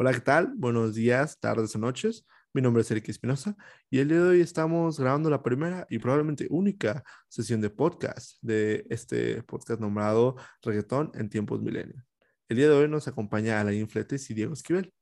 Hola, 0.00 0.12
¿qué 0.12 0.20
tal? 0.20 0.52
Buenos 0.54 0.94
días, 0.94 1.40
tardes 1.40 1.74
o 1.74 1.78
noches. 1.80 2.24
Mi 2.52 2.62
nombre 2.62 2.82
es 2.82 2.90
Eric 2.92 3.08
Espinosa 3.08 3.56
y 3.90 3.98
el 3.98 4.06
día 4.06 4.22
de 4.22 4.28
hoy 4.28 4.40
estamos 4.40 5.00
grabando 5.00 5.28
la 5.28 5.42
primera 5.42 5.88
y 5.90 5.98
probablemente 5.98 6.46
única 6.50 7.02
sesión 7.26 7.60
de 7.60 7.68
podcast 7.68 8.38
de 8.40 8.86
este 8.90 9.42
podcast 9.42 9.80
nombrado 9.80 10.36
Reggaetón 10.62 11.10
en 11.14 11.28
tiempos 11.28 11.60
milenios. 11.60 12.00
El 12.48 12.58
día 12.58 12.68
de 12.68 12.76
hoy 12.76 12.88
nos 12.88 13.08
acompaña 13.08 13.60
Alain 13.60 13.88
Fletes 13.88 14.30
y 14.30 14.34
Diego 14.34 14.52
Esquivel. 14.52 14.94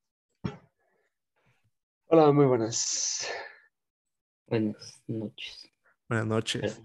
Hola, 2.06 2.32
muy 2.32 2.46
buenas. 2.46 3.28
Buenas 4.46 5.02
noches. 5.06 5.70
Buenas 6.08 6.26
noches. 6.26 6.82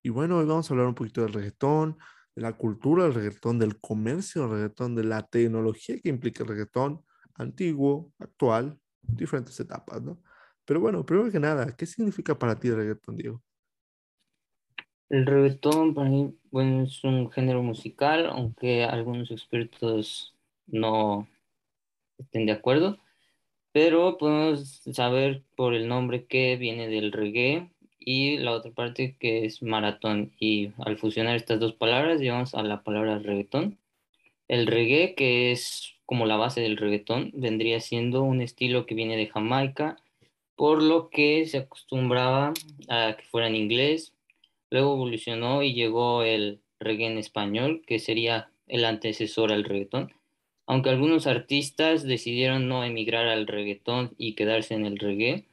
Y 0.00 0.10
bueno, 0.10 0.38
hoy 0.38 0.46
vamos 0.46 0.70
a 0.70 0.74
hablar 0.74 0.86
un 0.86 0.94
poquito 0.94 1.22
del 1.22 1.32
reggaetón, 1.32 1.98
de 2.36 2.42
la 2.42 2.52
cultura 2.52 3.02
del 3.02 3.14
reggaetón, 3.14 3.58
del 3.58 3.80
comercio 3.80 4.42
del 4.42 4.50
reggaetón, 4.52 4.94
de 4.94 5.02
la 5.02 5.26
tecnología 5.26 5.98
que 6.00 6.08
implica 6.08 6.44
el 6.44 6.48
reggaetón, 6.50 7.04
antiguo, 7.34 8.12
actual, 8.18 8.78
diferentes 9.02 9.58
etapas, 9.60 10.02
¿no? 10.02 10.22
Pero 10.64 10.80
bueno, 10.80 11.04
primero 11.04 11.30
que 11.30 11.40
nada, 11.40 11.74
¿qué 11.76 11.86
significa 11.86 12.38
para 12.38 12.58
ti 12.58 12.68
el 12.68 12.76
reggaetón, 12.76 13.16
Diego? 13.16 13.42
El 15.08 15.26
reggaetón 15.26 15.94
para 15.94 16.08
mí 16.08 16.34
bueno, 16.52 16.84
es 16.84 17.02
un 17.02 17.30
género 17.30 17.62
musical, 17.62 18.26
aunque 18.26 18.84
algunos 18.84 19.30
expertos 19.30 20.34
no 20.66 21.26
estén 22.18 22.46
de 22.46 22.52
acuerdo, 22.52 22.98
pero 23.72 24.18
podemos 24.18 24.82
saber 24.92 25.42
por 25.56 25.74
el 25.74 25.88
nombre 25.88 26.26
que 26.26 26.56
viene 26.56 26.88
del 26.88 27.10
reggae 27.10 27.70
y 27.98 28.36
la 28.38 28.52
otra 28.52 28.70
parte 28.72 29.16
que 29.18 29.46
es 29.46 29.62
maratón. 29.62 30.32
Y 30.38 30.72
al 30.78 30.98
fusionar 30.98 31.36
estas 31.36 31.58
dos 31.60 31.72
palabras, 31.74 32.20
llegamos 32.20 32.54
a 32.54 32.62
la 32.62 32.82
palabra 32.82 33.18
reggaetón. 33.18 33.78
El 34.48 34.66
reggae, 34.66 35.14
que 35.14 35.52
es 35.52 35.91
como 36.06 36.26
la 36.26 36.36
base 36.36 36.60
del 36.60 36.76
reggaetón, 36.76 37.30
vendría 37.34 37.80
siendo 37.80 38.22
un 38.22 38.40
estilo 38.40 38.86
que 38.86 38.94
viene 38.94 39.16
de 39.16 39.28
Jamaica, 39.28 39.96
por 40.56 40.82
lo 40.82 41.10
que 41.10 41.46
se 41.46 41.58
acostumbraba 41.58 42.52
a 42.88 43.16
que 43.16 43.24
fuera 43.24 43.48
en 43.48 43.56
inglés. 43.56 44.12
Luego 44.70 44.94
evolucionó 44.94 45.62
y 45.62 45.74
llegó 45.74 46.22
el 46.22 46.60
reggae 46.80 47.06
en 47.06 47.18
español, 47.18 47.82
que 47.86 47.98
sería 47.98 48.50
el 48.66 48.84
antecesor 48.84 49.52
al 49.52 49.64
reggaetón. 49.64 50.12
Aunque 50.66 50.90
algunos 50.90 51.26
artistas 51.26 52.04
decidieron 52.04 52.68
no 52.68 52.84
emigrar 52.84 53.26
al 53.26 53.46
reggaetón 53.46 54.14
y 54.18 54.34
quedarse 54.34 54.74
en 54.74 54.86
el 54.86 54.98
reggae, 54.98 55.44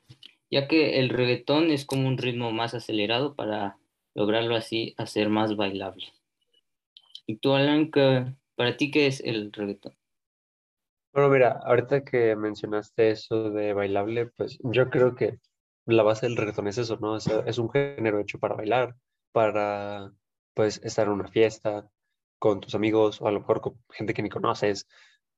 ya 0.51 0.67
que 0.67 0.99
el 0.99 1.09
reggaetón 1.09 1.71
es 1.71 1.85
como 1.85 2.07
un 2.07 2.17
ritmo 2.17 2.51
más 2.51 2.73
acelerado 2.73 3.35
para 3.35 3.77
lograrlo 4.13 4.55
así 4.55 4.93
hacer 4.97 5.29
más 5.29 5.55
bailable. 5.55 6.07
¿Y 7.25 7.35
tú, 7.35 7.53
Alan, 7.53 7.91
para 8.55 8.77
ti 8.77 8.91
qué 8.91 9.07
es 9.07 9.21
el 9.21 9.51
reggaetón? 9.51 9.93
Bueno, 11.11 11.29
mira, 11.29 11.59
ahorita 11.63 12.03
que 12.03 12.35
mencionaste 12.35 13.11
eso 13.11 13.49
de 13.49 13.73
bailable, 13.73 14.27
pues 14.27 14.59
yo 14.63 14.89
creo 14.89 15.15
que 15.15 15.39
la 15.85 16.03
base 16.03 16.27
del 16.27 16.37
reggaetón 16.37 16.67
es 16.67 16.77
eso, 16.77 16.97
¿no? 16.97 17.17
es 17.17 17.57
un 17.57 17.69
género 17.71 18.19
hecho 18.19 18.39
para 18.39 18.55
bailar, 18.55 18.95
para, 19.31 20.11
pues, 20.53 20.79
estar 20.83 21.07
en 21.07 21.13
una 21.13 21.27
fiesta 21.27 21.89
con 22.39 22.61
tus 22.61 22.75
amigos 22.75 23.21
o 23.21 23.27
a 23.27 23.31
lo 23.31 23.39
mejor 23.39 23.61
con 23.61 23.81
gente 23.89 24.13
que 24.13 24.21
ni 24.21 24.29
conoces, 24.29 24.87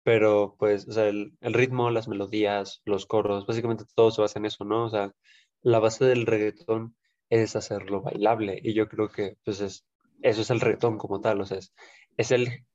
pero 0.04 0.56
pues, 0.60 0.88
el, 0.98 1.38
ritmo, 1.42 1.90
las 1.90 2.08
melodías, 2.08 2.82
los 2.86 3.06
coros, 3.06 3.46
básicamente 3.48 3.86
todo 3.96 4.12
se 4.12 4.22
basa 4.22 4.40
en 4.40 4.46
eso, 4.48 4.66
¿no? 4.66 4.86
O 4.86 4.90
sea, 4.90 5.14
la 5.62 5.80
base 5.80 6.06
del 6.06 6.26
reggaetón 6.26 6.96
es 7.30 7.56
hacerlo 7.56 8.02
bailable 8.02 8.60
y 8.64 8.74
yo 8.74 8.90
creo 8.90 9.10
que 9.10 9.38
pues 9.46 9.62
es, 9.62 9.86
eso 10.22 10.42
es 10.42 10.50
el 10.50 10.60
reggaetón 10.62 10.98
como 10.98 11.22
tal, 11.22 11.42
o 11.42 11.46
sea, 11.46 11.60
es, 11.60 11.74
es 12.18 12.32
el, 12.32 12.66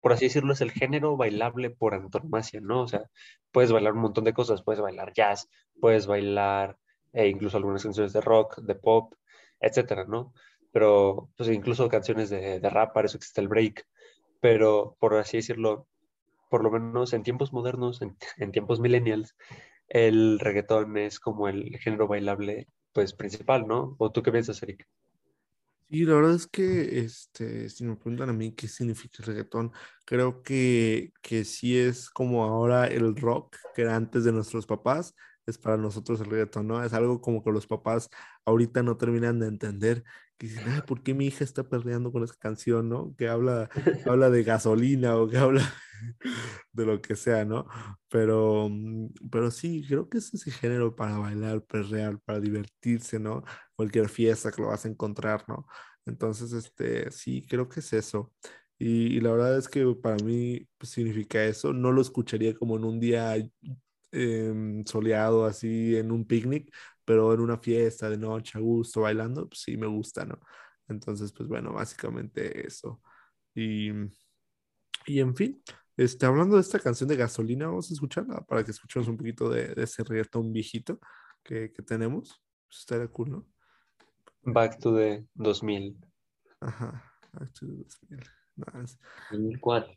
por 0.00 0.12
así 0.12 0.26
decirlo, 0.26 0.52
es 0.52 0.60
el 0.60 0.70
género 0.72 1.16
bailable 1.16 1.70
por 1.70 1.94
antonomasia, 1.94 2.60
¿no? 2.60 2.82
O 2.82 2.88
sea, 2.88 3.10
puedes 3.52 3.72
bailar 3.72 3.94
un 3.94 4.00
montón 4.02 4.24
de 4.24 4.32
cosas, 4.32 4.62
puedes 4.62 4.80
bailar 4.80 5.12
jazz, 5.12 5.48
puedes 5.80 6.06
bailar 6.06 6.76
e 7.12 7.28
incluso 7.28 7.56
algunas 7.56 7.82
canciones 7.82 8.12
de 8.12 8.20
rock, 8.20 8.58
de 8.60 8.74
pop, 8.74 9.14
etcétera, 9.60 10.04
¿no? 10.06 10.32
Pero 10.72 11.30
pues 11.36 11.50
incluso 11.50 11.88
canciones 11.88 12.30
de, 12.30 12.60
de 12.60 12.70
rap, 12.70 12.94
para 12.94 13.06
eso 13.06 13.16
existe 13.16 13.40
el 13.40 13.48
break, 13.48 13.86
pero 14.40 14.96
por 15.00 15.14
así 15.14 15.38
decirlo, 15.38 15.86
por 16.50 16.64
lo 16.64 16.70
menos 16.70 17.12
en 17.12 17.22
tiempos 17.22 17.52
modernos, 17.52 18.02
en, 18.02 18.16
tiempos 18.52 18.80
millennials, 18.80 19.36
el 19.88 20.38
reggaetón 20.38 20.98
es 20.98 21.20
como 21.20 21.48
el 21.48 21.78
género 21.78 22.08
bailable 22.08 22.68
pues 22.92 23.14
principal, 23.14 23.66
¿no? 23.66 23.94
¿O 23.98 24.10
tú 24.10 24.22
qué 24.22 24.32
piensas, 24.32 24.62
Eric? 24.62 24.86
Sí, 25.90 26.04
la 26.04 26.14
verdad 26.14 26.34
es 26.36 26.46
que 26.46 27.00
este, 27.00 27.68
si 27.68 27.82
me 27.84 27.96
preguntan 27.96 28.28
a 28.30 28.32
mí 28.32 28.52
qué 28.54 28.68
significa 28.68 29.16
el 29.20 29.24
reggaetón, 29.26 29.72
creo 30.04 30.40
que, 30.44 31.12
que 31.20 31.44
sí 31.44 31.76
es 31.76 32.08
como 32.10 32.44
ahora 32.44 32.86
el 32.86 33.16
rock 33.16 33.56
que 33.74 33.82
era 33.82 33.96
antes 33.96 34.22
de 34.22 34.30
nuestros 34.32 34.66
papás, 34.66 35.16
es 35.50 35.58
para 35.58 35.76
nosotros 35.76 36.20
el 36.20 36.30
reggaetón, 36.30 36.66
¿no? 36.68 36.82
Es 36.82 36.92
algo 36.92 37.20
como 37.20 37.42
que 37.42 37.50
los 37.50 37.66
papás 37.66 38.08
ahorita 38.44 38.82
no 38.82 38.96
terminan 38.96 39.38
de 39.40 39.48
entender, 39.48 40.04
que 40.38 40.46
dicen, 40.48 40.64
ay, 40.68 40.82
¿por 40.86 41.02
qué 41.02 41.14
mi 41.14 41.26
hija 41.26 41.44
está 41.44 41.68
perreando 41.68 42.12
con 42.12 42.24
esa 42.24 42.34
canción, 42.38 42.88
¿no? 42.88 43.14
Que 43.16 43.28
habla, 43.28 43.68
habla 44.06 44.30
de 44.30 44.42
gasolina 44.42 45.16
o 45.16 45.28
que 45.28 45.38
habla 45.38 45.62
de 46.72 46.86
lo 46.86 47.00
que 47.02 47.16
sea, 47.16 47.44
¿no? 47.44 47.66
Pero, 48.08 48.68
mm, 48.70 49.08
pero 49.30 49.50
sí, 49.50 49.84
creo 49.86 50.08
que 50.08 50.18
es 50.18 50.32
ese 50.34 50.50
género 50.50 50.96
para 50.96 51.18
bailar, 51.18 51.62
perrear, 51.64 52.18
para 52.20 52.40
divertirse, 52.40 53.18
¿no? 53.18 53.44
Cualquier 53.74 54.08
fiesta 54.08 54.50
que 54.50 54.62
lo 54.62 54.68
vas 54.68 54.84
a 54.84 54.88
encontrar, 54.88 55.44
¿no? 55.48 55.66
Entonces, 56.06 56.52
este, 56.52 57.10
sí, 57.10 57.44
creo 57.48 57.68
que 57.68 57.80
es 57.80 57.92
eso. 57.92 58.32
Y, 58.80 59.20
la 59.20 59.32
verdad 59.32 59.58
es 59.58 59.68
que 59.68 59.84
para 59.94 60.16
mí 60.24 60.66
pues, 60.78 60.90
significa 60.92 61.44
eso. 61.44 61.72
No 61.74 61.92
lo 61.92 62.00
escucharía 62.00 62.54
como 62.54 62.76
en 62.76 62.84
un 62.84 62.98
día 62.98 63.36
Em, 64.12 64.84
soleado 64.84 65.44
así 65.46 65.96
en 65.96 66.10
un 66.10 66.26
picnic, 66.26 66.74
pero 67.04 67.32
en 67.32 67.40
una 67.40 67.58
fiesta 67.58 68.10
de 68.10 68.18
noche 68.18 68.58
a 68.58 68.60
gusto 68.60 69.02
bailando, 69.02 69.48
pues 69.48 69.60
sí 69.62 69.76
me 69.76 69.86
gusta, 69.86 70.24
¿no? 70.24 70.40
Entonces, 70.88 71.32
pues 71.32 71.48
bueno, 71.48 71.72
básicamente 71.72 72.66
eso. 72.66 73.00
Y, 73.54 73.90
y 75.06 75.20
en 75.20 75.36
fin, 75.36 75.62
este, 75.96 76.26
hablando 76.26 76.56
de 76.56 76.62
esta 76.62 76.80
canción 76.80 77.08
de 77.08 77.16
gasolina, 77.16 77.66
vamos 77.66 77.90
a 77.90 77.94
escucharla 77.94 78.40
para 78.40 78.64
que 78.64 78.72
escuchemos 78.72 79.08
un 79.08 79.16
poquito 79.16 79.48
de, 79.48 79.74
ese 79.76 80.02
reggaetón 80.02 80.52
viejito 80.52 80.98
que, 81.44 81.72
que 81.72 81.82
tenemos. 81.82 82.42
Pues 82.66 82.80
estaría 82.80 83.06
cool, 83.08 83.30
¿no? 83.30 83.46
Back 84.42 84.80
to 84.80 84.96
the 84.96 85.24
2000. 85.34 85.96
Ajá, 86.58 87.14
Back 87.32 87.52
to 87.52 87.66
the 87.66 87.84
2000. 88.56 88.98
2004. 89.30 89.94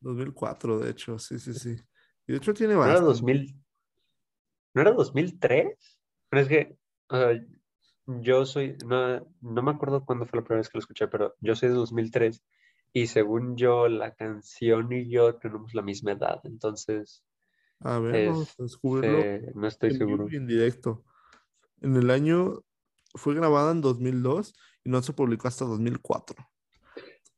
2004, 0.00 0.78
de 0.78 0.90
hecho, 0.90 1.18
sí, 1.18 1.38
sí, 1.40 1.52
sí. 1.52 1.76
Y 2.26 2.32
de 2.32 2.38
hecho 2.38 2.54
tiene 2.54 2.74
¿No 2.74 2.84
era, 2.84 3.00
2000, 3.00 3.54
¿No 4.74 4.82
era 4.82 4.92
2003? 4.92 5.98
Pero 6.28 6.42
es 6.42 6.48
que, 6.48 6.76
yo 8.06 8.46
soy, 8.46 8.76
no, 8.84 9.26
no 9.40 9.62
me 9.62 9.70
acuerdo 9.70 10.04
cuándo 10.04 10.26
fue 10.26 10.40
la 10.40 10.44
primera 10.44 10.60
vez 10.60 10.68
que 10.68 10.78
lo 10.78 10.80
escuché, 10.80 11.08
pero 11.08 11.34
yo 11.40 11.54
soy 11.54 11.68
de 11.68 11.76
2003 11.76 12.42
y 12.92 13.06
según 13.06 13.56
yo, 13.56 13.88
la 13.88 14.14
canción 14.14 14.92
y 14.92 15.08
yo 15.08 15.36
tenemos 15.36 15.74
la 15.74 15.82
misma 15.82 16.12
edad, 16.12 16.40
entonces... 16.44 17.22
A 17.80 17.98
ver, 17.98 18.30
vamos 18.30 18.54
a 18.58 18.62
descubrirlo. 18.62 19.52
no 19.54 19.68
estoy 19.68 19.94
seguro. 19.94 20.26
En 20.30 20.46
directo. 20.46 21.04
En 21.82 21.94
el 21.94 22.10
año, 22.10 22.62
fue 23.14 23.34
grabada 23.34 23.72
en 23.72 23.82
2002 23.82 24.54
y 24.84 24.90
no 24.90 25.02
se 25.02 25.12
publicó 25.12 25.48
hasta 25.48 25.64
2004. 25.64 26.36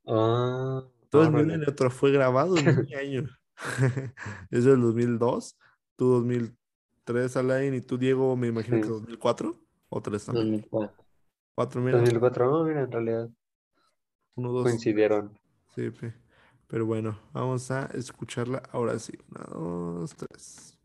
Ah. 0.06 0.84
Entonces, 1.02 1.68
otro 1.68 1.90
fue 1.90 2.12
grabado 2.12 2.56
en 2.58 2.68
un 2.68 2.88
año. 2.94 3.28
es 4.50 4.64
del 4.64 4.80
2002, 4.80 5.58
tú 5.96 6.06
2003, 6.06 7.36
Alain, 7.36 7.74
y 7.74 7.80
tú, 7.80 7.98
Diego, 7.98 8.36
me 8.36 8.48
imagino 8.48 8.80
que 8.80 8.88
2004 8.88 9.54
o 9.88 10.00
3 10.00 10.24
también. 10.24 10.46
2004. 10.52 11.04
4, 11.54 11.80
mira. 11.80 11.98
2004, 11.98 12.50
no, 12.50 12.64
mira, 12.64 12.82
en 12.82 12.92
realidad. 12.92 13.30
Uno, 14.36 14.52
dos. 14.52 14.64
Coincidieron. 14.64 15.38
Sí, 15.74 15.90
pero 16.68 16.86
bueno, 16.86 17.18
vamos 17.32 17.70
a 17.70 17.86
escucharla 17.86 18.62
ahora 18.70 18.98
sí. 18.98 19.12
Una, 19.30 19.44
dos, 19.50 20.14
tres. 20.14 20.77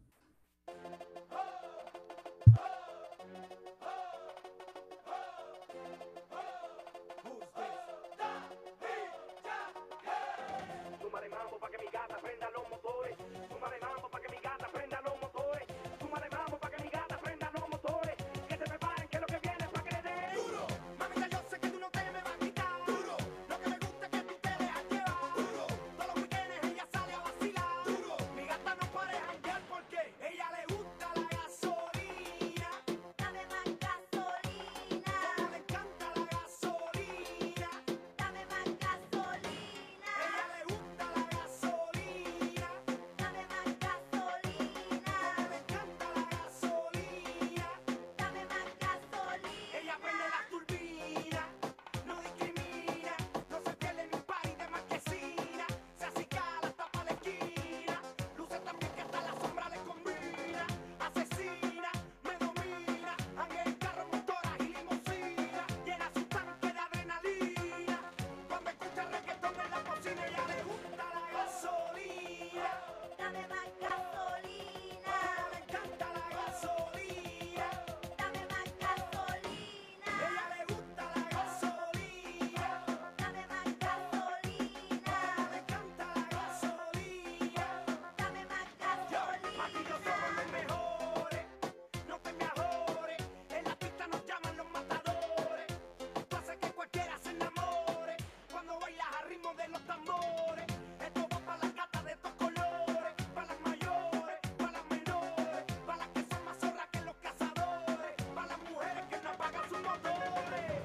de 99.58 99.68
los 99.68 99.82
tambores. 99.82 100.66
Esto 101.00 101.28
va 101.32 101.40
para 101.40 101.58
la 101.68 101.74
cata 101.74 102.04
de 102.04 102.12
estos 102.14 102.32
colores, 102.34 103.14
para 103.36 103.48
las 103.48 103.60
mayores, 103.62 104.40
para 104.58 104.72
las 104.72 104.86
menores, 104.90 105.64
para 105.86 105.98
las 105.98 106.08
que 106.10 106.26
son 106.30 106.46
más 106.46 106.58
zorras 106.58 106.88
que 106.92 107.02
los 107.02 107.16
cazadores, 107.18 108.14
para 108.34 108.48
las 108.48 108.60
mujeres 108.60 109.04
que 109.10 109.18
no 109.22 109.30
apagan 109.30 109.70
sus 109.70 109.82
motores. 109.82 110.82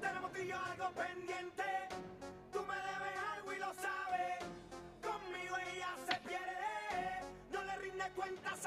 Tenemos 0.00 0.32
tú 0.32 0.38
y 0.38 0.46
yo 0.46 0.56
algo 0.58 0.90
pendiente, 0.92 1.64
tú 2.52 2.60
me 2.60 2.76
debes 2.76 3.16
algo 3.34 3.52
y 3.52 3.58
lo 3.58 3.74
sabes. 3.74 4.38
Conmigo 5.02 5.56
ella 5.72 5.88
se 6.08 6.16
pierde, 6.28 7.20
no 7.52 7.64
le 7.64 7.76
rinde 7.76 8.04
cuentas 8.14 8.65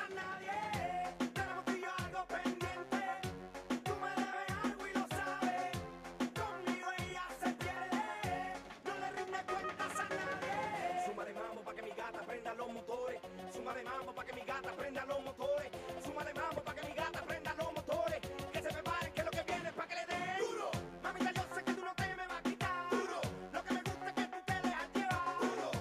prenda 12.49 12.65
los 12.65 12.73
motores. 12.73 13.21
Suma 13.53 13.73
de 13.73 13.83
mambo 13.83 14.15
pa' 14.15 14.25
que 14.25 14.33
mi 14.33 14.41
gata 14.41 14.71
prenda 14.75 15.05
los 15.05 15.23
motores. 15.23 15.71
Suma 16.03 16.23
de 16.23 16.33
mambo 16.33 16.63
pa' 16.63 16.73
que 16.73 16.87
mi 16.87 16.93
gata 16.93 17.25
prenda 17.25 17.55
los 17.55 17.73
motores. 17.73 18.19
Que 18.51 18.61
se 18.61 18.69
prepare 18.69 19.13
que 19.13 19.23
lo 19.23 19.31
que 19.31 19.43
viene 19.43 19.69
es 19.69 19.75
pa' 19.75 19.87
que 19.87 19.95
le 19.95 20.05
dé 20.05 20.19
duro. 20.39 20.71
Mamita, 21.03 21.33
yo 21.33 21.41
sé 21.55 21.63
que 21.63 21.73
tú 21.73 21.81
no 21.81 21.93
te 21.95 22.15
me 22.15 22.27
vas 22.27 22.39
a 22.39 22.43
quitar 22.43 22.89
duro. 22.89 23.21
Lo 23.53 23.63
que 23.63 23.73
me 23.73 23.81
gusta 23.81 24.07
es 24.07 24.13
que 24.13 24.23
tú 24.23 24.37
te 24.45 24.53
dejas 24.53 24.93
llevar 24.93 25.41
duro. 25.41 25.71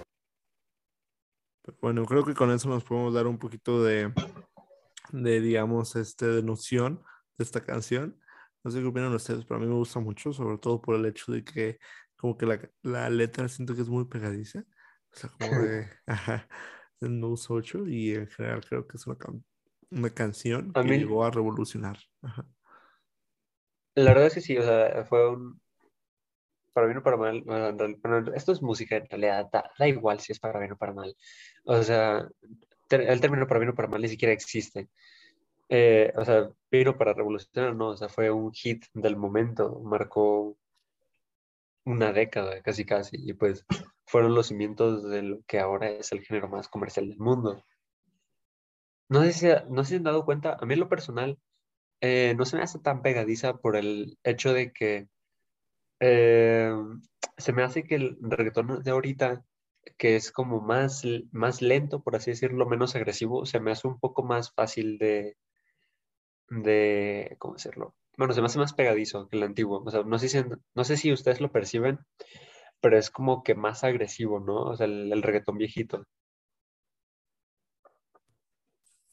Pero 1.63 1.77
bueno, 1.81 2.05
creo 2.05 2.25
que 2.25 2.33
con 2.33 2.51
eso 2.51 2.69
nos 2.69 2.83
podemos 2.83 3.13
dar 3.13 3.27
un 3.27 3.37
poquito 3.37 3.83
de, 3.83 4.13
de 5.11 5.41
digamos, 5.41 5.95
este, 5.95 6.27
de 6.27 6.43
noción 6.43 7.03
de 7.37 7.43
esta 7.43 7.61
canción. 7.61 8.19
No 8.63 8.71
sé 8.71 8.79
qué 8.81 8.85
opinan 8.85 9.13
ustedes, 9.13 9.45
pero 9.45 9.57
a 9.57 9.59
mí 9.59 9.67
me 9.67 9.75
gusta 9.75 9.99
mucho, 9.99 10.33
sobre 10.33 10.57
todo 10.57 10.81
por 10.81 10.95
el 10.95 11.05
hecho 11.05 11.31
de 11.31 11.43
que 11.43 11.79
como 12.17 12.37
que 12.37 12.45
la, 12.45 12.59
la 12.81 13.09
letra 13.09 13.47
siento 13.47 13.73
que 13.73 13.81
es 13.81 13.89
muy 13.89 14.05
pegadiza. 14.05 14.65
Sea, 15.19 15.29
como 15.31 15.59
de, 15.59 15.87
ajá, 16.07 16.47
me 17.01 17.27
gusta 17.27 17.53
mucho 17.53 17.87
y 17.87 18.13
en 18.15 18.27
general 18.27 18.63
creo 18.67 18.87
que 18.87 18.97
es 18.97 19.07
una, 19.07 19.17
can- 19.17 19.43
una 19.91 20.09
canción 20.11 20.73
A 20.73 20.81
que 20.81 20.89
mí- 20.89 20.97
llegó 20.97 21.25
a 21.25 21.31
revolucionar. 21.31 21.97
Ajá. 22.21 22.45
La 23.95 24.09
verdad 24.13 24.25
es 24.27 24.33
que 24.33 24.41
sí, 24.41 24.57
o 24.57 24.63
sea, 24.63 25.05
fue 25.05 25.29
un... 25.29 25.61
Para 26.73 26.87
bien 26.87 26.99
o 26.99 27.03
para 27.03 27.17
mal, 27.17 27.41
bueno, 27.41 27.67
en 27.69 28.35
esto 28.35 28.51
es 28.51 28.61
música 28.61 28.95
en 28.97 29.07
realidad, 29.09 29.49
da, 29.51 29.71
da 29.77 29.87
igual 29.87 30.19
si 30.19 30.31
es 30.31 30.39
para 30.39 30.59
bien 30.59 30.71
o 30.73 30.77
para 30.77 30.93
mal. 30.93 31.15
O 31.65 31.81
sea, 31.83 32.27
ter- 32.87 33.01
el 33.09 33.21
término 33.21 33.47
para 33.47 33.59
bien 33.59 33.71
o 33.71 33.75
para 33.75 33.87
mal 33.89 34.01
ni 34.01 34.07
siquiera 34.09 34.33
existe. 34.33 34.89
Eh, 35.69 36.13
o 36.17 36.25
sea, 36.25 36.49
pero 36.69 36.97
para 36.97 37.13
revolucionar, 37.13 37.75
no, 37.75 37.89
o 37.89 37.97
sea, 37.97 38.09
fue 38.09 38.31
un 38.31 38.51
hit 38.53 38.85
del 38.93 39.17
momento, 39.17 39.81
marcó 39.81 40.57
una 41.85 42.11
década 42.13 42.61
casi 42.61 42.85
casi, 42.85 43.17
y 43.19 43.33
pues 43.33 43.65
fueron 44.05 44.35
los 44.35 44.47
cimientos 44.47 45.09
de 45.09 45.21
lo 45.23 45.41
que 45.47 45.59
ahora 45.59 45.89
es 45.89 46.11
el 46.11 46.21
género 46.21 46.49
más 46.49 46.67
comercial 46.67 47.09
del 47.09 47.19
mundo. 47.19 47.63
No 49.09 49.23
sé 49.23 49.33
si, 49.33 49.47
no 49.69 49.83
sé 49.83 49.95
han 49.97 50.03
dado 50.03 50.25
cuenta, 50.25 50.57
a 50.59 50.65
mí 50.65 50.75
lo 50.75 50.89
personal, 50.89 51.39
eh, 52.01 52.33
no 52.37 52.45
se 52.45 52.57
me 52.57 52.63
hace 52.63 52.79
tan 52.79 53.01
pegadiza 53.01 53.57
por 53.57 53.75
el 53.75 54.17
hecho 54.23 54.53
de 54.53 54.71
que 54.71 55.09
eh, 55.99 56.73
se 57.37 57.53
me 57.53 57.63
hace 57.63 57.83
que 57.83 57.95
el 57.95 58.17
reggaetón 58.21 58.83
de 58.83 58.91
ahorita, 58.91 59.43
que 59.97 60.15
es 60.15 60.31
como 60.31 60.61
más, 60.61 61.03
más 61.31 61.61
lento, 61.61 62.03
por 62.03 62.15
así 62.15 62.31
decirlo, 62.31 62.67
menos 62.67 62.95
agresivo, 62.95 63.45
se 63.45 63.59
me 63.59 63.71
hace 63.71 63.87
un 63.87 63.99
poco 63.99 64.23
más 64.23 64.51
fácil 64.53 64.97
de, 64.97 65.37
de, 66.49 67.35
¿cómo 67.39 67.55
decirlo? 67.55 67.95
Bueno, 68.17 68.33
se 68.33 68.41
me 68.41 68.47
hace 68.47 68.59
más 68.59 68.73
pegadizo 68.73 69.27
que 69.27 69.37
el 69.37 69.43
antiguo. 69.43 69.83
O 69.85 69.91
sea, 69.91 70.03
no 70.03 70.19
sé 70.19 70.29
si, 70.29 70.39
no 70.75 70.83
sé 70.83 70.97
si 70.97 71.11
ustedes 71.13 71.41
lo 71.41 71.51
perciben, 71.51 71.99
pero 72.81 72.97
es 72.97 73.09
como 73.09 73.43
que 73.43 73.55
más 73.55 73.83
agresivo, 73.83 74.39
¿no? 74.39 74.63
O 74.63 74.75
sea, 74.75 74.85
el, 74.87 75.21
reggaetón 75.21 75.57
viejito. 75.57 76.05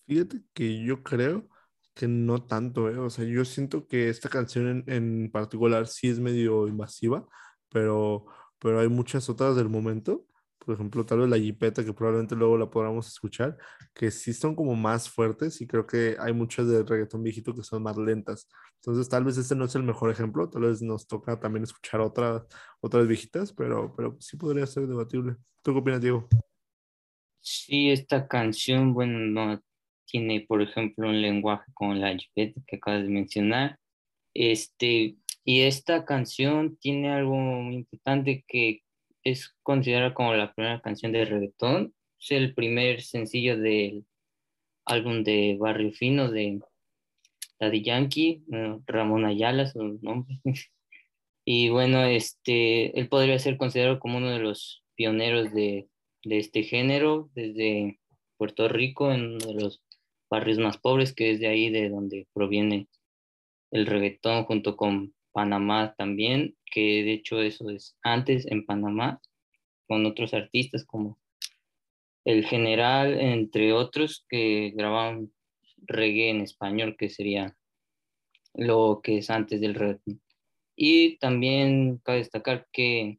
Fíjate 0.06 0.42
que 0.52 0.84
yo 0.84 1.02
creo 1.02 1.48
que 1.94 2.06
no 2.08 2.44
tanto, 2.44 2.88
¿eh? 2.90 2.98
O 2.98 3.10
sea, 3.10 3.24
yo 3.24 3.44
siento 3.44 3.86
que 3.86 4.08
esta 4.08 4.28
canción 4.28 4.84
en, 4.86 4.92
en 4.92 5.30
particular 5.30 5.86
sí 5.86 6.08
es 6.08 6.20
medio 6.20 6.68
invasiva, 6.68 7.26
pero, 7.68 8.26
pero 8.58 8.80
hay 8.80 8.88
muchas 8.88 9.28
otras 9.28 9.56
del 9.56 9.68
momento. 9.68 10.26
Por 10.66 10.74
ejemplo, 10.74 11.06
tal 11.06 11.20
vez 11.20 11.28
la 11.28 11.38
Jipeta, 11.38 11.84
que 11.84 11.92
probablemente 11.92 12.34
luego 12.34 12.58
la 12.58 12.68
podamos 12.68 13.06
escuchar, 13.06 13.56
que 13.94 14.10
sí 14.10 14.32
son 14.32 14.56
como 14.56 14.74
más 14.74 15.08
fuertes 15.08 15.60
y 15.60 15.66
creo 15.68 15.86
que 15.86 16.16
hay 16.18 16.32
muchas 16.32 16.66
del 16.66 16.84
reggaetón 16.84 17.22
viejito 17.22 17.54
que 17.54 17.62
son 17.62 17.84
más 17.84 17.96
lentas. 17.96 18.48
Entonces, 18.80 19.08
tal 19.08 19.22
vez 19.22 19.38
este 19.38 19.54
no 19.54 19.66
es 19.66 19.74
el 19.76 19.84
mejor 19.84 20.10
ejemplo, 20.10 20.50
tal 20.50 20.62
vez 20.62 20.82
nos 20.82 21.06
toca 21.06 21.38
también 21.38 21.62
escuchar 21.62 22.00
otras, 22.00 22.42
otras 22.80 23.06
viejitas, 23.06 23.52
pero, 23.52 23.94
pero 23.96 24.16
sí 24.18 24.36
podría 24.36 24.66
ser 24.66 24.88
debatible. 24.88 25.36
¿Tú 25.62 25.72
qué 25.72 25.78
opinas, 25.78 26.00
Diego? 26.00 26.28
Sí, 27.40 27.90
esta 27.90 28.26
canción, 28.26 28.92
bueno, 28.92 29.20
no 29.20 29.62
tiene, 30.04 30.44
por 30.48 30.62
ejemplo, 30.62 31.08
un 31.08 31.22
lenguaje 31.22 31.70
como 31.74 31.94
la 31.94 32.16
jipeta 32.16 32.60
que 32.66 32.74
acabas 32.74 33.04
de 33.04 33.08
mencionar. 33.08 33.78
Este, 34.34 35.16
y 35.44 35.60
esta 35.60 36.04
canción 36.04 36.76
tiene 36.78 37.12
algo 37.12 37.36
importante 37.70 38.44
que 38.48 38.82
es 39.26 39.56
considerada 39.64 40.14
como 40.14 40.34
la 40.34 40.54
primera 40.54 40.80
canción 40.80 41.10
de 41.10 41.24
reggaetón. 41.24 41.92
Es 42.20 42.30
el 42.30 42.54
primer 42.54 43.02
sencillo 43.02 43.58
del 43.58 44.06
álbum 44.84 45.24
de 45.24 45.56
Barrio 45.58 45.90
Fino 45.92 46.30
de 46.30 46.60
Daddy 47.58 47.82
Yankee, 47.82 48.44
Ramón 48.86 49.24
Ayala, 49.24 49.66
su 49.66 49.98
nombre. 50.00 50.40
Y 51.48 51.68
bueno, 51.68 52.04
este, 52.04 52.98
él 52.98 53.08
podría 53.08 53.38
ser 53.38 53.56
considerado 53.56 54.00
como 54.00 54.18
uno 54.18 54.30
de 54.30 54.40
los 54.40 54.82
pioneros 54.96 55.54
de, 55.54 55.88
de 56.24 56.38
este 56.38 56.64
género 56.64 57.30
desde 57.36 58.00
Puerto 58.36 58.66
Rico, 58.68 59.12
en 59.12 59.36
uno 59.36 59.46
de 59.46 59.54
los 59.54 59.80
barrios 60.28 60.58
más 60.58 60.76
pobres, 60.76 61.14
que 61.14 61.30
es 61.30 61.38
de 61.38 61.46
ahí 61.46 61.70
de 61.70 61.88
donde 61.88 62.26
proviene 62.32 62.88
el 63.70 63.86
reggaetón, 63.86 64.42
junto 64.42 64.76
con 64.76 65.14
Panamá 65.30 65.94
también, 65.96 66.55
que 66.70 67.02
de 67.04 67.12
hecho 67.12 67.40
eso 67.40 67.70
es 67.70 67.96
antes 68.02 68.46
en 68.46 68.66
Panamá, 68.66 69.20
con 69.86 70.04
otros 70.06 70.34
artistas 70.34 70.84
como 70.84 71.18
El 72.24 72.44
General, 72.44 73.18
entre 73.20 73.72
otros, 73.72 74.26
que 74.28 74.72
grababan 74.74 75.32
reggae 75.78 76.30
en 76.30 76.40
español, 76.40 76.96
que 76.98 77.08
sería 77.08 77.56
lo 78.54 79.00
que 79.02 79.18
es 79.18 79.30
antes 79.30 79.60
del 79.60 79.74
reggaetón. 79.74 80.20
Y 80.74 81.18
también 81.18 81.98
cabe 82.04 82.18
destacar 82.18 82.66
que 82.72 83.18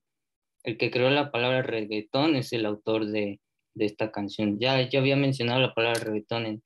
el 0.64 0.78
que 0.78 0.92
creó 0.92 1.10
la 1.10 1.32
palabra 1.32 1.62
reggaetón 1.62 2.36
es 2.36 2.52
el 2.54 2.66
autor 2.66 3.08
de, 3.08 3.40
de 3.74 3.86
esta 3.86 4.12
canción. 4.12 4.60
Ya, 4.60 4.88
ya 4.90 5.00
había 5.00 5.16
mencionado 5.16 5.62
la 5.62 5.74
palabra 5.74 6.00
reggaetón 6.00 6.46
en 6.46 6.64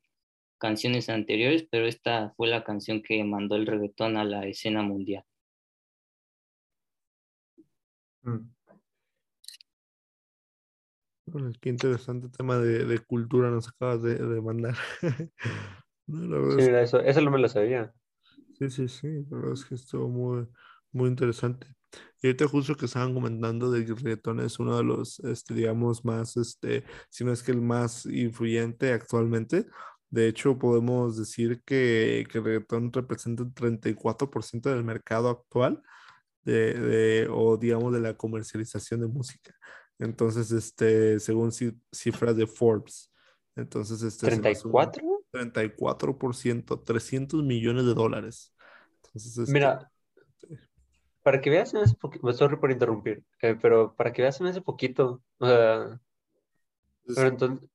canciones 0.58 1.10
anteriores, 1.10 1.68
pero 1.70 1.88
esta 1.88 2.34
fue 2.36 2.48
la 2.48 2.64
canción 2.64 3.02
que 3.02 3.24
mandó 3.24 3.56
el 3.56 3.68
reggaetón 3.68 4.18
a 4.18 4.24
la 4.24 4.48
escena 4.48 4.82
mundial. 4.82 5.24
Mm. 8.24 8.50
Bueno, 11.26 11.52
qué 11.62 11.70
interesante 11.70 12.30
tema 12.30 12.58
de, 12.58 12.86
de 12.86 13.00
cultura 13.00 13.50
nos 13.50 13.70
acabas 13.70 14.02
de, 14.02 14.16
de 14.16 14.42
mandar. 14.42 14.76
No, 16.08 16.26
la 16.26 16.40
verdad 16.40 16.58
Sí, 16.58 16.62
es 16.62 16.68
mira, 16.68 16.82
eso, 16.82 17.00
eso 17.00 17.22
no 17.22 17.32
me 17.32 17.40
lo 17.40 17.48
sabía. 17.48 17.94
Sí, 18.58 18.70
sí, 18.70 18.88
sí, 18.90 19.08
la 19.30 19.38
verdad 19.38 19.54
es 19.54 19.64
que 19.64 19.76
estuvo 19.76 20.10
muy, 20.10 20.46
muy 20.92 21.08
interesante. 21.08 21.68
Y 22.22 22.28
ahorita 22.28 22.48
justo 22.48 22.76
que 22.76 22.86
estaban 22.86 23.14
comentando 23.14 23.72
de 23.72 23.86
que 23.86 23.92
el 23.92 23.98
reggaetón 23.98 24.40
es 24.42 24.60
uno 24.60 24.76
de 24.76 24.84
los, 24.84 25.20
este, 25.22 25.54
digamos, 25.54 26.04
más, 26.04 26.36
este, 26.36 26.84
si 27.10 27.24
no 27.24 27.32
es 27.32 27.44
que 27.44 27.52
el 27.52 27.62
más 27.62 28.06
influyente 28.08 28.92
actualmente. 28.92 29.68
De 30.10 30.28
hecho, 30.28 30.60
podemos 30.60 31.18
decir 31.18 31.62
que, 31.64 32.26
que 32.30 32.40
el 32.40 32.44
reggaetón 32.44 32.92
representa 32.92 33.44
el 33.44 33.54
34% 33.54 34.70
del 34.70 34.84
mercado 34.84 35.30
actual 35.30 35.82
de, 36.44 36.74
de- 36.74 37.28
o 37.32 37.58
digamos 37.58 37.94
de 37.94 38.00
la 38.02 38.16
comercialización 38.16 39.02
de 39.02 39.08
música. 39.08 39.54
Entonces, 40.00 40.52
este, 40.52 41.20
según 41.20 41.52
ci- 41.52 41.80
cifras 41.92 42.36
de 42.36 42.48
Forbes. 42.48 43.12
Entonces, 43.56 44.02
este 44.02 44.30
se 44.32 44.42
me 44.42 44.50
hace 44.50 44.68
un- 44.68 44.74
¿34? 44.74 45.02
34%, 45.32 46.80
300 46.82 47.44
millones 47.44 47.86
de 47.86 47.94
dólares. 47.94 48.54
Entonces, 49.04 49.38
este, 49.38 49.52
Mira, 49.54 49.92
para 51.24 51.40
que 51.40 51.50
veas, 51.50 51.70
se 51.70 51.78
me 51.78 51.84
hace 51.84 51.96
poquito, 51.96 52.32
sorry 52.34 52.58
por 52.58 52.72
interrumpir, 52.72 53.24
eh, 53.42 53.56
pero 53.62 53.96
para 53.96 54.12
que 54.12 54.22
veas, 54.24 54.38
se 54.38 54.44
me 54.44 54.50
hace 54.50 54.62
poquito. 54.62 55.22
O 55.38 55.46
sea, 55.48 56.00
es, 57.06 57.16
pero 57.16 57.28
entonces, 57.28 57.70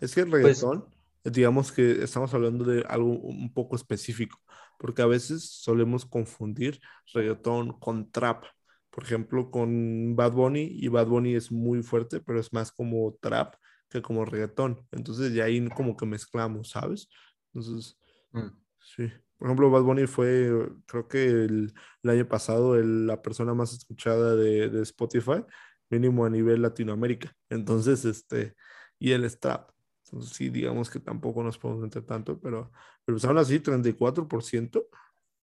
es 0.00 0.14
que 0.14 0.20
el 0.22 0.30
pues, 0.30 0.62
reggaetón, 0.62 0.84
digamos 1.24 1.72
que 1.72 2.02
estamos 2.02 2.32
hablando 2.34 2.64
de 2.64 2.84
algo 2.88 3.08
un 3.18 3.52
poco 3.52 3.76
específico, 3.76 4.38
porque 4.82 5.02
a 5.02 5.06
veces 5.06 5.50
solemos 5.62 6.06
confundir 6.06 6.80
reggaetón 7.14 7.78
con 7.80 8.12
trap. 8.12 8.44
Por 8.90 9.04
ejemplo, 9.04 9.50
con 9.50 10.16
Bad 10.16 10.32
Bunny, 10.32 10.68
y 10.70 10.88
Bad 10.88 11.06
Bunny 11.08 11.34
es 11.36 11.50
muy 11.52 11.82
fuerte, 11.82 12.20
pero 12.20 12.40
es 12.40 12.52
más 12.52 12.72
como 12.72 13.16
trap 13.22 13.54
que 13.88 14.02
como 14.02 14.24
reggaetón. 14.26 14.86
Entonces, 14.92 15.32
de 15.34 15.42
ahí 15.42 15.68
como 15.70 15.96
que 15.96 16.06
mezclamos, 16.06 16.70
¿sabes? 16.70 17.08
Entonces, 17.54 17.98
mm, 18.32 18.48
Sí, 18.84 19.10
por 19.38 19.46
ejemplo, 19.48 19.70
Bad 19.70 19.82
Bunny 19.82 20.06
fue, 20.06 20.50
creo 20.86 21.08
que 21.08 21.24
el, 21.24 21.72
el 22.02 22.10
año 22.10 22.28
pasado, 22.28 22.76
el- 22.76 23.06
la 23.06 23.22
persona 23.22 23.54
más 23.54 23.72
escuchada 23.72 24.34
de, 24.36 24.68
de 24.68 24.82
Spotify, 24.82 25.44
mínimo 25.90 26.24
a 26.24 26.30
nivel 26.30 26.62
Latinoamérica. 26.62 27.32
Entonces, 27.48 28.04
este, 28.04 28.54
y 28.98 29.12
el 29.12 29.38
trap. 29.38 29.70
Entonces, 30.04 30.34
sí, 30.36 30.48
digamos 30.50 30.90
que 30.90 31.00
tampoco 31.00 31.42
nos 31.42 31.58
podemos 31.58 31.82
meter 31.84 32.04
tanto, 32.04 32.40
pero, 32.40 32.72
pero 33.04 33.16
pues 33.16 33.24
aún 33.24 33.38
así, 33.38 33.60
34%, 33.60 34.86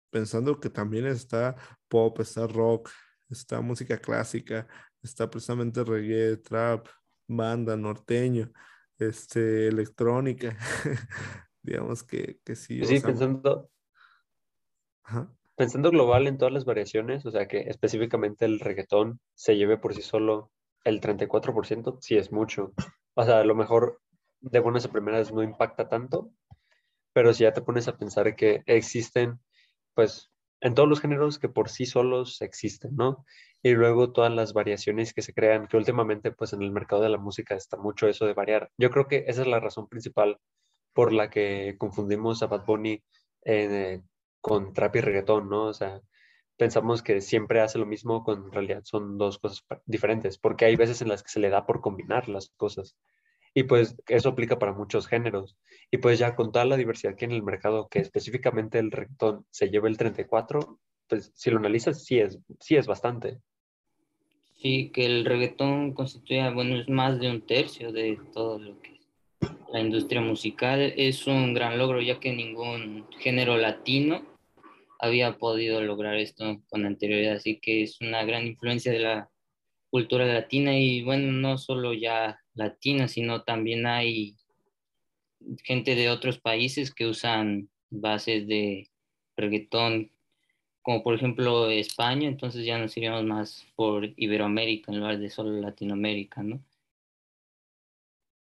pensando 0.10 0.60
que 0.60 0.70
también 0.70 1.06
está 1.08 1.56
pop, 1.88 2.20
está 2.20 2.48
rock, 2.48 2.90
está 3.30 3.62
música 3.62 3.98
clásica, 3.98 4.68
está 5.02 5.30
precisamente 5.30 5.84
reggae, 5.84 6.38
trap, 6.38 6.88
banda, 7.28 7.76
norteño, 7.78 8.52
este, 8.98 9.68
electrónica. 9.68 10.58
Digamos 11.62 12.04
que, 12.04 12.40
que 12.44 12.56
sí. 12.56 12.82
o 12.82 12.86
Sí, 12.86 13.00
sea, 13.00 13.08
pensando, 13.08 13.70
ajá. 15.04 15.32
pensando 15.56 15.92
global 15.92 16.28
en 16.28 16.38
todas 16.38 16.54
las 16.54 16.66
variaciones, 16.66 17.26
o 17.26 17.32
sea, 17.32 17.48
que 17.48 17.62
específicamente 17.62 18.46
el 18.46 18.60
reggaetón 18.60 19.20
se 19.36 19.56
lleve 19.58 19.78
por 19.78 19.94
sí 19.94 20.02
solo 20.02 20.52
el 20.84 21.00
34%, 21.02 21.98
sí 22.02 22.18
es 22.18 22.32
mucho. 22.32 22.74
O 23.14 23.24
sea, 23.26 23.40
a 23.42 23.46
lo 23.46 23.56
mejor 23.56 24.02
de 24.40 24.60
buenas 24.60 24.86
a 24.86 24.92
primeras 24.92 25.32
no 25.32 25.44
impacta 25.44 25.88
tanto, 25.88 26.32
pero 27.14 27.34
si 27.34 27.44
ya 27.44 27.54
te 27.54 27.62
pones 27.62 27.88
a 27.88 27.98
pensar 27.98 28.36
que 28.36 28.64
existen, 28.66 29.40
pues, 29.94 30.32
en 30.62 30.76
todos 30.76 30.88
los 30.90 31.02
géneros 31.02 31.40
que 31.40 31.50
por 31.50 31.70
sí 31.70 31.86
solos 31.86 32.42
existen, 32.42 32.96
¿no? 32.96 33.26
Y 33.64 33.72
luego 33.74 34.12
todas 34.12 34.32
las 34.34 34.54
variaciones 34.54 35.14
que 35.14 35.22
se 35.22 35.34
crean, 35.34 35.68
que 35.68 35.78
últimamente, 35.78 36.32
pues, 36.32 36.54
en 36.54 36.62
el 36.62 36.72
mercado 36.72 37.02
de 37.02 37.10
la 37.10 37.18
música 37.18 37.56
está 37.56 37.78
mucho 37.78 38.08
eso 38.08 38.26
de 38.26 38.34
variar. 38.34 38.72
Yo 38.78 38.90
creo 38.92 39.08
que 39.08 39.26
esa 39.28 39.42
es 39.42 39.48
la 39.48 39.60
razón 39.60 39.88
principal 39.88 40.40
por 40.94 41.14
la 41.14 41.30
que 41.30 41.76
confundimos 41.78 42.44
a 42.44 42.48
Bad 42.48 42.66
Bunny 42.66 43.04
eh, 43.46 44.02
con 44.42 44.74
trap 44.74 44.96
y 44.98 45.02
reggaetón, 45.02 45.50
¿no? 45.50 45.66
O 45.66 45.74
sea, 45.74 46.02
pensamos 46.58 47.02
que 47.02 47.22
siempre 47.22 47.62
hace 47.62 47.80
lo 47.80 47.86
mismo, 47.86 48.24
cuando 48.24 48.48
en 48.48 48.52
realidad 48.54 48.82
son 48.84 49.18
dos 49.18 49.40
cosas 49.40 49.64
diferentes, 49.86 50.38
porque 50.38 50.66
hay 50.66 50.76
veces 50.76 51.02
en 51.02 51.10
las 51.10 51.24
que 51.24 51.30
se 51.30 51.40
le 51.40 51.50
da 51.50 51.66
por 51.66 51.82
combinar 51.82 52.30
las 52.30 52.50
cosas. 52.58 52.98
Y 53.54 53.64
pues 53.64 53.96
eso 54.08 54.30
aplica 54.30 54.60
para 54.60 54.74
muchos 54.74 55.08
géneros. 55.08 55.58
Y 55.92 55.98
pues 55.98 56.20
ya 56.20 56.36
con 56.36 56.52
toda 56.52 56.66
la 56.66 56.78
diversidad 56.78 57.16
que 57.16 57.26
en 57.26 57.32
el 57.32 57.44
mercado, 57.44 57.90
que 57.90 58.00
específicamente 58.00 58.80
el 58.80 58.92
reggaetón 58.92 59.46
se 59.50 59.70
lleva 59.70 59.90
el 59.90 59.98
34, 59.98 60.80
pues 61.08 61.32
si 61.36 61.52
lo 61.52 61.58
analizas, 61.58 62.06
sí 62.06 62.20
es, 62.20 62.40
sí 62.60 62.78
es 62.78 62.88
bastante. 62.88 63.40
Sí, 64.62 64.92
que 64.94 65.06
el 65.06 65.26
reggaetón 65.26 65.94
constituye, 65.94 66.50
bueno, 66.52 66.78
es 66.78 66.88
más 66.88 67.20
de 67.20 67.30
un 67.30 67.46
tercio 67.46 67.92
de 67.92 68.20
todo 68.32 68.60
lo 68.60 68.80
que 68.80 68.94
es 68.96 69.08
la 69.74 69.82
industria 69.82 70.22
musical. 70.22 70.94
Es 70.96 71.28
un 71.28 71.54
gran 71.54 71.78
logro, 71.78 72.02
ya 72.02 72.20
que 72.20 72.32
ningún 72.32 73.08
género 73.20 73.58
latino 73.58 74.22
había 75.00 75.38
podido 75.40 75.82
lograr 75.82 76.16
esto 76.16 76.62
con 76.70 76.86
anterioridad, 76.86 77.38
así 77.38 77.60
que 77.60 77.84
es 77.84 78.00
una 78.02 78.24
gran 78.24 78.46
influencia 78.46 78.92
de 78.92 79.00
la 79.00 79.32
cultura 79.90 80.26
latina 80.28 80.78
y 80.78 81.02
bueno, 81.02 81.32
no 81.32 81.58
solo 81.58 81.94
ya 81.94 82.41
latina, 82.56 83.08
sino 83.08 83.44
también 83.44 83.86
hay 83.88 84.38
gente 85.64 85.96
de 85.96 86.10
otros 86.10 86.40
países 86.40 86.94
que 86.94 87.08
usan 87.08 87.70
bases 87.90 88.48
de 88.48 88.90
reggaetón, 89.38 90.12
como 90.84 91.04
por 91.04 91.16
ejemplo 91.16 91.70
España, 91.72 92.28
entonces 92.30 92.66
ya 92.66 92.78
nos 92.80 92.96
iríamos 92.98 93.24
más 93.26 93.66
por 93.76 94.06
Iberoamérica 94.18 94.92
en 94.92 95.00
lugar 95.00 95.20
de 95.20 95.30
solo 95.30 95.52
Latinoamérica, 95.62 96.44
¿no? 96.44 96.64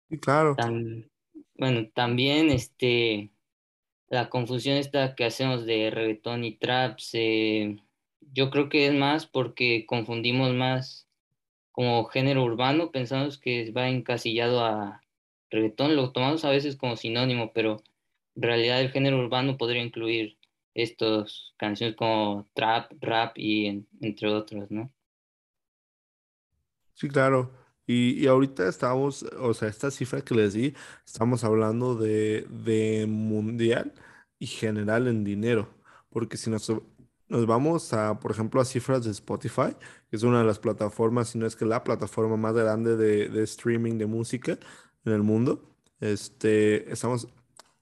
Sí, 0.09 0.19
claro. 0.19 0.63
Bueno, 1.55 1.89
también 1.93 2.49
este, 2.49 3.31
la 4.09 4.29
confusión 4.29 4.77
esta 4.77 5.15
que 5.15 5.25
hacemos 5.25 5.65
de 5.65 5.91
reggaetón 5.91 6.43
y 6.45 6.57
trap, 6.57 6.99
se- 6.99 7.77
yo 8.33 8.49
creo 8.51 8.69
que 8.69 8.87
es 8.87 8.93
más 8.93 9.27
porque 9.27 9.85
confundimos 9.87 10.53
más 10.53 11.07
como 11.73 12.05
género 12.07 12.43
urbano, 12.45 12.91
pensamos 12.91 13.39
que 13.39 13.71
va 13.73 13.89
encasillado 13.89 14.65
a 14.65 15.03
reggaetón, 15.51 15.97
lo 15.97 16.13
tomamos 16.13 16.45
a 16.45 16.51
veces 16.51 16.77
como 16.77 16.97
sinónimo, 16.97 17.53
pero 17.53 17.83
en 18.35 18.43
realidad 18.43 18.81
el 18.81 18.91
género 18.91 19.19
urbano 19.19 19.57
podría 19.57 19.83
incluir 19.83 20.37
estas 20.75 21.53
canciones 21.57 21.97
como 21.97 22.49
trap, 22.55 22.93
rap 23.01 23.37
y 23.39 23.67
en- 23.67 23.87
entre 24.01 24.29
otros, 24.33 24.71
¿no? 24.71 24.91
Sí, 26.93 27.09
claro. 27.09 27.51
Y, 27.85 28.23
y 28.23 28.27
ahorita 28.27 28.67
estamos, 28.69 29.23
o 29.23 29.53
sea, 29.53 29.67
esta 29.69 29.91
cifra 29.91 30.21
que 30.23 30.35
les 30.35 30.53
di, 30.53 30.73
estamos 31.05 31.43
hablando 31.43 31.95
de, 31.95 32.47
de 32.49 33.05
mundial 33.07 33.93
y 34.39 34.47
general 34.47 35.07
en 35.07 35.23
dinero. 35.23 35.69
Porque 36.09 36.37
si 36.37 36.49
nos, 36.49 36.71
nos 37.29 37.45
vamos 37.45 37.93
a, 37.93 38.19
por 38.19 38.31
ejemplo, 38.31 38.61
a 38.61 38.65
cifras 38.65 39.03
de 39.05 39.11
Spotify, 39.11 39.75
que 40.09 40.15
es 40.15 40.23
una 40.23 40.39
de 40.39 40.45
las 40.45 40.59
plataformas, 40.59 41.29
si 41.29 41.37
no 41.37 41.45
es 41.45 41.55
que 41.55 41.65
la 41.65 41.83
plataforma 41.83 42.37
más 42.37 42.53
grande 42.53 42.97
de, 42.97 43.29
de 43.29 43.43
streaming 43.43 43.97
de 43.97 44.05
música 44.05 44.57
en 45.05 45.13
el 45.13 45.23
mundo, 45.23 45.73
este, 45.99 46.91
estamos, 46.91 47.27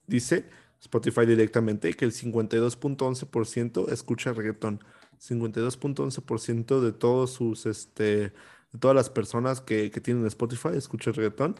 dice 0.06 0.46
Spotify 0.80 1.26
directamente 1.26 1.92
que 1.94 2.04
el 2.04 2.12
52.11% 2.12 3.90
escucha 3.90 4.32
reggaetón. 4.32 4.80
52.11% 5.20 6.80
de 6.80 6.92
todos 6.92 7.32
sus, 7.32 7.66
este, 7.66 8.32
de 8.72 8.78
todas 8.80 8.96
las 8.96 9.10
personas 9.10 9.60
que, 9.60 9.90
que 9.90 10.00
tienen 10.00 10.26
Spotify 10.26 10.70
escuchan 10.74 11.14
reggaetón. 11.14 11.56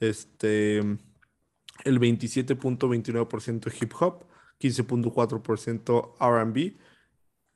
Este, 0.00 0.78
el 0.78 2.00
27.29% 2.00 3.72
hip 3.80 3.92
hop, 4.00 4.24
15.4% 4.60 6.14
R&B. 6.20 6.76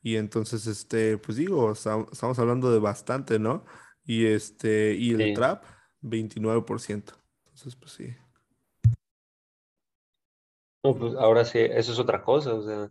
Y 0.07 0.19
entonces, 0.19 0.69
este, 0.69 1.19
pues 1.19 1.37
digo, 1.37 1.73
esta- 1.73 2.07
estamos 2.13 2.39
hablando 2.39 2.71
de 2.71 2.79
bastante, 2.79 3.41
¿no? 3.41 3.65
Y 4.05 4.27
este, 4.27 4.95
y 4.95 5.11
el 5.11 5.19
Sí. 5.19 5.35
trap, 5.35 5.65
29%. 6.01 7.15
Entonces, 7.47 7.75
pues 7.75 7.91
sí. 7.91 8.15
No, 10.85 10.95
pues 10.95 11.17
ahora 11.17 11.45
sí, 11.45 11.59
eso 11.59 11.91
es 11.91 11.99
otra 11.99 12.23
cosa, 12.23 12.55
o 12.55 12.63
sea, 12.63 12.89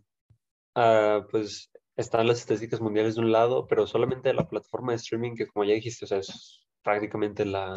ah, 0.74 1.26
pues 1.30 1.70
están 1.96 2.26
las 2.26 2.40
estadísticas 2.40 2.82
mundiales 2.82 3.14
de 3.14 3.22
un 3.22 3.32
lado, 3.32 3.66
pero 3.66 3.86
solamente 3.86 4.34
la 4.34 4.46
plataforma 4.46 4.92
de 4.92 4.96
streaming 4.96 5.36
que 5.36 5.46
como 5.46 5.64
ya 5.64 5.72
dijiste, 5.72 6.04
o 6.04 6.08
sea, 6.08 6.18
es 6.18 6.66
prácticamente 6.82 7.46
la, 7.46 7.72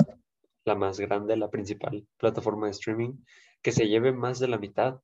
la 0.66 0.76
más 0.76 1.00
grande, 1.00 1.38
la 1.38 1.50
principal 1.50 2.06
plataforma 2.18 2.66
de 2.66 2.72
streaming, 2.74 3.14
que 3.62 3.72
se 3.72 3.88
lleve 3.88 4.12
más 4.12 4.40
de 4.40 4.50
la 4.50 4.58
mitad, 4.58 5.00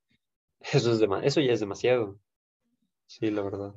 eso 0.60 0.92
es 0.92 1.00
dema- 1.00 1.24
eso 1.24 1.40
ya 1.40 1.54
es 1.54 1.62
demasiado, 1.62 2.20
sí, 3.08 3.32
la 3.32 3.42
verdad. 3.44 3.76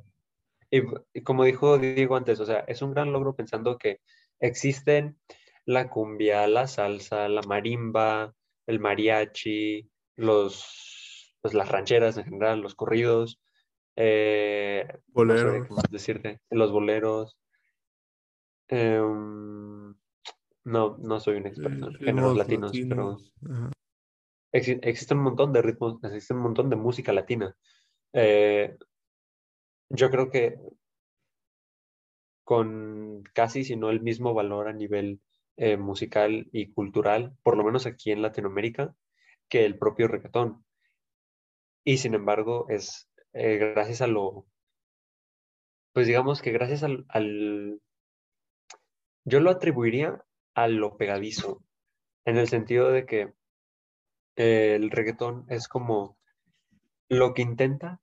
Y, 0.71 1.21
como 1.23 1.43
dijo 1.45 1.77
Diego 1.77 2.15
antes, 2.15 2.39
o 2.39 2.45
sea, 2.45 2.59
es 2.67 2.81
un 2.81 2.93
gran 2.93 3.11
logro 3.11 3.35
pensando 3.35 3.77
que 3.77 4.01
existen 4.39 5.17
la 5.65 5.89
cumbia, 5.89 6.47
la 6.47 6.67
salsa, 6.67 7.27
la 7.27 7.41
marimba, 7.41 8.33
el 8.67 8.79
mariachi, 8.79 9.89
los, 10.15 11.35
pues 11.41 11.53
las 11.53 11.69
rancheras 11.69 12.17
en 12.17 12.25
general, 12.25 12.61
los 12.61 12.75
corridos, 12.75 13.41
eh, 13.95 14.85
no 14.87 15.37
sé 15.37 15.43
Boleros. 15.45 15.67
decirte, 15.89 16.39
los 16.49 16.71
boleros. 16.71 17.37
em, 18.67 19.93
no, 20.63 20.97
no 20.99 21.19
soy 21.19 21.37
un 21.37 21.47
experto 21.47 21.87
en 21.87 21.95
géneros 21.95 22.37
latinos, 22.37 22.71
pero. 22.87 23.17
Ajá. 23.49 23.71
existe 24.51 25.13
un 25.15 25.21
montón 25.21 25.51
de 25.51 25.61
ritmos, 25.61 26.03
existe 26.03 26.33
un 26.33 26.41
montón 26.41 26.69
de 26.69 26.75
música 26.75 27.11
latina. 27.11 27.55
Eh, 28.13 28.77
yo 29.89 30.09
creo 30.09 30.29
que 30.29 30.57
con 32.43 33.23
casi, 33.33 33.63
si 33.63 33.75
no 33.75 33.89
el 33.89 34.01
mismo 34.01 34.33
valor 34.33 34.67
a 34.67 34.73
nivel 34.73 35.21
eh, 35.57 35.77
musical 35.77 36.47
y 36.51 36.71
cultural, 36.71 37.35
por 37.43 37.57
lo 37.57 37.63
menos 37.63 37.85
aquí 37.85 38.11
en 38.11 38.21
Latinoamérica, 38.21 38.95
que 39.49 39.65
el 39.65 39.77
propio 39.77 40.07
reggaetón. 40.07 40.65
Y 41.83 41.97
sin 41.97 42.13
embargo, 42.13 42.65
es 42.69 43.09
eh, 43.33 43.57
gracias 43.57 44.01
a 44.01 44.07
lo, 44.07 44.47
pues 45.93 46.07
digamos 46.07 46.41
que 46.41 46.51
gracias 46.51 46.83
al, 46.83 47.81
yo 49.25 49.39
lo 49.39 49.51
atribuiría 49.51 50.23
a 50.55 50.67
lo 50.67 50.97
pegadizo, 50.97 51.63
en 52.25 52.37
el 52.37 52.47
sentido 52.47 52.89
de 52.89 53.05
que 53.05 53.33
eh, 54.37 54.75
el 54.75 54.91
reggaetón 54.91 55.45
es 55.49 55.67
como 55.67 56.17
lo 57.09 57.33
que 57.33 57.41
intenta 57.41 58.01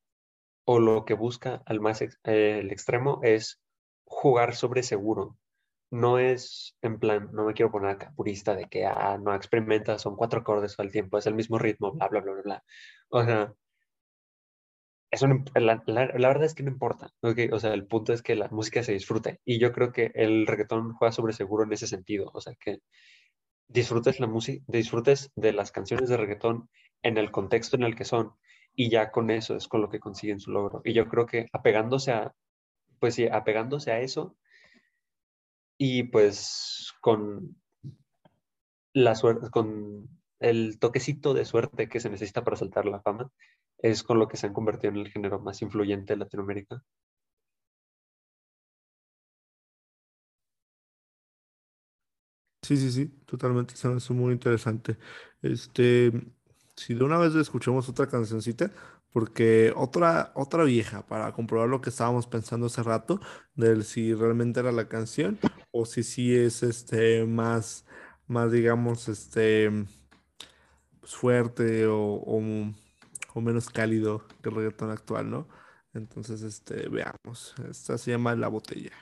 o 0.67 0.81
lo 0.81 1.07
que 1.07 1.15
busca 1.15 1.63
al 1.67 1.81
más 1.81 2.03
ex- 2.03 2.21
eh, 2.25 2.61
el 2.61 2.73
extremo 2.73 3.21
es 3.25 3.63
jugar 4.07 4.57
sobre 4.57 4.85
seguro. 4.85 5.39
No 5.91 6.19
es 6.21 6.77
en 6.83 7.01
plan, 7.01 7.31
no 7.35 7.47
me 7.47 7.55
quiero 7.55 7.73
poner 7.73 7.91
acá 7.93 8.13
purista 8.17 8.55
de 8.57 8.67
que 8.69 8.87
ah, 8.87 9.19
no 9.23 9.35
experimenta, 9.35 9.99
son 10.01 10.17
cuatro 10.17 10.41
acordes 10.41 10.79
al 10.81 10.93
tiempo, 10.93 11.19
es 11.19 11.27
el 11.29 11.35
mismo 11.37 11.59
ritmo, 11.59 11.93
bla, 11.95 12.09
bla, 12.09 12.21
bla, 12.23 12.33
bla, 12.35 12.43
bla. 12.45 12.65
O 13.11 13.25
sea, 13.25 13.55
eso 15.11 15.27
no 15.29 15.45
la, 15.55 15.83
la- 15.87 16.07
la 16.07 16.29
verdad 16.29 16.45
es 16.45 16.55
que 16.55 16.63
no 16.63 16.71
importa, 16.71 17.11
¿ok? 17.23 17.39
O 17.53 17.59
sea, 17.59 17.73
el 17.75 17.87
punto 17.87 18.13
es 18.13 18.23
que 18.23 18.35
la 18.37 18.49
música 18.49 18.83
se 18.83 18.93
disfrute. 18.93 19.41
Y 19.45 19.59
yo 19.59 19.73
creo 19.73 19.93
que 19.93 20.11
el 20.15 20.47
reggaetón 20.47 20.93
juega 20.95 21.13
sobre 21.13 21.33
seguro 21.33 21.65
en 21.65 21.73
ese 21.73 21.87
sentido. 21.87 22.31
O 22.35 22.41
sea, 22.41 22.55
que 22.61 22.79
disfrutes 23.69 24.21
la 24.21 24.27
música, 24.29 24.65
disfrutes 24.69 25.33
de 25.37 25.53
las 25.55 25.73
canciones 25.73 26.09
de 26.11 26.17
reggaetón 26.19 26.71
en 27.03 27.19
el 27.19 27.31
contexto 27.33 27.77
en 27.77 27.85
el 27.85 27.97
que 27.97 28.05
son 28.05 28.33
y 28.77 28.91
ya 28.91 29.11
con 29.11 29.31
eso 29.31 29.57
es 29.57 29.67
con 29.69 29.81
lo 29.81 29.89
que 29.89 30.01
consiguen 30.01 30.39
su 30.39 30.53
logro. 30.53 30.83
Y 30.85 30.93
yo 30.93 31.09
creo 31.09 31.27
que 31.27 31.49
apegándose 31.53 32.13
a, 32.13 32.35
pues 33.01 33.15
sí, 33.15 33.27
apegándose 33.27 33.93
a 33.93 34.01
eso 34.01 34.37
y 35.79 36.05
pues 36.05 36.93
con 37.01 37.57
la 38.93 39.15
suerte, 39.15 39.51
con 39.51 40.09
el 40.41 40.79
toquecito 40.79 41.35
de 41.35 41.45
suerte 41.45 41.89
que 41.89 42.01
se 42.01 42.11
necesita 42.11 42.45
para 42.45 42.57
saltar 42.57 42.87
la 42.87 43.01
fama, 43.01 43.31
es 43.79 44.03
con 44.03 44.19
lo 44.19 44.29
que 44.29 44.37
se 44.37 44.47
han 44.47 44.55
convertido 44.55 44.93
en 44.93 45.01
el 45.01 45.11
género 45.11 45.41
más 45.41 45.63
influyente 45.63 46.15
de 46.15 46.19
Latinoamérica. 46.19 46.83
Sí, 52.63 52.77
sí, 52.77 52.91
sí, 52.91 53.07
totalmente, 53.27 53.77
se 53.77 53.89
me 53.89 54.01
muy 54.11 54.33
interesante. 54.33 54.99
Este, 55.41 56.11
si 56.77 56.95
de 56.95 57.05
una 57.05 57.19
vez 57.19 57.35
escuchamos 57.35 57.89
otra 57.89 58.07
cancioncita, 58.09 58.71
porque 59.13 59.73
otra, 59.77 60.33
otra 60.35 60.65
vieja, 60.65 61.07
para 61.07 61.33
comprobar 61.33 61.69
lo 61.69 61.81
que 61.81 61.91
estábamos 61.91 62.27
pensando 62.27 62.67
hace 62.67 62.83
rato, 62.83 63.21
del 63.55 63.85
si 63.85 64.15
realmente 64.15 64.61
era 64.61 64.73
la 64.73 64.89
canción, 64.89 65.39
o 65.71 65.87
si 65.87 66.03
sí 66.03 66.35
es 66.37 66.63
este 66.63 67.25
más, 67.27 67.87
más 68.27 68.53
digamos, 68.53 69.09
este 69.09 69.71
pues, 71.01 71.15
fuerte 71.15 71.87
o, 71.87 71.99
o, 71.99 72.43
o 73.35 73.41
menos 73.41 73.71
cálido 73.71 74.27
que 74.43 74.49
el 74.51 74.55
reggaetón 74.57 74.91
actual, 74.91 75.31
¿no? 75.31 75.49
Entonces, 75.95 76.43
este, 76.43 76.89
veamos. 76.89 77.55
Esta 77.71 77.99
se 77.99 78.11
llama 78.13 78.35
La 78.35 78.49
Botella. 78.49 78.93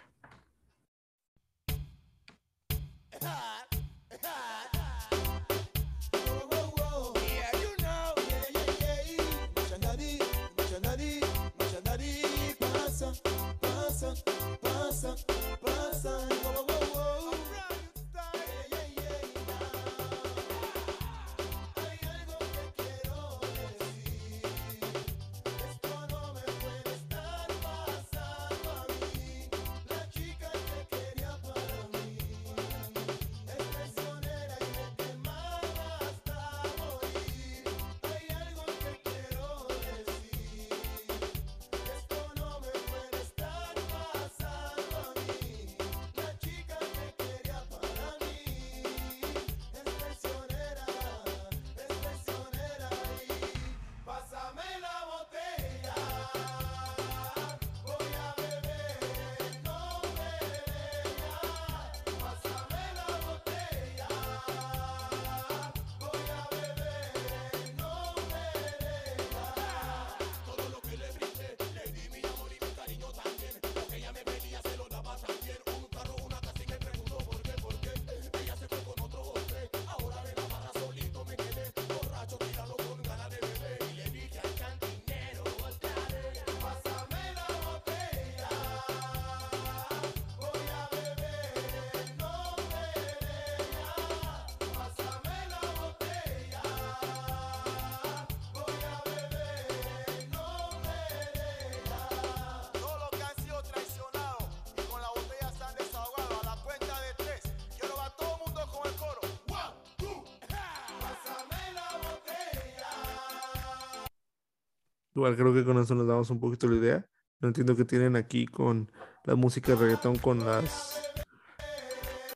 Igual 115.15 115.37
creo 115.37 115.55
que 115.55 115.65
con 115.65 115.79
eso 115.79 115.95
nos 115.95 116.07
damos 116.07 116.31
un 116.31 116.41
poquito 116.41 116.69
la 116.69 116.77
idea. 116.77 117.07
No 117.41 117.49
entiendo 117.49 117.77
que 117.77 117.85
tienen 117.85 118.17
aquí 118.17 118.47
con 118.47 118.91
la 119.25 119.35
música 119.35 119.73
de 119.73 119.79
reggaetón, 119.79 120.17
con 120.19 120.45
las... 120.45 121.01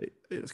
Eh, 0.00 0.12
eh. 0.30 0.44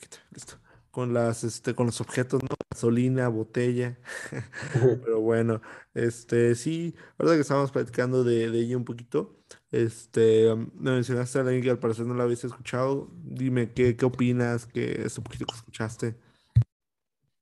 Con 0.90 1.12
las, 1.12 1.42
este, 1.42 1.74
con 1.74 1.86
los 1.86 2.00
objetos, 2.00 2.40
¿no? 2.42 2.50
Gasolina, 2.70 3.26
botella. 3.28 3.98
Pero 5.04 5.20
bueno, 5.20 5.60
este, 5.92 6.54
sí, 6.54 6.94
verdad 7.18 7.34
que 7.34 7.40
estábamos 7.40 7.72
platicando 7.72 8.22
de, 8.22 8.48
de 8.48 8.60
ella 8.60 8.76
un 8.76 8.84
poquito. 8.84 9.40
Este, 9.72 10.52
um, 10.52 10.70
me 10.74 10.92
mencionaste 10.92 11.38
a 11.38 11.42
alguien 11.42 11.62
que 11.62 11.70
al 11.70 11.80
parecer 11.80 12.06
no 12.06 12.14
la 12.14 12.22
habías 12.22 12.44
escuchado. 12.44 13.10
Dime, 13.24 13.72
¿qué, 13.72 13.96
qué 13.96 14.04
opinas? 14.04 14.66
¿Qué 14.66 15.02
es 15.04 15.18
un 15.18 15.24
poquito 15.24 15.46
que 15.46 15.56
escuchaste? 15.56 16.14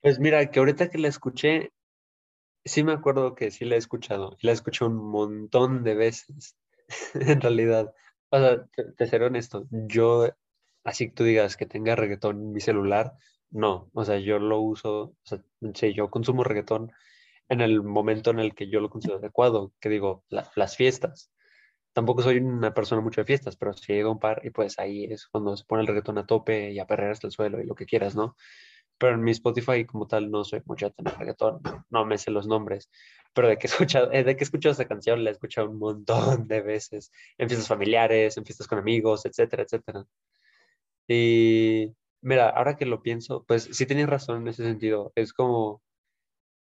Pues 0.00 0.18
mira, 0.18 0.50
que 0.50 0.58
ahorita 0.58 0.88
que 0.88 0.96
la 0.96 1.08
escuché, 1.08 1.72
sí 2.64 2.84
me 2.84 2.92
acuerdo 2.92 3.34
que 3.34 3.50
sí 3.50 3.64
la 3.64 3.74
he 3.76 3.78
escuchado. 3.78 4.36
Y 4.40 4.46
la 4.46 4.52
escuché 4.52 4.84
un 4.84 4.96
montón 4.96 5.82
de 5.84 5.94
veces, 5.94 6.56
en 7.14 7.40
realidad. 7.40 7.94
O 8.30 8.38
sea, 8.38 8.66
te, 8.96 9.06
seré 9.06 9.26
honesto, 9.26 9.66
yo, 9.70 10.28
así 10.84 11.08
que 11.08 11.14
tú 11.14 11.24
digas 11.24 11.56
que 11.56 11.66
tenga 11.66 11.96
reggaetón 11.96 12.36
en 12.40 12.52
mi 12.52 12.60
celular, 12.60 13.14
no. 13.50 13.90
O 13.94 14.04
sea, 14.04 14.18
yo 14.18 14.38
lo 14.38 14.60
uso, 14.60 15.02
o 15.02 15.16
sea, 15.24 15.40
sí, 15.74 15.94
yo 15.94 16.10
consumo 16.10 16.44
reggaetón 16.44 16.92
en 17.48 17.60
el 17.62 17.82
momento 17.82 18.30
en 18.30 18.40
el 18.40 18.54
que 18.54 18.68
yo 18.70 18.80
lo 18.80 18.90
considero 18.90 19.18
adecuado, 19.20 19.72
que 19.80 19.88
digo, 19.90 20.24
la- 20.30 20.50
las 20.56 20.76
fiestas. 20.76 21.30
Tampoco 21.94 22.22
soy 22.22 22.38
una 22.38 22.74
persona 22.74 23.02
mucho 23.02 23.20
de 23.22 23.26
fiestas, 23.26 23.56
pero 23.56 23.72
sí 23.74 23.92
he 23.94 24.02
a 24.02 24.08
un 24.08 24.18
par 24.20 24.40
y 24.44 24.50
pues 24.50 24.78
ahí 24.78 25.04
es 25.06 25.26
cuando 25.28 25.56
se 25.56 25.64
pone 25.66 25.82
el 25.82 25.88
reggaetón 25.88 26.18
a 26.18 26.26
tope 26.26 26.72
y 26.72 26.78
a 26.78 26.86
perrear 26.86 27.12
hasta 27.12 27.26
el 27.28 27.32
suelo 27.32 27.60
y 27.60 27.66
lo 27.66 27.74
que 27.74 27.86
quieras, 27.86 28.16
¿no? 28.16 28.36
Pero 29.02 29.16
en 29.16 29.24
mi 29.24 29.32
Spotify 29.32 29.84
como 29.84 30.06
tal 30.06 30.30
no 30.30 30.44
soy 30.44 30.62
mucho 30.64 30.92
tener 30.92 31.18
reggaetón, 31.18 31.60
no 31.90 32.04
me 32.06 32.18
sé 32.18 32.30
los 32.30 32.46
nombres, 32.46 32.88
pero 33.34 33.48
de 33.48 33.58
que 33.58 33.66
he 33.66 33.70
escuchado, 33.70 34.12
eh, 34.12 34.22
de 34.22 34.36
que 34.36 34.44
he 34.44 34.46
escuchado 34.46 34.74
esa 34.74 34.86
canción 34.86 35.24
la 35.24 35.30
he 35.30 35.32
escuchado 35.32 35.68
un 35.68 35.80
montón 35.80 36.46
de 36.46 36.60
veces, 36.60 37.10
en 37.36 37.48
fiestas 37.48 37.66
familiares, 37.66 38.36
en 38.36 38.44
fiestas 38.44 38.68
con 38.68 38.78
amigos, 38.78 39.26
etcétera, 39.26 39.64
etcétera. 39.64 40.04
Y 41.08 41.92
mira, 42.20 42.48
ahora 42.50 42.76
que 42.76 42.86
lo 42.86 43.02
pienso, 43.02 43.44
pues 43.44 43.68
sí 43.72 43.86
tienes 43.86 44.08
razón 44.08 44.42
en 44.42 44.48
ese 44.48 44.62
sentido, 44.62 45.12
es 45.16 45.32
como, 45.32 45.82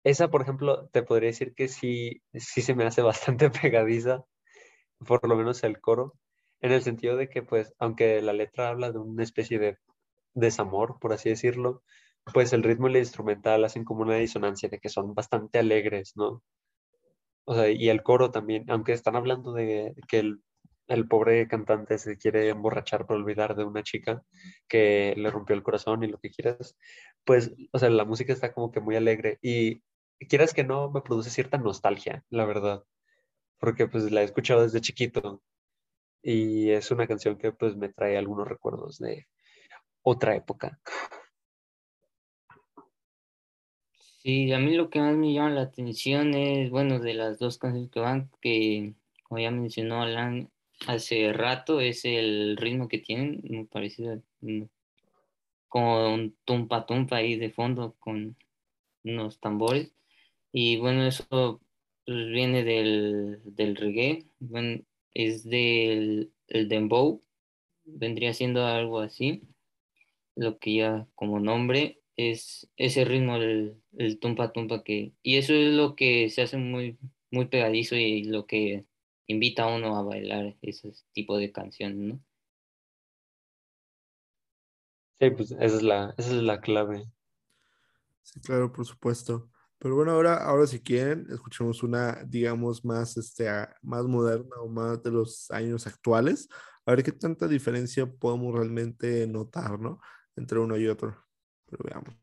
esa 0.03 0.29
por 0.29 0.43
ejemplo, 0.43 0.87
te 0.93 1.03
podría 1.03 1.29
decir 1.31 1.53
que 1.55 1.67
sí, 1.67 2.21
sí 2.33 2.61
se 2.61 2.75
me 2.75 2.85
hace 2.85 3.01
bastante 3.03 3.49
pegadiza, 3.49 4.23
por 5.05 5.27
lo 5.27 5.35
menos 5.35 5.63
el 5.63 5.81
coro, 5.81 6.15
en 6.61 6.71
el 6.71 6.83
sentido 6.83 7.17
de 7.17 7.29
que 7.29 7.43
pues 7.43 7.73
aunque 7.79 8.21
la 8.21 8.33
letra 8.33 8.69
habla 8.69 8.91
de 8.91 8.99
una 8.99 9.23
especie 9.23 9.59
de 9.59 9.77
desamor, 10.33 10.97
por 10.99 11.13
así 11.13 11.29
decirlo, 11.29 11.83
pues 12.33 12.53
el 12.53 12.63
ritmo 12.63 12.87
y 12.87 12.93
la 12.93 12.99
instrumental 12.99 13.63
hacen 13.65 13.83
como 13.83 14.01
una 14.03 14.15
disonancia 14.15 14.69
de 14.69 14.79
que 14.79 14.89
son 14.89 15.13
bastante 15.13 15.59
alegres, 15.59 16.13
¿no? 16.15 16.43
O 17.45 17.55
sea, 17.55 17.69
y 17.69 17.89
el 17.89 18.03
coro 18.03 18.31
también, 18.31 18.65
aunque 18.69 18.93
están 18.93 19.15
hablando 19.15 19.53
de 19.53 19.95
que 20.07 20.19
el, 20.19 20.41
el 20.87 21.07
pobre 21.07 21.47
cantante 21.47 21.97
se 21.97 22.17
quiere 22.17 22.49
emborrachar 22.49 23.05
por 23.05 23.17
olvidar 23.17 23.55
de 23.55 23.63
una 23.63 23.83
chica 23.83 24.23
que 24.67 25.13
le 25.17 25.31
rompió 25.31 25.55
el 25.55 25.63
corazón 25.63 26.03
y 26.03 26.07
lo 26.07 26.19
que 26.19 26.29
quieras, 26.31 26.77
pues, 27.25 27.53
o 27.71 27.79
sea, 27.79 27.89
la 27.89 28.05
música 28.05 28.33
está 28.33 28.53
como 28.53 28.71
que 28.71 28.81
muy 28.81 28.95
alegre 28.95 29.39
y 29.41 29.81
quieras 30.27 30.53
que 30.53 30.63
no, 30.63 30.91
me 30.91 31.01
produce 31.01 31.29
cierta 31.29 31.57
nostalgia, 31.57 32.23
la 32.29 32.45
verdad, 32.45 32.83
porque 33.59 33.87
pues 33.87 34.11
la 34.11 34.21
he 34.21 34.25
escuchado 34.25 34.63
desde 34.63 34.81
chiquito 34.81 35.41
y 36.21 36.71
es 36.71 36.91
una 36.91 37.07
canción 37.07 37.37
que 37.37 37.51
pues 37.51 37.75
me 37.75 37.89
trae 37.89 38.17
algunos 38.17 38.47
recuerdos 38.47 38.99
de 38.99 39.27
otra 40.03 40.35
época. 40.35 40.79
Sí, 44.23 44.51
a 44.53 44.59
mí 44.59 44.75
lo 44.75 44.91
que 44.91 44.99
más 44.99 45.15
me 45.15 45.33
llama 45.33 45.49
la 45.49 45.61
atención 45.63 46.35
es, 46.35 46.69
bueno, 46.69 46.99
de 46.99 47.15
las 47.15 47.39
dos 47.39 47.57
canciones 47.57 47.89
que 47.89 47.99
van, 47.99 48.29
que 48.39 48.93
como 49.23 49.39
ya 49.39 49.49
mencionó 49.49 50.03
Alan 50.03 50.51
hace 50.87 51.33
rato, 51.33 51.81
es 51.81 52.05
el 52.05 52.55
ritmo 52.57 52.87
que 52.87 52.99
tienen, 52.99 53.41
muy 53.49 53.65
parecido, 53.65 54.21
mm, 54.41 54.63
como 55.67 56.13
un 56.13 56.35
tumpa 56.45 56.85
tumpa 56.85 57.15
ahí 57.17 57.35
de 57.35 57.49
fondo 57.49 57.95
con 57.99 58.37
unos 59.03 59.39
tambores. 59.39 59.91
Y 60.51 60.77
bueno, 60.77 61.07
eso 61.07 61.61
pues, 62.05 62.27
viene 62.29 62.63
del, 62.63 63.41
del 63.45 63.75
reggae, 63.75 64.27
bueno, 64.39 64.83
es 65.15 65.43
del 65.45 66.31
el 66.47 66.67
dembow, 66.69 67.23
vendría 67.85 68.33
siendo 68.35 68.65
algo 68.67 68.99
así, 68.99 69.41
lo 70.35 70.59
que 70.59 70.75
ya 70.75 71.07
como 71.15 71.39
nombre 71.39 72.00
es 72.29 72.69
ese 72.77 73.05
ritmo 73.05 73.39
del 73.39 73.81
el 73.97 74.19
tumpa 74.19 74.51
tumpa 74.53 74.83
que 74.83 75.13
y 75.23 75.37
eso 75.37 75.53
es 75.53 75.73
lo 75.73 75.95
que 75.95 76.29
se 76.29 76.43
hace 76.43 76.57
muy 76.57 76.97
muy 77.31 77.47
pegadizo 77.47 77.95
y 77.95 78.25
lo 78.25 78.45
que 78.45 78.85
invita 79.27 79.63
a 79.63 79.75
uno 79.75 79.95
a 79.95 80.03
bailar 80.03 80.57
ese 80.61 80.93
tipo 81.13 81.37
de 81.37 81.51
canciones, 81.51 81.97
¿no? 81.97 82.23
Sí, 85.19 85.29
pues 85.29 85.51
esa 85.51 85.63
es 85.63 85.81
la, 85.83 86.13
esa 86.17 86.29
es 86.35 86.43
la 86.43 86.59
clave. 86.59 87.05
Sí, 88.23 88.39
claro, 88.41 88.71
por 88.71 88.85
supuesto. 88.85 89.49
Pero 89.77 89.95
bueno, 89.95 90.11
ahora, 90.11 90.37
ahora 90.37 90.67
si 90.67 90.79
quieren, 90.79 91.27
escuchemos 91.31 91.83
una, 91.83 92.23
digamos, 92.25 92.83
más, 92.85 93.17
este, 93.17 93.47
más 93.81 94.05
moderna 94.05 94.55
o 94.59 94.67
más 94.67 95.01
de 95.01 95.11
los 95.11 95.49
años 95.51 95.87
actuales. 95.87 96.49
A 96.85 96.91
ver 96.91 97.03
qué 97.03 97.11
tanta 97.11 97.47
diferencia 97.47 98.05
podemos 98.05 98.53
realmente 98.53 99.27
notar, 99.27 99.79
¿no? 99.79 99.99
Entre 100.35 100.59
uno 100.59 100.77
y 100.77 100.87
otro. 100.87 101.15
Pero 101.71 101.83
veamos. 101.89 102.15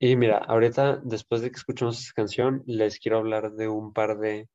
Y 0.00 0.14
mira, 0.14 0.38
ahorita, 0.38 1.00
después 1.02 1.40
de 1.42 1.50
que 1.50 1.56
escuchemos 1.56 1.98
esa 2.00 2.12
canción, 2.14 2.62
les 2.66 3.00
quiero 3.00 3.18
hablar 3.18 3.52
de 3.52 3.68
un 3.68 3.92
par 3.92 4.18
de 4.18 4.48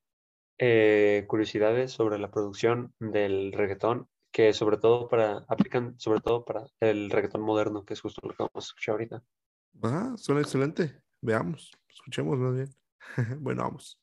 eh, 0.57 1.25
curiosidades 1.27 1.91
sobre 1.91 2.17
la 2.17 2.31
producción 2.31 2.93
del 2.99 3.51
reggaetón, 3.51 4.07
que 4.31 4.53
sobre 4.53 4.77
todo 4.77 5.09
para, 5.09 5.43
aplican 5.49 5.99
sobre 5.99 6.21
todo 6.21 6.45
para 6.45 6.65
el 6.79 7.09
reggaetón 7.09 7.41
moderno, 7.41 7.83
que 7.83 7.93
es 7.93 8.01
justo 8.01 8.21
lo 8.23 8.29
que 8.29 8.43
vamos 8.43 8.51
a 8.55 8.59
escuchar 8.69 8.93
ahorita. 8.93 9.23
Ah, 9.83 10.13
suena 10.15 10.41
excelente. 10.41 11.01
Veamos, 11.21 11.71
escuchemos 11.89 12.37
más 12.39 12.55
bien. 12.55 12.69
Bueno, 13.41 13.63
vamos. 13.63 14.02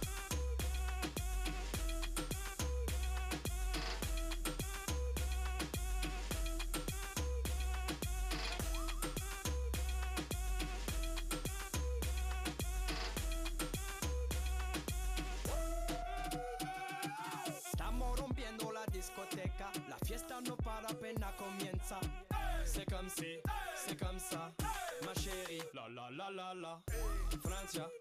La. 27.37 28.00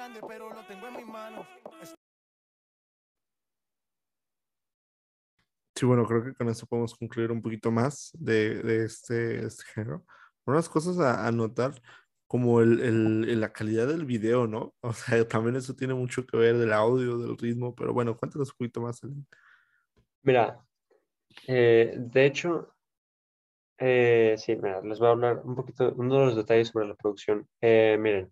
Grande, 0.00 0.20
pero 0.26 0.48
lo 0.50 0.62
tengo 0.64 0.88
en 0.88 0.96
mis 0.96 1.06
manos. 1.06 1.46
Sí, 5.74 5.86
bueno, 5.86 6.06
creo 6.06 6.24
que 6.24 6.34
con 6.34 6.48
esto 6.48 6.66
podemos 6.66 6.94
concluir 6.94 7.30
un 7.30 7.42
poquito 7.42 7.70
más 7.70 8.10
de, 8.14 8.62
de 8.62 8.84
este, 8.84 9.46
este 9.46 9.64
género. 9.74 10.04
Unas 10.46 10.68
cosas 10.68 10.98
a, 10.98 11.26
a 11.26 11.32
notar, 11.32 11.80
como 12.26 12.60
el, 12.60 13.40
la 13.40 13.52
calidad 13.52 13.88
del 13.88 14.04
video, 14.04 14.46
¿no? 14.46 14.74
O 14.82 14.92
sea, 14.92 15.26
también 15.28 15.56
eso 15.56 15.74
tiene 15.74 15.94
mucho 15.94 16.26
que 16.26 16.36
ver 16.36 16.56
del 16.56 16.72
audio, 16.72 17.18
del 17.18 17.36
ritmo, 17.36 17.74
pero 17.74 17.92
bueno, 17.92 18.16
cuéntanos 18.16 18.50
un 18.50 18.56
poquito 18.56 18.80
más. 18.80 19.02
Elena. 19.02 19.24
Mira, 20.22 20.66
eh, 21.46 21.94
de 21.96 22.26
hecho, 22.26 22.74
eh, 23.78 24.34
sí, 24.38 24.56
mira, 24.56 24.82
les 24.82 24.98
voy 24.98 25.08
a 25.08 25.12
hablar 25.12 25.40
un 25.44 25.54
poquito, 25.54 25.92
uno 25.96 26.20
de 26.20 26.26
los 26.26 26.36
detalles 26.36 26.68
sobre 26.68 26.88
la 26.88 26.94
producción. 26.94 27.48
Eh, 27.60 27.96
miren, 27.98 28.30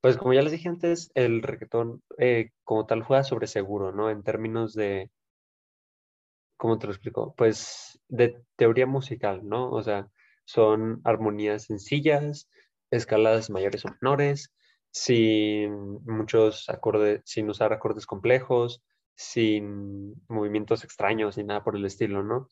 pues 0.00 0.16
como 0.16 0.32
ya 0.32 0.42
les 0.42 0.52
dije 0.52 0.68
antes, 0.68 1.10
el 1.14 1.42
reggaetón 1.42 2.02
eh, 2.18 2.50
como 2.64 2.86
tal 2.86 3.02
juega 3.02 3.24
sobre 3.24 3.46
seguro, 3.46 3.92
¿no? 3.92 4.10
En 4.10 4.22
términos 4.22 4.74
de, 4.74 5.10
¿cómo 6.56 6.78
te 6.78 6.86
lo 6.86 6.92
explico? 6.92 7.34
Pues 7.36 8.00
de 8.08 8.42
teoría 8.56 8.86
musical, 8.86 9.40
¿no? 9.48 9.70
O 9.70 9.82
sea, 9.82 10.08
son 10.44 11.00
armonías 11.04 11.64
sencillas, 11.64 12.48
escaladas 12.90 13.50
mayores 13.50 13.84
o 13.84 13.88
menores, 14.00 14.52
sin 14.90 15.72
muchos 16.04 16.68
acordes, 16.68 17.22
sin 17.24 17.48
usar 17.48 17.72
acordes 17.72 18.06
complejos, 18.06 18.82
sin 19.14 20.14
movimientos 20.28 20.84
extraños 20.84 21.36
ni 21.36 21.44
nada 21.44 21.62
por 21.62 21.76
el 21.76 21.84
estilo, 21.84 22.22
¿no? 22.22 22.48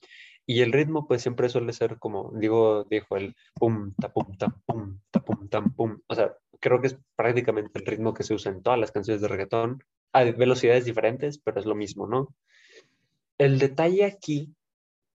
Y 0.46 0.62
el 0.62 0.72
ritmo, 0.72 1.06
pues 1.06 1.22
siempre 1.22 1.48
suele 1.48 1.72
ser 1.72 1.98
como, 1.98 2.32
digo, 2.34 2.84
dijo 2.84 3.16
el 3.16 3.34
pum, 3.54 3.92
ta, 4.00 4.12
pum, 4.12 4.36
ta, 4.38 4.48
pum, 4.66 4.98
ta, 5.10 5.20
pum, 5.20 5.48
tam, 5.48 5.74
pum. 5.74 6.00
O 6.06 6.14
sea, 6.14 6.34
creo 6.60 6.80
que 6.80 6.88
es 6.88 6.98
prácticamente 7.16 7.78
el 7.78 7.86
ritmo 7.86 8.14
que 8.14 8.22
se 8.22 8.34
usa 8.34 8.52
en 8.52 8.62
todas 8.62 8.78
las 8.78 8.92
canciones 8.92 9.20
de 9.22 9.28
reggaetón, 9.28 9.82
a 10.12 10.24
velocidades 10.24 10.84
diferentes, 10.84 11.38
pero 11.38 11.60
es 11.60 11.66
lo 11.66 11.74
mismo, 11.74 12.06
¿no? 12.06 12.34
El 13.36 13.58
detalle 13.58 14.04
aquí 14.04 14.54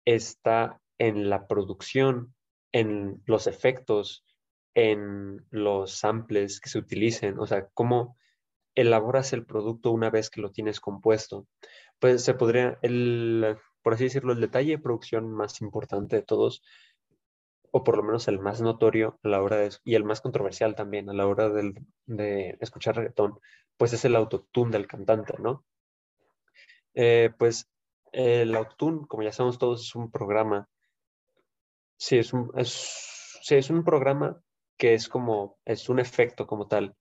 está 0.06 0.80
en 0.98 1.30
la 1.30 1.48
producción, 1.48 2.34
en 2.72 3.22
los 3.26 3.48
efectos, 3.48 4.24
en 4.76 5.46
los 5.50 5.98
samples 5.98 6.60
que 6.60 6.70
se 6.70 6.80
utilicen, 6.80 7.40
o 7.40 7.46
sea, 7.46 7.68
cómo 7.74 8.18
elaboras 8.76 9.34
el 9.34 9.46
producto 9.46 9.92
una 9.92 10.10
vez 10.10 10.30
que 10.30 10.42
lo 10.42 10.52
tienes 10.52 10.80
compuesto. 10.80 11.48
Pues 12.00 12.24
se 12.24 12.34
podría, 12.34 12.80
el, 12.82 13.58
por 13.82 13.94
así 13.94 14.06
decirlo, 14.06 14.34
el 14.34 14.42
detalle 14.42 14.72
de 14.72 14.80
producción 14.80 15.32
más 15.32 15.62
importante 15.62 16.16
de 16.18 16.24
todos, 16.24 16.64
o 17.76 17.84
por 17.84 17.98
lo 17.98 18.04
menos 18.04 18.28
el 18.28 18.38
más 18.38 18.62
notorio 18.62 19.20
a 19.24 19.28
la 19.30 19.42
hora 19.42 19.58
de, 19.58 19.72
y 19.84 19.96
el 19.96 20.04
más 20.04 20.22
controversial 20.22 20.76
también 20.76 21.10
a 21.10 21.14
la 21.14 21.26
hora 21.26 21.50
de 21.50 22.58
escuchar 22.60 22.96
reggaetón, 22.96 23.40
pues 23.78 23.94
es 23.94 24.06
el 24.06 24.16
autotune 24.16 24.72
del 24.72 24.86
cantante, 24.86 25.34
¿no? 25.40 25.66
Eh, 26.94 27.32
pues 27.36 27.68
el 28.12 28.56
autotune, 28.56 29.08
como 29.08 29.24
ya 29.24 29.32
sabemos 29.32 29.58
todos, 29.58 29.82
es 29.82 29.96
un 29.96 30.12
programa. 30.12 30.70
Sí, 31.98 32.20
es 32.20 32.32
un, 32.32 32.52
sí, 32.64 33.56
es 33.56 33.72
un 33.72 33.84
programa 33.84 34.40
que 34.78 34.94
es 34.94 35.10
como, 35.10 35.58
es 35.66 35.90
un 35.90 36.00
efecto 36.00 36.46
como 36.46 36.68
tal, 36.68 36.96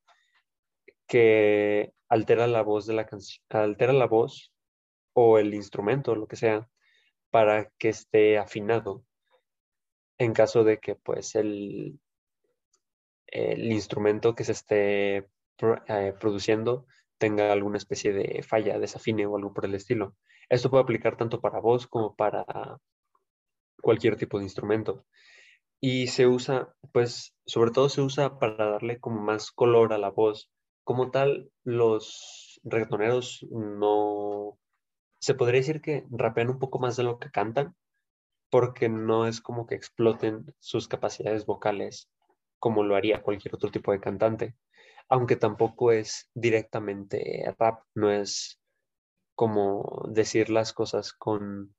que 1.06 1.92
altera 2.08 2.46
la 2.46 2.62
voz 2.62 2.86
de 2.86 2.94
la 2.94 3.04
canción, 3.04 3.44
altera 3.50 3.92
la 3.92 4.06
voz 4.06 4.54
o 5.12 5.38
el 5.38 5.52
instrumento, 5.52 6.14
lo 6.14 6.26
que 6.26 6.36
sea, 6.36 6.66
para 7.30 7.68
que 7.76 7.90
esté 7.90 8.38
afinado 8.38 9.04
en 10.24 10.32
caso 10.32 10.64
de 10.64 10.78
que 10.78 10.94
pues 10.94 11.34
el, 11.34 11.98
instrumento 13.32 14.34
que 14.34 14.44
se 14.44 14.52
esté 14.52 15.16
eh, 15.88 16.14
produciendo 16.20 16.86
tenga 17.18 17.52
alguna 17.52 17.78
especie 17.78 18.12
de 18.12 18.42
falla, 18.42 18.78
desafine 18.78 19.26
o 19.26 19.36
algo 19.36 19.54
por 19.54 19.64
el 19.64 19.74
estilo. 19.74 20.16
Esto 20.48 20.70
puede 20.70 20.82
aplicar 20.82 21.16
tanto 21.16 21.40
para 21.40 21.60
voz 21.60 21.86
como 21.86 22.14
para 22.14 22.44
cualquier 23.80 24.16
tipo 24.16 24.38
de 24.38 24.44
instrumento. 24.44 25.04
Y 25.80 26.08
se 26.08 26.26
usa, 26.26 26.74
pues, 26.92 27.34
sobre 27.46 27.70
todo 27.70 27.88
se 27.88 28.02
usa 28.02 28.38
para 28.38 28.72
darle 28.72 29.00
como 29.00 29.20
más 29.20 29.50
color 29.50 29.92
a 29.92 29.98
la 29.98 30.10
voz. 30.10 30.50
Como 30.84 31.10
tal, 31.10 31.50
los 31.64 32.60
reggaetoneros 32.64 33.46
no 33.50 34.58
se 35.20 35.34
podría 35.34 35.60
decir 35.60 35.80
que 35.80 36.04
rapean 36.10 36.50
un 36.50 36.58
poco 36.58 36.78
más 36.80 36.96
de 36.96 37.04
lo 37.04 37.18
que 37.18 37.30
cantan, 37.30 37.74
porque 38.52 38.90
no 38.90 39.26
es 39.26 39.40
como 39.40 39.66
que 39.66 39.74
exploten 39.74 40.54
sus 40.58 40.86
capacidades 40.86 41.46
vocales 41.46 42.10
como 42.58 42.82
lo 42.84 42.96
haría 42.96 43.22
cualquier 43.22 43.54
otro 43.54 43.70
tipo 43.70 43.92
de 43.92 44.00
cantante, 44.00 44.56
aunque 45.08 45.36
tampoco 45.36 45.90
es 45.90 46.28
directamente 46.34 47.50
rap, 47.58 47.84
no 47.94 48.10
es 48.12 48.60
como 49.34 50.04
decir 50.10 50.50
las 50.50 50.74
cosas 50.74 51.14
con, 51.14 51.74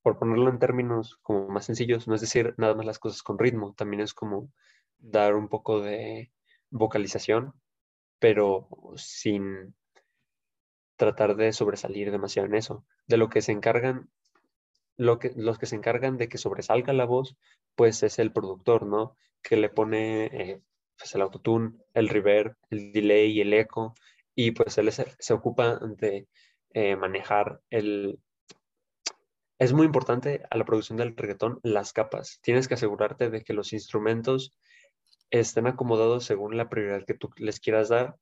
por 0.00 0.20
ponerlo 0.20 0.48
en 0.48 0.60
términos 0.60 1.18
como 1.22 1.48
más 1.48 1.64
sencillos, 1.64 2.06
no 2.06 2.14
es 2.14 2.20
decir 2.20 2.54
nada 2.56 2.76
más 2.76 2.86
las 2.86 3.00
cosas 3.00 3.24
con 3.24 3.36
ritmo, 3.36 3.74
también 3.76 4.00
es 4.00 4.14
como 4.14 4.52
dar 4.96 5.34
un 5.34 5.48
poco 5.48 5.80
de 5.80 6.30
vocalización, 6.70 7.52
pero 8.20 8.68
sin 8.94 9.74
tratar 10.94 11.34
de 11.34 11.52
sobresalir 11.52 12.12
demasiado 12.12 12.46
en 12.46 12.54
eso. 12.54 12.84
De 13.08 13.16
lo 13.16 13.28
que 13.28 13.42
se 13.42 13.50
encargan, 13.50 14.08
lo 14.98 15.18
que, 15.18 15.32
los 15.36 15.58
que 15.58 15.66
se 15.66 15.76
encargan 15.76 16.18
de 16.18 16.28
que 16.28 16.36
sobresalga 16.36 16.92
la 16.92 17.06
voz, 17.06 17.36
pues 17.74 18.02
es 18.02 18.18
el 18.18 18.32
productor, 18.32 18.84
¿no? 18.84 19.16
Que 19.42 19.56
le 19.56 19.70
pone 19.70 20.26
eh, 20.26 20.60
pues 20.98 21.14
el 21.14 21.22
autotune, 21.22 21.78
el 21.94 22.08
reverb, 22.08 22.56
el 22.68 22.92
delay 22.92 23.30
y 23.30 23.40
el 23.40 23.54
eco, 23.54 23.94
y 24.34 24.50
pues 24.50 24.76
él 24.76 24.92
se, 24.92 25.06
se 25.18 25.32
ocupa 25.32 25.78
de 25.78 26.28
eh, 26.74 26.96
manejar 26.96 27.60
el... 27.70 28.20
Es 29.58 29.72
muy 29.72 29.86
importante 29.86 30.42
a 30.50 30.56
la 30.56 30.64
producción 30.64 30.98
del 30.98 31.16
reggaetón 31.16 31.58
las 31.62 31.92
capas. 31.92 32.38
Tienes 32.42 32.68
que 32.68 32.74
asegurarte 32.74 33.30
de 33.30 33.42
que 33.42 33.54
los 33.54 33.72
instrumentos 33.72 34.56
estén 35.30 35.66
acomodados 35.66 36.24
según 36.24 36.56
la 36.56 36.68
prioridad 36.68 37.04
que 37.04 37.14
tú 37.14 37.30
les 37.36 37.60
quieras 37.60 37.88
dar, 37.88 38.16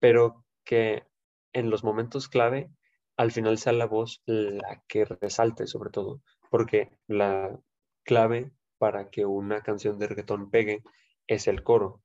pero 0.00 0.44
que 0.64 1.04
en 1.52 1.70
los 1.70 1.84
momentos 1.84 2.28
clave 2.28 2.70
al 3.18 3.32
final 3.32 3.58
sea 3.58 3.72
la 3.72 3.86
voz 3.86 4.22
la 4.26 4.82
que 4.86 5.04
resalte 5.04 5.66
sobre 5.66 5.90
todo, 5.90 6.22
porque 6.50 6.96
la 7.08 7.60
clave 8.04 8.52
para 8.78 9.10
que 9.10 9.26
una 9.26 9.60
canción 9.62 9.98
de 9.98 10.06
reggaetón 10.06 10.50
pegue 10.50 10.84
es 11.26 11.48
el 11.48 11.64
coro 11.64 12.00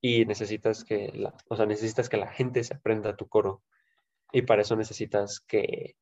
y 0.00 0.24
necesitas 0.24 0.84
que 0.84 1.10
la, 1.14 1.34
o 1.48 1.56
sea, 1.56 1.66
necesitas 1.66 2.08
que 2.08 2.16
la 2.16 2.32
gente 2.32 2.62
se 2.62 2.74
aprenda 2.74 3.16
tu 3.16 3.28
coro 3.28 3.62
y 4.32 4.42
para 4.42 4.62
eso 4.62 4.76
necesitas 4.76 5.40
que 5.40 5.96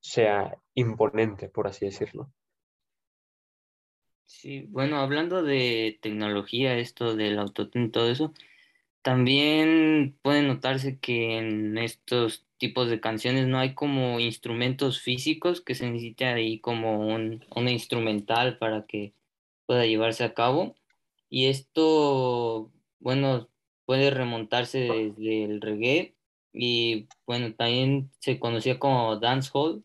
sea 0.00 0.56
imponente, 0.74 1.48
por 1.48 1.66
así 1.66 1.86
decirlo. 1.86 2.30
Sí, 4.26 4.66
bueno, 4.68 4.98
hablando 4.98 5.42
de 5.42 5.98
tecnología, 6.02 6.76
esto 6.76 7.16
del 7.16 7.38
autotune 7.38 7.88
todo 7.88 8.10
eso, 8.10 8.34
también 9.02 10.18
puede 10.22 10.42
notarse 10.42 10.98
que 10.98 11.38
en 11.38 11.78
estos 11.78 12.46
tipos 12.58 12.88
de 12.90 13.00
canciones 13.00 13.46
no 13.46 13.58
hay 13.58 13.74
como 13.74 14.20
instrumentos 14.20 15.00
físicos 15.00 15.60
que 15.60 15.74
se 15.74 15.90
necesite 15.90 16.26
ahí 16.26 16.60
como 16.60 17.08
un, 17.08 17.44
instrumental 17.68 18.58
para 18.58 18.86
que 18.86 19.14
pueda 19.66 19.86
llevarse 19.86 20.24
a 20.24 20.34
cabo. 20.34 20.74
Y 21.30 21.46
esto, 21.46 22.70
bueno, 23.00 23.48
puede 23.86 24.10
remontarse 24.10 24.80
desde 24.80 25.44
el 25.44 25.60
reggae 25.60 26.14
y 26.52 27.06
bueno, 27.26 27.54
también 27.54 28.10
se 28.18 28.38
conocía 28.38 28.78
como 28.78 29.16
dancehall 29.16 29.84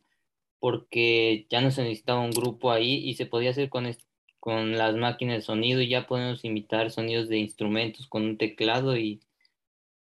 porque 0.60 1.45
ya 1.49 1.62
no 1.62 1.71
se 1.71 1.84
necesitaba 1.84 2.21
un 2.21 2.32
grupo 2.32 2.71
ahí 2.71 2.95
y 2.95 3.15
se 3.15 3.26
podía 3.26 3.52
hacer 3.52 3.69
con, 3.69 3.86
est- 3.86 4.02
con 4.43 4.77
las 4.77 4.93
máquinas 4.93 5.38
de 5.38 5.41
sonido 5.41 5.79
y 5.79 5.88
ya 5.88 6.06
podemos 6.06 6.43
imitar 6.43 6.91
sonidos 6.91 7.29
de 7.29 7.38
instrumentos 7.38 8.08
con 8.08 8.23
un 8.23 8.38
teclado 8.38 8.97
y 8.97 9.21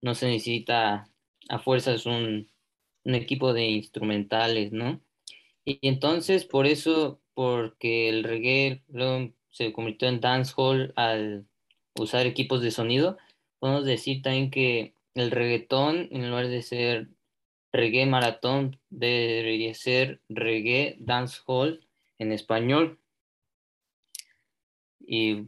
no 0.01 0.15
se 0.15 0.25
necesita 0.25 1.07
a 1.47 1.59
fuerzas 1.59 2.07
un, 2.07 2.49
equipo 3.03 3.53
de 3.53 3.67
instrumentales, 3.67 4.71
¿no? 4.71 4.99
Y 5.63 5.77
entonces 5.87 6.43
por 6.45 6.65
eso, 6.65 7.21
porque 7.35 8.09
el 8.09 8.23
reggae 8.23 8.81
luego 8.87 9.31
se 9.51 9.71
convirtió 9.73 10.07
en 10.07 10.21
dancehall 10.21 10.91
al 10.95 11.45
usar 11.95 12.25
equipos 12.25 12.63
de 12.63 12.71
sonido, 12.71 13.19
podemos 13.59 13.85
decir 13.85 14.23
también 14.23 14.49
que 14.49 14.95
el 15.13 15.29
reggaetón, 15.29 16.07
en 16.09 16.27
lugar 16.27 16.47
de 16.47 16.63
ser 16.63 17.09
reggae 17.71 18.07
maratón, 18.07 18.79
debería 18.89 19.75
ser 19.75 20.19
reggae 20.29 20.95
dancehall 20.97 21.85
en 22.17 22.31
español. 22.31 23.00
Y 25.11 25.47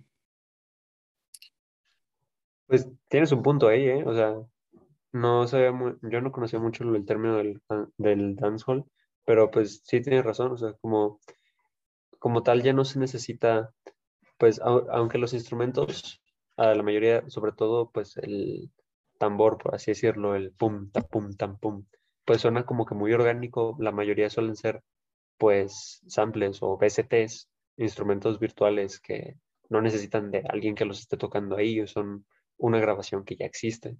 Pues 2.67 2.87
tienes 3.09 3.31
un 3.31 3.41
punto 3.43 3.67
ahí, 3.67 3.85
¿eh? 3.87 4.03
O 4.05 4.13
sea, 4.13 4.35
no 5.13 5.47
sabía 5.47 5.71
mu- 5.71 5.97
yo 6.03 6.21
no 6.21 6.31
conocía 6.31 6.59
mucho 6.59 6.83
el 6.85 7.05
término 7.05 7.37
del, 7.37 7.61
dan- 7.69 7.91
del 7.97 8.35
dancehall, 8.35 8.85
pero 9.25 9.51
pues 9.51 9.81
sí 9.85 10.01
tienes 10.01 10.25
razón, 10.25 10.53
o 10.53 10.57
sea, 10.57 10.73
como, 10.81 11.19
como 12.19 12.43
tal 12.43 12.63
ya 12.63 12.73
no 12.73 12.85
se 12.85 12.99
necesita, 12.99 13.73
pues 14.39 14.61
au- 14.61 14.87
aunque 14.91 15.17
los 15.19 15.33
instrumentos, 15.33 16.21
a 16.57 16.75
la 16.75 16.83
mayoría, 16.83 17.29
sobre 17.29 17.53
todo 17.53 17.91
pues 17.91 18.17
el 18.17 18.71
tambor, 19.19 19.57
por 19.59 19.75
así 19.75 19.91
decirlo, 19.91 20.35
el 20.35 20.53
pum, 20.53 20.91
ta, 20.91 21.01
pum, 21.03 21.33
tam, 21.35 21.57
pum, 21.59 21.85
pues 22.25 22.41
suena 22.41 22.65
como 22.65 22.85
que 22.85 22.95
muy 22.95 23.13
orgánico, 23.13 23.77
la 23.79 23.91
mayoría 23.93 24.29
suelen 24.29 24.55
ser 24.57 24.83
pues 25.37 26.01
samples 26.07 26.59
o 26.63 26.77
VSTs, 26.77 27.49
instrumentos 27.77 28.39
virtuales 28.39 28.99
que 29.01 29.37
no 29.73 29.81
necesitan 29.81 30.29
de 30.29 30.43
alguien 30.47 30.75
que 30.75 30.85
los 30.85 30.99
esté 30.99 31.17
tocando 31.17 31.57
ahí, 31.57 31.81
o 31.81 31.87
son 31.87 32.25
una 32.57 32.79
grabación 32.79 33.25
que 33.25 33.35
ya 33.35 33.45
existe. 33.45 33.97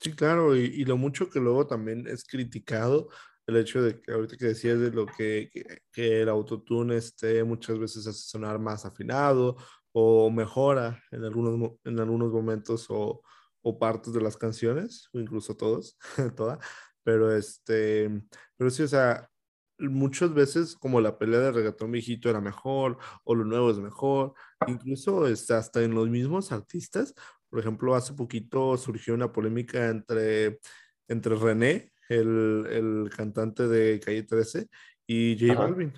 Sí, 0.00 0.12
claro, 0.14 0.54
y, 0.54 0.84
lo 0.84 0.96
mucho 0.96 1.28
que 1.30 1.40
luego 1.40 1.66
también 1.66 2.06
es 2.06 2.24
criticado 2.24 3.08
el 3.46 3.56
hecho 3.56 3.82
de 3.82 4.00
que 4.00 4.12
ahorita 4.12 4.36
que 4.36 4.44
decías 4.44 4.78
de 4.78 4.90
lo 4.90 5.06
que, 5.06 5.50
el 5.96 6.28
autotune 6.28 6.98
este, 6.98 7.42
muchas 7.44 7.78
veces 7.78 8.06
hace 8.06 8.20
sonar 8.20 8.58
más 8.58 8.84
afinado 8.84 9.56
o 9.92 10.30
mejora 10.30 11.02
en 11.10 11.24
algunos, 11.24 11.72
en 11.84 11.98
algunos 11.98 12.30
momentos 12.30 12.86
o, 12.90 13.22
o 13.62 13.78
partes 13.78 14.12
de 14.12 14.20
las 14.20 14.36
canciones, 14.36 15.08
o 15.14 15.18
incluso 15.18 15.56
todos, 15.56 15.96
toda, 16.36 16.58
pero 17.02 17.34
este, 17.34 18.10
pero 18.56 18.68
sí, 18.68 18.82
o 18.82 18.88
sea, 18.88 19.28
muchas 19.78 20.34
veces 20.34 20.76
como 20.76 21.00
la 21.00 21.18
pelea 21.18 21.40
de 21.40 21.52
reggaetón 21.52 21.92
viejito 21.92 22.28
era 22.28 22.40
mejor 22.40 22.98
o 23.24 23.34
lo 23.34 23.44
nuevo 23.44 23.70
es 23.70 23.78
mejor, 23.78 24.34
incluso 24.66 25.26
este, 25.26 25.54
hasta 25.54 25.82
en 25.82 25.94
los 25.94 26.08
mismos 26.08 26.52
artistas 26.52 27.14
por 27.48 27.60
ejemplo, 27.60 27.94
hace 27.94 28.12
poquito 28.12 28.76
surgió 28.76 29.14
una 29.14 29.32
polémica 29.32 29.88
entre, 29.88 30.60
entre 31.08 31.34
René, 31.34 31.92
el, 32.08 32.66
el 32.70 33.10
cantante 33.14 33.68
de 33.68 34.00
Calle 34.00 34.22
13, 34.22 34.68
y 35.06 35.36
J 35.38 35.52
Ajá. 35.52 35.62
Balvin, 35.62 35.92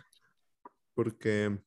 porque, 0.95 1.59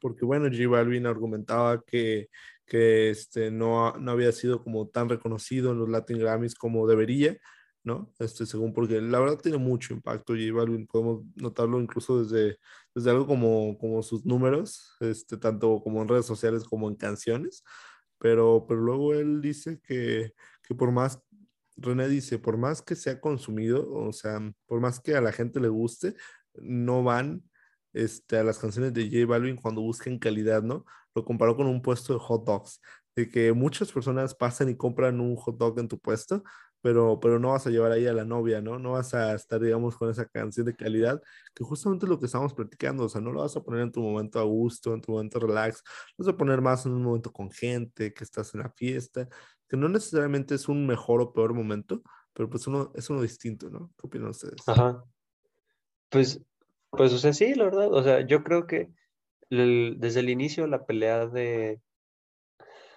porque 0.00 0.24
bueno, 0.24 0.46
J 0.46 0.68
Balvin 0.68 1.06
argumentaba 1.06 1.82
que, 1.82 2.28
que 2.64 3.10
este, 3.10 3.50
no, 3.50 3.96
no 3.98 4.12
había 4.12 4.30
sido 4.32 4.62
como 4.62 4.88
tan 4.88 5.08
reconocido 5.08 5.72
en 5.72 5.78
los 5.78 5.88
Latin 5.88 6.18
Grammys 6.18 6.54
como 6.54 6.86
debería, 6.86 7.36
¿no? 7.84 8.12
Este, 8.18 8.46
según 8.46 8.72
porque 8.72 9.00
la 9.00 9.20
verdad 9.20 9.38
tiene 9.38 9.58
mucho 9.58 9.94
impacto 9.94 10.32
J 10.32 10.52
Balvin, 10.52 10.86
podemos 10.86 11.22
notarlo 11.36 11.80
incluso 11.80 12.24
desde, 12.24 12.58
desde 12.94 13.10
algo 13.10 13.26
como, 13.26 13.78
como 13.78 14.02
sus 14.02 14.24
números, 14.24 14.96
este, 15.00 15.36
tanto 15.36 15.80
como 15.82 16.02
en 16.02 16.08
redes 16.08 16.26
sociales 16.26 16.64
como 16.64 16.88
en 16.88 16.96
canciones 16.96 17.62
pero, 18.24 18.64
pero 18.66 18.80
luego 18.80 19.12
él 19.12 19.42
dice 19.42 19.80
que, 19.82 20.32
que 20.62 20.74
por 20.74 20.90
más, 20.90 21.20
René 21.76 22.08
dice, 22.08 22.38
por 22.38 22.56
más 22.56 22.80
que 22.80 22.96
sea 22.96 23.20
consumido, 23.20 23.92
o 23.92 24.14
sea, 24.14 24.40
por 24.66 24.80
más 24.80 24.98
que 24.98 25.14
a 25.14 25.20
la 25.20 25.30
gente 25.30 25.60
le 25.60 25.68
guste, 25.68 26.14
no 26.54 27.02
van 27.02 27.42
este, 27.92 28.38
a 28.38 28.44
las 28.44 28.58
canciones 28.58 28.94
de 28.94 29.10
J 29.10 29.26
Balvin 29.26 29.56
cuando 29.56 29.82
busquen 29.82 30.18
calidad, 30.18 30.62
¿no? 30.62 30.86
Lo 31.14 31.22
comparó 31.24 31.54
con 31.54 31.66
un 31.66 31.82
puesto 31.82 32.14
de 32.14 32.18
hot 32.18 32.46
dogs, 32.46 32.80
de 33.14 33.28
que 33.28 33.52
muchas 33.52 33.92
personas 33.92 34.34
pasan 34.34 34.70
y 34.70 34.76
compran 34.76 35.20
un 35.20 35.36
hot 35.36 35.58
dog 35.58 35.78
en 35.78 35.88
tu 35.88 35.98
puesto, 35.98 36.42
pero, 36.84 37.18
pero 37.18 37.38
no 37.38 37.52
vas 37.52 37.66
a 37.66 37.70
llevar 37.70 37.92
ahí 37.92 38.06
a 38.06 38.12
la 38.12 38.26
novia, 38.26 38.60
¿no? 38.60 38.78
No 38.78 38.92
vas 38.92 39.14
a 39.14 39.34
estar, 39.34 39.58
digamos, 39.58 39.96
con 39.96 40.10
esa 40.10 40.26
canción 40.26 40.66
de 40.66 40.76
calidad, 40.76 41.22
que 41.54 41.64
justamente 41.64 42.04
es 42.04 42.10
lo 42.10 42.20
que 42.20 42.26
estamos 42.26 42.52
platicando, 42.52 43.04
o 43.04 43.08
sea, 43.08 43.22
no 43.22 43.32
lo 43.32 43.40
vas 43.40 43.56
a 43.56 43.62
poner 43.62 43.80
en 43.80 43.90
tu 43.90 44.02
momento 44.02 44.38
a 44.38 44.42
gusto, 44.42 44.92
en 44.92 45.00
tu 45.00 45.12
momento 45.12 45.40
relax, 45.40 45.82
lo 46.18 46.26
vas 46.26 46.34
a 46.34 46.36
poner 46.36 46.60
más 46.60 46.84
en 46.84 46.92
un 46.92 47.02
momento 47.02 47.32
con 47.32 47.50
gente, 47.50 48.12
que 48.12 48.22
estás 48.22 48.52
en 48.54 48.60
la 48.60 48.68
fiesta, 48.68 49.26
que 49.66 49.78
no 49.78 49.88
necesariamente 49.88 50.54
es 50.56 50.68
un 50.68 50.86
mejor 50.86 51.22
o 51.22 51.32
peor 51.32 51.54
momento, 51.54 52.02
pero 52.34 52.50
pues 52.50 52.66
uno, 52.66 52.92
es 52.94 53.08
uno 53.08 53.22
distinto, 53.22 53.70
¿no? 53.70 53.90
¿Qué 53.98 54.06
opinan 54.06 54.28
ustedes? 54.28 54.60
Ajá. 54.66 55.02
Pues, 56.10 56.42
pues, 56.90 57.14
o 57.14 57.18
sea, 57.18 57.32
sí, 57.32 57.54
la 57.54 57.64
verdad. 57.64 57.90
O 57.94 58.02
sea, 58.02 58.26
yo 58.26 58.44
creo 58.44 58.66
que 58.66 58.90
desde 59.48 60.20
el 60.20 60.28
inicio 60.28 60.66
la 60.66 60.84
pelea 60.84 61.28
de, 61.28 61.80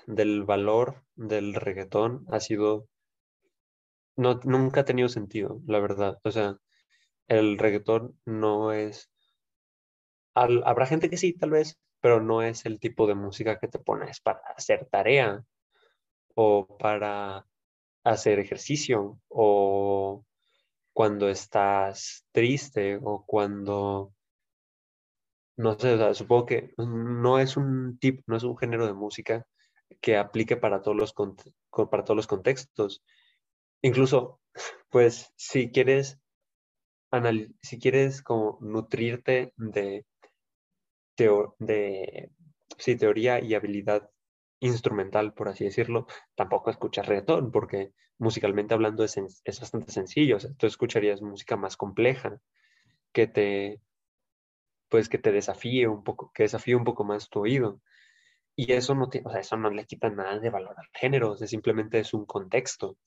del 0.07 0.43
valor 0.43 1.05
del 1.15 1.53
reggaetón 1.53 2.25
ha 2.29 2.41
sido, 2.41 2.89
no, 4.17 4.39
nunca 4.43 4.81
ha 4.81 4.85
tenido 4.85 5.09
sentido, 5.09 5.61
la 5.67 5.79
verdad. 5.79 6.19
O 6.23 6.31
sea, 6.31 6.57
el 7.27 7.57
reggaetón 7.59 8.19
no 8.25 8.73
es, 8.73 9.11
al- 10.35 10.63
habrá 10.65 10.85
gente 10.85 11.09
que 11.09 11.17
sí, 11.17 11.33
tal 11.33 11.51
vez, 11.51 11.77
pero 12.01 12.21
no 12.21 12.41
es 12.41 12.65
el 12.65 12.79
tipo 12.79 13.07
de 13.07 13.15
música 13.15 13.59
que 13.59 13.67
te 13.67 13.79
pones 13.79 14.21
para 14.21 14.39
hacer 14.55 14.87
tarea 14.91 15.43
o 16.35 16.67
para 16.79 17.47
hacer 18.03 18.39
ejercicio 18.39 19.19
o 19.29 20.25
cuando 20.93 21.29
estás 21.29 22.25
triste 22.33 22.99
o 23.03 23.25
cuando, 23.27 24.13
no 25.57 25.77
sé, 25.79 25.93
o 25.93 25.97
sea, 25.97 26.13
supongo 26.13 26.45
que 26.45 26.73
no 26.77 27.39
es 27.39 27.57
un 27.57 27.97
tipo, 27.99 28.23
no 28.27 28.37
es 28.37 28.43
un 28.43 28.57
género 28.57 28.85
de 28.85 28.93
música 28.93 29.45
que 30.01 30.17
aplique 30.17 30.57
para 30.57 30.81
todos 30.81 30.97
los, 30.97 31.13
para 31.89 32.03
todos 32.03 32.15
los 32.17 32.27
contextos. 32.27 33.03
Incluso, 33.81 34.39
pues, 34.89 35.31
si 35.35 35.71
quieres, 35.71 36.19
si 37.61 37.79
quieres 37.79 38.21
como 38.21 38.57
nutrirte 38.61 39.53
de, 39.57 40.05
teoría 42.99 43.39
y 43.39 43.55
habilidad 43.55 44.09
instrumental, 44.59 45.33
por 45.33 45.49
así 45.49 45.65
decirlo, 45.65 46.07
tampoco 46.35 46.69
escuchas 46.69 47.05
reggaetón, 47.07 47.51
porque 47.51 47.93
musicalmente 48.17 48.73
hablando 48.73 49.03
es, 49.03 49.17
es 49.17 49.59
bastante 49.59 49.91
sencillo. 49.91 50.37
O 50.37 50.39
sea, 50.39 50.51
tú 50.57 50.67
escucharías 50.67 51.21
música 51.21 51.55
más 51.57 51.77
compleja, 51.77 52.39
que 53.13 53.27
te, 53.27 53.81
pues, 54.89 55.09
que 55.09 55.17
te 55.17 55.31
desafíe 55.31 55.87
un 55.87 56.03
poco, 56.03 56.31
que 56.33 56.43
desafíe 56.43 56.75
un 56.75 56.83
poco 56.83 57.03
más 57.03 57.29
tu 57.29 57.41
oído. 57.41 57.81
Y 58.55 58.73
eso 58.73 58.95
no 58.95 59.09
tiene, 59.09 59.27
o 59.27 59.31
sea, 59.31 59.41
eso 59.41 59.57
no 59.57 59.69
le 59.69 59.85
quita 59.85 60.09
nada 60.09 60.39
de 60.39 60.49
valor 60.49 60.75
al 60.77 60.87
género, 60.93 61.37
simplemente 61.37 61.99
es 61.99 62.13
un 62.13 62.25
contexto. 62.25 62.97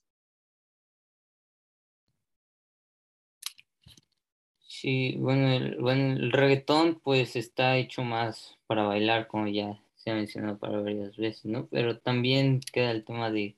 Sí, 4.81 5.13
bueno, 5.19 5.47
el, 5.51 5.77
bueno, 5.79 6.13
el 6.13 6.31
reggaetón 6.31 6.99
pues 7.03 7.35
está 7.35 7.77
hecho 7.77 8.03
más 8.03 8.57
para 8.65 8.81
bailar, 8.81 9.27
como 9.27 9.47
ya 9.47 9.79
se 9.93 10.09
ha 10.09 10.15
mencionado 10.15 10.57
para 10.57 10.81
varias 10.81 11.17
veces, 11.17 11.45
¿no? 11.45 11.67
Pero 11.67 11.99
también 11.99 12.61
queda 12.73 12.89
el 12.89 13.05
tema 13.05 13.29
de 13.29 13.55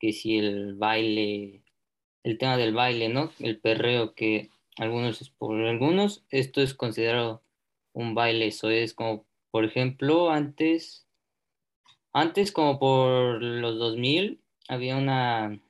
que 0.00 0.14
si 0.14 0.38
el 0.38 0.72
baile, 0.72 1.60
el 2.22 2.38
tema 2.38 2.56
del 2.56 2.72
baile, 2.72 3.10
¿no? 3.10 3.30
El 3.38 3.60
perreo 3.60 4.14
que 4.14 4.48
algunos, 4.78 5.28
por 5.36 5.60
algunos, 5.60 6.24
esto 6.30 6.62
es 6.62 6.72
considerado 6.72 7.42
un 7.92 8.14
baile, 8.14 8.46
eso 8.46 8.70
es 8.70 8.94
como, 8.94 9.26
por 9.50 9.66
ejemplo, 9.66 10.30
antes, 10.30 11.06
antes 12.14 12.50
como 12.50 12.78
por 12.78 13.42
los 13.42 13.78
2000 13.78 14.40
había 14.68 14.96
una 14.96 15.60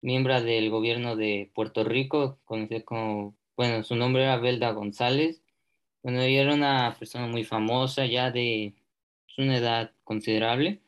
miembro 0.00 0.40
del 0.40 0.70
gobierno 0.70 1.16
de 1.16 1.50
Puerto 1.54 1.82
Rico, 1.82 2.38
conocida 2.44 2.82
como, 2.82 3.34
bueno, 3.56 3.84
su 3.84 3.96
nombre 3.96 4.22
era 4.24 4.38
Belda 4.38 4.72
González. 4.72 5.42
Bueno, 6.02 6.20
ella 6.20 6.42
era 6.42 6.54
una 6.54 6.96
persona 6.98 7.26
muy 7.26 7.44
famosa, 7.44 8.06
ya 8.06 8.30
de 8.30 8.74
una 9.38 9.58
edad 9.58 9.92
considerable. 10.04 10.80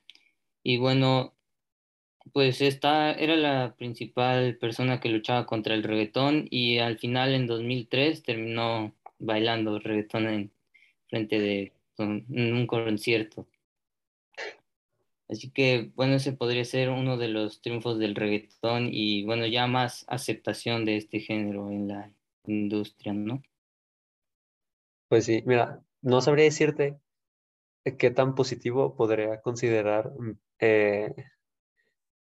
Y 0.62 0.78
bueno, 0.78 1.34
pues 2.32 2.60
esta 2.60 3.12
era 3.12 3.36
la 3.36 3.74
principal 3.76 4.56
persona 4.58 5.00
que 5.00 5.08
luchaba 5.08 5.46
contra 5.46 5.74
el 5.74 5.82
reggaetón 5.82 6.48
y 6.50 6.78
al 6.78 6.98
final 6.98 7.34
en 7.34 7.46
2003 7.46 8.22
terminó 8.22 8.94
bailando 9.18 9.78
reggaetón 9.78 10.28
en 10.28 10.50
frente 11.08 11.40
de 11.40 11.72
un 11.98 12.66
concierto. 12.66 13.46
Así 15.28 15.50
que, 15.50 15.90
bueno, 15.96 16.14
ese 16.14 16.32
podría 16.32 16.64
ser 16.64 16.90
uno 16.90 17.16
de 17.16 17.28
los 17.28 17.60
triunfos 17.60 17.98
del 17.98 18.14
reggaetón 18.14 18.90
y, 18.92 19.24
bueno, 19.24 19.46
ya 19.46 19.66
más 19.66 20.04
aceptación 20.08 20.84
de 20.84 20.96
este 20.96 21.20
género 21.20 21.70
en 21.70 21.88
la 21.88 22.12
industria, 22.48 23.12
¿no? 23.12 23.42
Pues 25.08 25.24
sí, 25.24 25.42
mira, 25.46 25.82
no 26.02 26.20
sabría 26.20 26.44
decirte 26.44 26.98
qué 27.98 28.10
tan 28.10 28.34
positivo 28.34 28.96
podría 28.96 29.40
considerar 29.40 30.12
mm, 30.18 30.32
eh, 30.60 31.14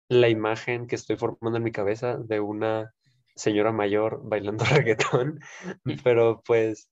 la 0.09 0.29
imagen 0.29 0.87
que 0.87 0.95
estoy 0.97 1.17
formando 1.17 1.59
en 1.59 1.65
mi 1.65 1.73
cabeza 1.73 2.17
de 2.17 2.41
una 2.41 2.95
señora 3.35 3.73
mayor 3.73 4.21
bailando 4.25 4.65
reggaetón, 4.71 5.41
pero 6.05 6.43
pues 6.47 6.89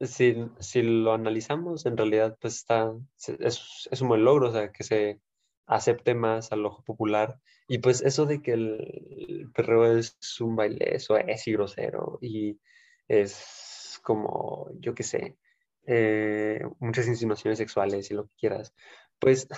si, 0.00 0.36
si 0.60 0.82
lo 0.82 1.12
analizamos, 1.14 1.86
en 1.86 1.96
realidad 1.96 2.36
pues 2.40 2.56
está, 2.56 2.92
es, 3.40 3.88
es 3.90 4.02
un 4.02 4.08
buen 4.08 4.24
logro, 4.24 4.50
o 4.50 4.52
sea, 4.52 4.72
que 4.72 4.84
se 4.84 5.20
acepte 5.66 6.14
más 6.14 6.52
al 6.52 6.64
ojo 6.64 6.82
popular. 6.84 7.40
Y 7.68 7.78
pues 7.78 8.02
eso 8.02 8.26
de 8.26 8.42
que 8.42 8.52
el 8.52 9.50
perreo 9.54 9.98
es 9.98 10.16
un 10.40 10.56
baile, 10.56 10.94
eso 10.94 11.16
es 11.16 11.46
y 11.46 11.52
grosero 11.52 12.18
y 12.22 12.60
es 13.08 14.00
como, 14.02 14.70
yo 14.80 14.94
qué 14.94 15.02
sé, 15.02 15.36
eh, 15.86 16.60
muchas 16.80 17.06
insinuaciones 17.08 17.58
sexuales 17.58 18.10
y 18.10 18.14
lo 18.14 18.26
que 18.26 18.34
quieras, 18.38 18.74
pues, 19.18 19.48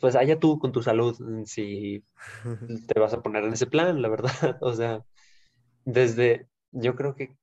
pues 0.00 0.16
allá 0.16 0.38
tú 0.38 0.58
con 0.58 0.72
tu 0.72 0.82
salud, 0.82 1.16
mm, 1.20 1.44
si 1.44 2.04
te 2.88 3.00
vas 3.00 3.14
a 3.14 3.22
poner 3.22 3.44
en 3.44 3.52
ese 3.52 3.66
plan, 3.66 4.02
la 4.02 4.08
verdad. 4.08 4.30
O 4.62 4.72
sea, 4.74 5.04
desde, 5.84 6.48
yo 6.72 6.94
creo 6.96 7.14
que 7.14 7.36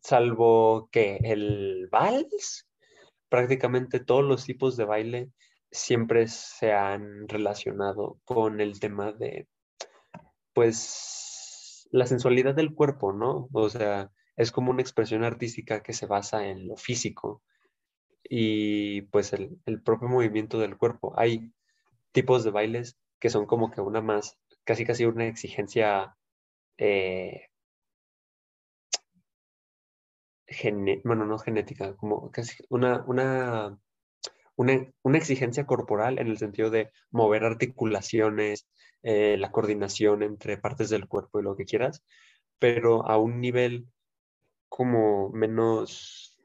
salvo 0.00 0.88
que 0.92 1.16
el 1.22 1.88
vals, 1.90 2.65
prácticamente 3.36 4.00
todos 4.00 4.24
los 4.24 4.46
tipos 4.46 4.78
de 4.78 4.86
baile 4.86 5.30
siempre 5.70 6.26
se 6.26 6.72
han 6.72 7.28
relacionado 7.28 8.18
con 8.24 8.62
el 8.62 8.80
tema 8.80 9.12
de, 9.12 9.46
pues, 10.54 11.86
la 11.92 12.06
sensualidad 12.06 12.54
del 12.54 12.74
cuerpo, 12.74 13.12
¿no? 13.12 13.50
O 13.52 13.68
sea, 13.68 14.10
es 14.36 14.50
como 14.52 14.70
una 14.70 14.80
expresión 14.80 15.22
artística 15.22 15.82
que 15.82 15.92
se 15.92 16.06
basa 16.06 16.46
en 16.48 16.66
lo 16.66 16.76
físico 16.76 17.42
y 18.24 19.02
pues 19.02 19.34
el, 19.34 19.60
el 19.66 19.82
propio 19.82 20.08
movimiento 20.08 20.58
del 20.58 20.78
cuerpo. 20.78 21.12
Hay 21.18 21.52
tipos 22.12 22.42
de 22.42 22.52
bailes 22.52 22.96
que 23.20 23.28
son 23.28 23.44
como 23.44 23.70
que 23.70 23.82
una 23.82 24.00
más, 24.00 24.38
casi 24.64 24.86
casi 24.86 25.04
una 25.04 25.26
exigencia 25.26 26.16
eh, 26.78 27.48
gene- 30.46 31.00
bueno, 31.04 31.24
no 31.26 31.38
genética, 31.38 31.96
como 31.96 32.30
casi 32.30 32.64
una, 32.70 33.04
una, 33.06 33.78
una, 34.56 34.92
una 35.02 35.18
exigencia 35.18 35.66
corporal 35.66 36.18
en 36.18 36.28
el 36.28 36.38
sentido 36.38 36.70
de 36.70 36.90
mover 37.10 37.44
articulaciones, 37.44 38.68
eh, 39.02 39.36
la 39.38 39.52
coordinación 39.52 40.22
entre 40.22 40.58
partes 40.58 40.90
del 40.90 41.08
cuerpo 41.08 41.40
y 41.40 41.44
lo 41.44 41.56
que 41.56 41.64
quieras, 41.66 42.04
pero 42.60 43.06
a 43.08 43.18
un 43.18 43.40
nivel 43.40 43.88
como 44.68 45.30
menos, 45.30 46.38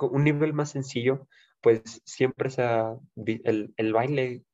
un 0.00 0.24
nivel 0.24 0.52
más 0.52 0.70
sencillo, 0.70 1.28
pues 1.60 1.82
siempre 2.04 2.50
se 2.50 2.62
ha, 2.62 2.96
el, 3.16 3.74
el 3.76 3.92
baile 3.92 4.44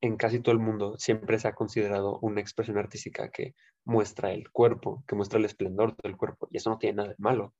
en 0.00 0.16
casi 0.16 0.40
todo 0.40 0.52
el 0.52 0.60
mundo 0.60 0.96
siempre 0.98 1.38
se 1.38 1.48
ha 1.48 1.54
considerado 1.54 2.18
una 2.20 2.40
expresión 2.40 2.78
artística 2.78 3.30
que 3.30 3.54
muestra 3.84 4.32
el 4.32 4.50
cuerpo, 4.50 5.04
que 5.06 5.16
muestra 5.16 5.38
el 5.38 5.44
esplendor 5.44 5.96
del 6.02 6.16
cuerpo, 6.16 6.48
y 6.50 6.58
eso 6.58 6.70
no 6.70 6.78
tiene 6.78 6.96
nada 6.96 7.08
de 7.10 7.16
malo. 7.18 7.54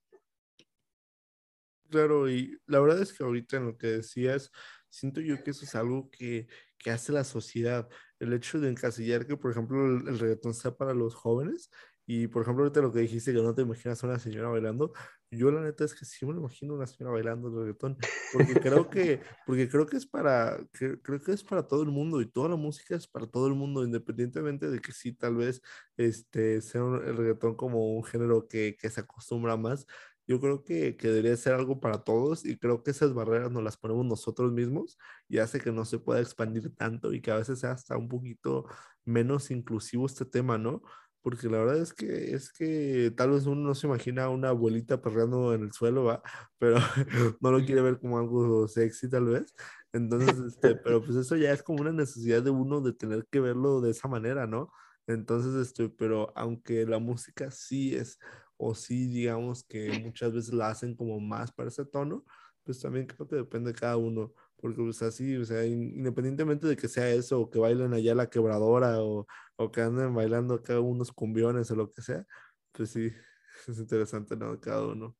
Claro, 1.90 2.28
y 2.28 2.58
la 2.66 2.80
verdad 2.80 3.00
es 3.00 3.12
que 3.12 3.24
ahorita 3.24 3.56
en 3.56 3.66
lo 3.66 3.78
que 3.78 3.86
decías, 3.86 4.50
siento 4.90 5.20
yo 5.20 5.42
que 5.42 5.52
eso 5.52 5.64
es 5.64 5.74
algo 5.74 6.10
que, 6.10 6.46
que 6.76 6.90
hace 6.90 7.12
la 7.12 7.24
sociedad. 7.24 7.88
El 8.18 8.32
hecho 8.34 8.60
de 8.60 8.68
encasillar 8.68 9.26
que, 9.26 9.36
por 9.38 9.50
ejemplo, 9.50 9.86
el, 9.86 10.06
el 10.06 10.18
reggaetón 10.18 10.52
sea 10.52 10.76
para 10.76 10.92
los 10.92 11.14
jóvenes, 11.14 11.70
y 12.10 12.26
por 12.28 12.42
ejemplo, 12.42 12.64
ahorita 12.64 12.80
lo 12.80 12.90
que 12.92 13.00
dijiste, 13.00 13.32
que 13.34 13.42
no 13.42 13.54
te 13.54 13.62
imaginas 13.62 14.02
a 14.02 14.06
una 14.06 14.18
señora 14.18 14.48
bailando, 14.48 14.92
yo 15.30 15.50
la 15.50 15.60
neta 15.60 15.84
es 15.84 15.94
que 15.94 16.06
sí 16.06 16.24
me 16.24 16.32
lo 16.32 16.38
imagino 16.40 16.74
una 16.74 16.86
señora 16.86 17.12
bailando 17.12 17.48
el 17.48 17.54
reggaetón, 17.66 17.98
porque 18.30 18.58
creo 18.58 18.88
que, 18.90 19.20
porque 19.44 19.68
creo 19.68 19.86
que 19.86 19.98
es 19.98 20.06
para, 20.06 20.58
que- 20.72 21.00
creo 21.02 21.20
que 21.20 21.32
es 21.32 21.44
para 21.44 21.66
todo 21.68 21.82
el 21.82 21.90
mundo, 21.90 22.20
y 22.22 22.26
toda 22.30 22.48
la 22.48 22.56
música 22.56 22.96
es 22.96 23.06
para 23.06 23.26
todo 23.26 23.46
el 23.46 23.54
mundo, 23.54 23.84
independientemente 23.84 24.70
de 24.70 24.80
que 24.80 24.92
sí, 24.92 25.12
tal 25.12 25.36
vez, 25.36 25.60
este, 25.98 26.60
sea 26.62 26.82
un- 26.84 27.04
el 27.04 27.16
reggaetón 27.16 27.56
como 27.56 27.94
un 27.96 28.04
género 28.04 28.48
que, 28.48 28.76
que 28.80 28.88
se 28.90 29.00
acostumbra 29.02 29.56
más 29.58 29.86
yo 30.26 30.40
creo 30.40 30.62
que, 30.62 30.96
que 30.96 31.08
debería 31.08 31.36
ser 31.36 31.54
algo 31.54 31.80
para 31.80 32.04
todos 32.04 32.44
y 32.44 32.58
creo 32.58 32.82
que 32.82 32.90
esas 32.90 33.14
barreras 33.14 33.50
nos 33.50 33.62
las 33.62 33.76
ponemos 33.78 34.04
nosotros 34.04 34.52
mismos 34.52 34.98
y 35.28 35.38
hace 35.38 35.60
que 35.60 35.72
no 35.72 35.84
se 35.86 35.98
pueda 35.98 36.20
expandir 36.20 36.74
tanto 36.74 37.12
y 37.14 37.22
que 37.22 37.30
a 37.30 37.36
veces 37.36 37.60
sea 37.60 37.72
hasta 37.72 37.96
un 37.96 38.08
poquito 38.08 38.66
menos 39.04 39.50
inclusivo 39.50 40.06
este 40.06 40.24
tema, 40.26 40.58
¿no? 40.58 40.82
Porque 41.22 41.48
la 41.48 41.58
verdad 41.58 41.78
es 41.78 41.92
que 41.92 42.34
es 42.34 42.52
que 42.52 43.12
tal 43.16 43.30
vez 43.30 43.46
uno 43.46 43.60
no 43.68 43.74
se 43.74 43.86
imagina 43.86 44.24
a 44.24 44.28
una 44.30 44.50
abuelita 44.50 45.00
perreando 45.02 45.52
en 45.54 45.62
el 45.62 45.72
suelo, 45.72 46.04
¿va? 46.04 46.22
Pero 46.58 46.76
no 47.40 47.50
lo 47.50 47.64
quiere 47.64 47.82
ver 47.82 47.98
como 47.98 48.18
algo 48.18 48.68
sexy 48.68 49.08
tal 49.10 49.26
vez. 49.26 49.54
Entonces, 49.92 50.38
este, 50.46 50.76
pero 50.76 51.02
pues 51.02 51.16
eso 51.16 51.34
ya 51.36 51.50
es 51.52 51.62
como 51.62 51.80
una 51.80 51.92
necesidad 51.92 52.42
de 52.42 52.50
uno 52.50 52.82
de 52.82 52.92
tener 52.92 53.26
que 53.30 53.40
verlo 53.40 53.80
de 53.80 53.90
esa 53.90 54.06
manera, 54.06 54.46
¿no? 54.46 54.70
Entonces, 55.06 55.54
este, 55.54 55.88
pero 55.88 56.30
aunque 56.36 56.84
la 56.84 56.98
música 56.98 57.50
sí 57.50 57.94
es 57.96 58.18
o 58.58 58.74
sí 58.74 59.06
digamos 59.08 59.64
que 59.64 60.00
muchas 60.00 60.32
veces 60.34 60.52
la 60.52 60.68
hacen 60.68 60.94
como 60.94 61.18
más 61.20 61.52
para 61.52 61.70
ese 61.70 61.86
tono, 61.86 62.24
pues 62.64 62.80
también 62.80 63.06
creo 63.06 63.26
que 63.26 63.36
depende 63.36 63.72
de 63.72 63.78
cada 63.78 63.96
uno, 63.96 64.34
porque 64.60 64.82
pues 64.82 65.00
así, 65.02 65.36
o 65.36 65.44
sea, 65.44 65.64
in- 65.64 65.94
independientemente 65.96 66.66
de 66.66 66.76
que 66.76 66.88
sea 66.88 67.08
eso, 67.10 67.40
o 67.40 67.50
que 67.50 67.58
bailen 67.58 67.94
allá 67.94 68.14
la 68.14 68.28
quebradora, 68.30 69.00
o, 69.02 69.26
o 69.56 69.70
que 69.72 69.80
anden 69.82 70.14
bailando 70.14 70.54
acá 70.54 70.78
unos 70.80 71.12
cumbiones 71.12 71.70
o 71.70 71.76
lo 71.76 71.90
que 71.92 72.02
sea, 72.02 72.26
pues 72.72 72.90
sí, 72.90 73.10
es 73.68 73.78
interesante, 73.78 74.36
¿no? 74.36 74.60
Cada 74.60 74.86
uno. 74.86 75.16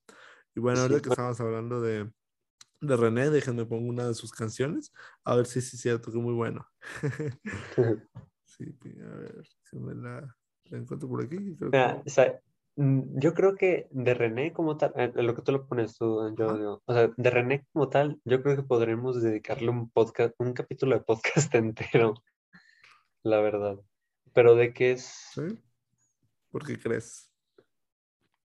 Y 0.55 0.61
bueno, 0.61 0.79
Sí, 0.79 0.83
ahorita 0.83 1.03
que 1.03 1.09
estamos 1.11 1.41
hablando 1.41 1.81
de, 1.81 2.11
de 2.81 2.97
René, 2.97 3.31
déjenme 3.31 3.65
pongo 3.67 3.89
una 3.89 4.09
de 4.09 4.15
sus 4.15 4.33
canciones, 4.33 4.93
a 5.25 5.37
ver 5.37 5.47
si 5.47 5.61
sí 5.61 5.77
es 5.77 5.83
cierto 5.83 6.11
que 6.13 6.19
muy 6.19 6.35
bueno. 6.35 6.67
Sí, 8.45 8.65
a 9.03 9.17
ver, 9.17 9.47
si 9.63 9.79
me 9.79 9.95
la, 9.95 10.37
la 10.65 10.79
encuentro 10.79 11.09
por 11.09 11.23
aquí. 11.23 11.37
creo 11.57 11.71
que- 11.71 11.77
mm, 11.95 12.39
yo 12.81 13.35
creo 13.35 13.57
que 13.57 13.89
de 13.91 14.15
René 14.15 14.53
como 14.53 14.77
tal, 14.77 14.93
en 14.95 15.27
lo 15.27 15.35
que 15.35 15.43
tú 15.43 15.51
lo 15.51 15.67
pones 15.67 15.97
tú, 15.99 16.33
yo 16.37 16.47
Ajá. 16.47 16.59
digo, 16.59 16.83
o 16.85 16.95
sea, 16.95 17.11
de 17.17 17.31
René 17.31 17.67
como 17.73 17.89
tal, 17.89 18.21
yo 18.25 18.41
creo 18.41 18.55
que 18.55 18.63
podremos 18.63 19.21
dedicarle 19.21 19.69
un 19.71 19.91
podcast, 19.91 20.35
un 20.39 20.53
capítulo 20.53 20.97
de 20.97 21.05
podcast 21.05 21.53
entero, 21.57 22.15
la 23.25 23.41
verdad. 23.41 23.79
Pero 24.33 24.55
de 24.55 24.73
qué 24.73 24.93
es, 24.93 25.03
¿Sí? 25.35 25.59
¿Por 26.53 26.65
qué 26.65 26.79
crees? 26.79 27.35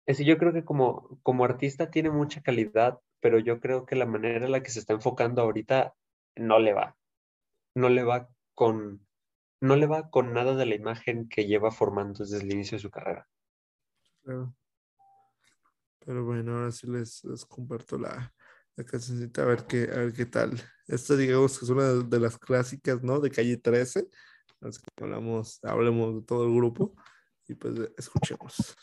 es 0.05 0.19
yo 0.19 0.37
creo 0.37 0.51
que 0.51 0.65
como, 0.65 1.19
como 1.23 1.45
artista 1.45 1.89
tiene 1.89 2.09
mucha 2.09 2.41
calidad, 2.41 2.99
pero 3.21 3.39
yo 3.39 3.61
creo 3.61 3.85
que 3.85 3.95
la 3.95 4.05
manera 4.05 4.45
en 4.45 4.51
la 4.51 4.61
que 4.61 4.71
se 4.71 4.79
está 4.79 4.91
enfocando 4.91 5.41
ahorita 5.41 5.95
no 6.35 6.59
le 6.59 6.73
va. 6.73 6.97
No 7.75 7.87
le 7.87 8.03
va 8.03 8.27
con, 8.53 9.07
no 9.61 9.77
le 9.77 9.85
va 9.85 10.09
con 10.09 10.33
nada 10.33 10.53
de 10.55 10.65
la 10.65 10.75
imagen 10.75 11.29
que 11.29 11.45
lleva 11.45 11.71
formando 11.71 12.25
desde 12.25 12.41
el 12.41 12.51
inicio 12.51 12.77
de 12.77 12.81
su 12.81 12.91
carrera. 12.91 13.27
Claro. 14.27 14.53
Pero 16.05 16.25
bueno, 16.25 16.57
ahora 16.57 16.71
sí 16.73 16.85
les, 16.85 17.23
les 17.23 17.45
comparto 17.45 17.97
la, 17.97 18.33
la 18.75 18.83
cancioncita 18.83 19.43
a 19.43 19.45
ver 19.45 19.65
qué, 19.65 19.83
a 19.83 19.99
ver 19.99 20.11
qué 20.11 20.25
tal. 20.25 20.61
Esta 20.85 21.15
digamos 21.15 21.57
que 21.57 21.63
es 21.63 21.71
una 21.71 21.93
de, 21.93 22.19
las 22.19 22.37
clásicas, 22.37 23.01
¿no? 23.03 23.21
De 23.21 23.31
calle 23.31 23.55
13. 23.55 24.05
Así 24.59 24.81
que 24.81 25.03
hablamos, 25.03 25.63
hablemos 25.63 26.15
de 26.15 26.21
todo 26.23 26.45
el 26.45 26.53
grupo 26.53 26.93
y 27.47 27.55
pues 27.55 27.89
escuchemos. 27.97 28.75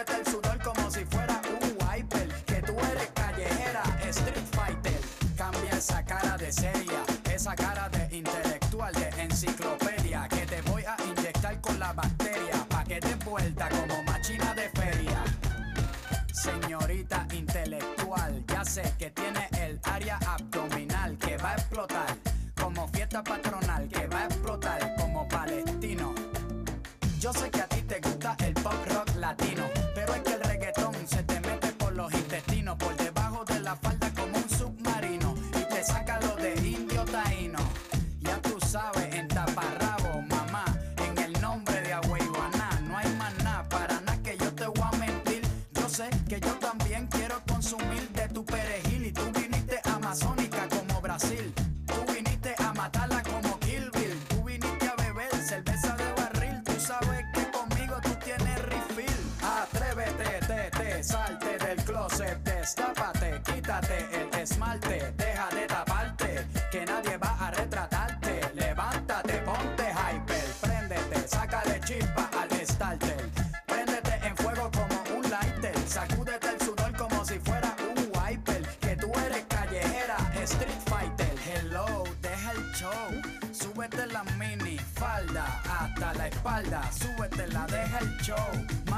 la 86.55 86.61
espalda. 86.61 86.93
Súbetela, 86.93 87.67
deja 87.67 87.99
el 87.99 88.17
show. 88.19 88.97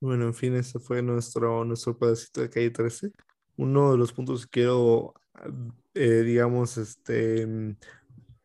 Bueno, 0.00 0.24
en 0.26 0.34
fin, 0.34 0.54
ese 0.56 0.78
fue 0.78 1.02
nuestro, 1.02 1.64
nuestro 1.64 1.96
pedacito 1.96 2.40
de 2.40 2.50
calle 2.50 2.70
13. 2.70 3.12
Uno 3.56 3.92
de 3.92 3.98
los 3.98 4.12
puntos 4.12 4.46
que 4.46 4.60
quiero, 4.60 5.14
eh, 5.94 6.22
digamos, 6.22 6.76
este, 6.78 7.76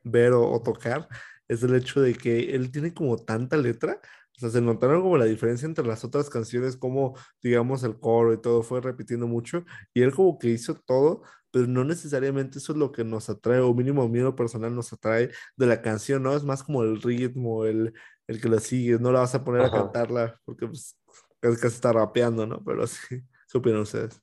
ver 0.03 0.33
o, 0.33 0.51
o 0.51 0.61
tocar 0.61 1.07
es 1.47 1.63
el 1.63 1.73
hecho 1.75 2.01
de 2.01 2.13
que 2.13 2.53
él 2.53 2.71
tiene 2.71 2.93
como 2.93 3.17
tanta 3.17 3.57
letra. 3.57 3.99
O 4.35 4.39
sea, 4.39 4.49
se 4.49 4.61
notaron 4.61 5.01
como 5.01 5.17
la 5.17 5.25
diferencia 5.25 5.65
entre 5.65 5.87
las 5.87 6.03
otras 6.03 6.29
canciones, 6.29 6.77
como, 6.77 7.15
digamos, 7.41 7.81
el 7.83 7.99
coro 7.99 8.33
y 8.33 8.41
todo 8.41 8.61
fue 8.61 8.81
repitiendo 8.81 9.25
mucho. 9.25 9.65
Y 9.95 10.01
él 10.03 10.13
como 10.13 10.37
que 10.37 10.49
hizo 10.49 10.75
todo, 10.75 11.23
pero 11.51 11.67
no 11.67 11.83
necesariamente 11.83 12.59
eso 12.59 12.73
es 12.73 12.77
lo 12.77 12.91
que 12.91 13.03
nos 13.03 13.29
atrae, 13.29 13.59
o 13.59 13.73
mínimo 13.73 14.07
lo 14.07 14.35
personal 14.35 14.75
nos 14.75 14.93
atrae 14.93 15.31
de 15.55 15.65
la 15.65 15.81
canción, 15.81 16.23
¿no? 16.23 16.35
Es 16.35 16.43
más 16.43 16.63
como 16.63 16.83
el 16.83 17.01
ritmo, 17.01 17.65
el, 17.65 17.93
el 18.27 18.41
que 18.41 18.49
la 18.49 18.59
sigue, 18.59 18.99
no 18.99 19.11
la 19.11 19.21
vas 19.21 19.35
a 19.35 19.43
poner 19.43 19.61
a 19.63 19.71
cantarla, 19.71 20.39
porque 20.45 20.67
pues 20.67 20.97
casi 21.39 21.55
casi 21.61 21.75
está 21.75 21.93
rapeando, 21.93 22.45
¿no? 22.45 22.63
Pero 22.63 22.85
sí, 22.87 22.97
¿qué 23.51 23.57
opinan 23.57 23.81
ustedes? 23.81 24.21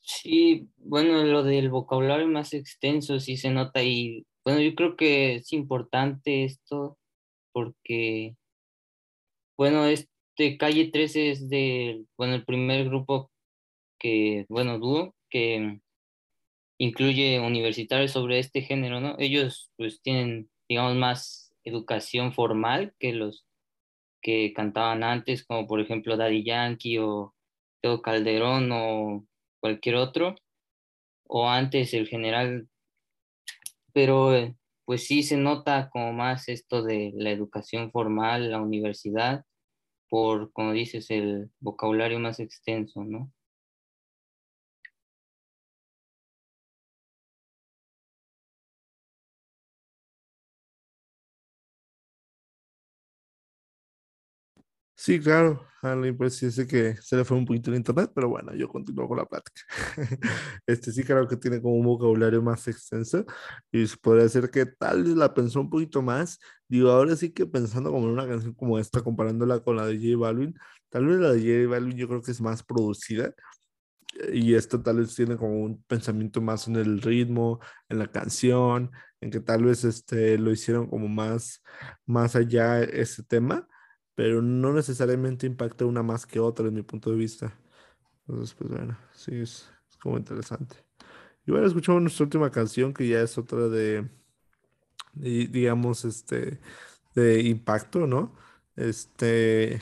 Sí, 0.00 0.70
bueno, 0.78 1.22
lo 1.24 1.42
del 1.42 1.68
vocabulario 1.68 2.26
más 2.28 2.54
extenso 2.54 3.20
sí 3.20 3.36
se 3.36 3.50
nota 3.50 3.82
y 3.82 4.26
bueno, 4.42 4.60
yo 4.62 4.74
creo 4.74 4.96
que 4.96 5.34
es 5.36 5.52
importante 5.52 6.44
esto 6.44 6.96
porque, 7.52 8.34
bueno, 9.58 9.84
este 9.86 10.56
Calle 10.56 10.90
13 10.90 11.30
es 11.30 11.48
de, 11.50 12.04
bueno, 12.16 12.34
el 12.34 12.44
primer 12.46 12.88
grupo 12.88 13.30
que, 13.98 14.46
bueno, 14.48 14.78
dúo 14.78 15.14
que 15.30 15.80
incluye 16.78 17.40
universitarios 17.40 18.12
sobre 18.12 18.38
este 18.38 18.62
género, 18.62 19.00
¿no? 19.00 19.16
Ellos 19.18 19.70
pues 19.76 20.00
tienen, 20.02 20.50
digamos, 20.68 20.96
más 20.96 21.52
educación 21.64 22.32
formal 22.32 22.94
que 22.98 23.12
los 23.12 23.46
que 24.22 24.52
cantaban 24.54 25.02
antes, 25.04 25.44
como 25.44 25.66
por 25.66 25.80
ejemplo 25.80 26.16
Daddy 26.16 26.44
Yankee 26.44 26.98
o 26.98 27.34
Teo 27.80 28.02
Calderón 28.02 28.70
o 28.72 29.26
cualquier 29.60 29.96
otro, 29.96 30.36
o 31.28 31.48
antes 31.48 31.94
el 31.94 32.08
general, 32.08 32.68
pero 33.92 34.34
eh, 34.34 34.56
pues 34.84 35.06
sí 35.06 35.22
se 35.22 35.36
nota 35.36 35.90
como 35.90 36.12
más 36.12 36.48
esto 36.48 36.82
de 36.82 37.12
la 37.14 37.30
educación 37.30 37.90
formal, 37.92 38.50
la 38.50 38.60
universidad, 38.60 39.44
por, 40.08 40.52
como 40.52 40.72
dices, 40.72 41.10
el 41.10 41.50
vocabulario 41.60 42.18
más 42.18 42.40
extenso, 42.40 43.04
¿no? 43.04 43.30
Sí, 55.08 55.18
claro, 55.20 55.66
a 55.80 55.94
la 55.94 56.06
impresión 56.06 56.50
es 56.54 56.66
que 56.66 56.94
se 57.00 57.16
le 57.16 57.24
fue 57.24 57.38
un 57.38 57.46
poquito 57.46 57.70
el 57.70 57.78
internet, 57.78 58.12
pero 58.14 58.28
bueno, 58.28 58.54
yo 58.54 58.68
continúo 58.68 59.08
con 59.08 59.16
la 59.16 59.24
plática. 59.24 59.62
Este 60.66 60.92
sí 60.92 61.02
creo 61.02 61.26
que 61.26 61.38
tiene 61.38 61.62
como 61.62 61.76
un 61.76 61.86
vocabulario 61.86 62.42
más 62.42 62.68
extenso 62.68 63.24
y 63.72 63.86
podría 64.02 64.24
decir 64.24 64.50
que 64.50 64.66
tal 64.66 65.04
vez 65.04 65.16
la 65.16 65.32
pensó 65.32 65.62
un 65.62 65.70
poquito 65.70 66.02
más. 66.02 66.38
Digo, 66.68 66.90
ahora 66.90 67.16
sí 67.16 67.30
que 67.32 67.46
pensando 67.46 67.90
como 67.90 68.04
en 68.04 68.12
una 68.12 68.28
canción 68.28 68.52
como 68.52 68.78
esta, 68.78 69.00
comparándola 69.00 69.60
con 69.60 69.76
la 69.76 69.86
de 69.86 69.96
J 69.96 70.18
Balvin, 70.18 70.54
tal 70.90 71.06
vez 71.06 71.18
la 71.20 71.32
de 71.32 71.40
J 71.40 71.70
Balvin 71.70 71.96
yo 71.96 72.06
creo 72.06 72.20
que 72.20 72.32
es 72.32 72.42
más 72.42 72.62
producida 72.62 73.32
y 74.30 74.52
esta 74.56 74.82
tal 74.82 74.98
vez 74.98 75.14
tiene 75.14 75.38
como 75.38 75.58
un 75.58 75.82
pensamiento 75.84 76.42
más 76.42 76.68
en 76.68 76.76
el 76.76 77.00
ritmo, 77.00 77.60
en 77.88 77.98
la 77.98 78.08
canción, 78.08 78.90
en 79.22 79.30
que 79.30 79.40
tal 79.40 79.64
vez 79.64 79.84
este, 79.84 80.36
lo 80.36 80.50
hicieron 80.50 80.86
como 80.86 81.08
más, 81.08 81.62
más 82.04 82.36
allá 82.36 82.82
ese 82.82 83.22
tema 83.22 83.66
pero 84.18 84.42
no 84.42 84.72
necesariamente 84.72 85.46
impacta 85.46 85.84
una 85.84 86.02
más 86.02 86.26
que 86.26 86.40
otra 86.40 86.66
en 86.66 86.74
mi 86.74 86.82
punto 86.82 87.12
de 87.12 87.16
vista. 87.16 87.56
Entonces, 88.26 88.52
pues 88.58 88.68
bueno, 88.68 88.98
sí, 89.14 89.30
es, 89.36 89.70
es 89.88 89.96
como 89.96 90.18
interesante. 90.18 90.74
Y 91.46 91.52
bueno, 91.52 91.68
escuchamos 91.68 92.02
nuestra 92.02 92.24
última 92.24 92.50
canción, 92.50 92.92
que 92.92 93.06
ya 93.06 93.20
es 93.20 93.38
otra 93.38 93.68
de, 93.68 94.10
y, 95.14 95.46
digamos, 95.46 96.04
este, 96.04 96.58
de 97.14 97.42
impacto, 97.42 98.08
¿no? 98.08 98.34
Este, 98.74 99.74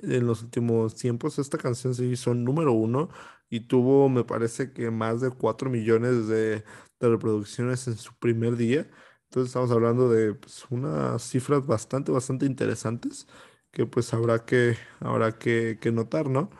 en 0.00 0.26
los 0.26 0.42
últimos 0.42 0.94
tiempos, 0.94 1.38
esta 1.38 1.58
canción 1.58 1.94
se 1.94 2.06
hizo 2.06 2.32
número 2.32 2.72
uno 2.72 3.10
y 3.50 3.60
tuvo, 3.60 4.08
me 4.08 4.24
parece 4.24 4.72
que 4.72 4.90
más 4.90 5.20
de 5.20 5.32
4 5.32 5.68
millones 5.68 6.28
de, 6.28 6.64
de 6.98 7.08
reproducciones 7.10 7.86
en 7.88 7.98
su 7.98 8.14
primer 8.14 8.56
día. 8.56 8.88
Entonces 9.24 9.48
estamos 9.50 9.70
hablando 9.70 10.08
de 10.10 10.32
pues, 10.32 10.64
unas 10.70 11.22
cifras 11.22 11.66
bastante, 11.66 12.10
bastante 12.10 12.46
interesantes 12.46 13.26
que 13.72 13.86
pues 13.86 14.12
habrá 14.14 14.44
que, 14.44 14.76
habrá 15.00 15.38
que, 15.38 15.78
que 15.80 15.92
notar, 15.92 16.28
¿no? 16.28 16.50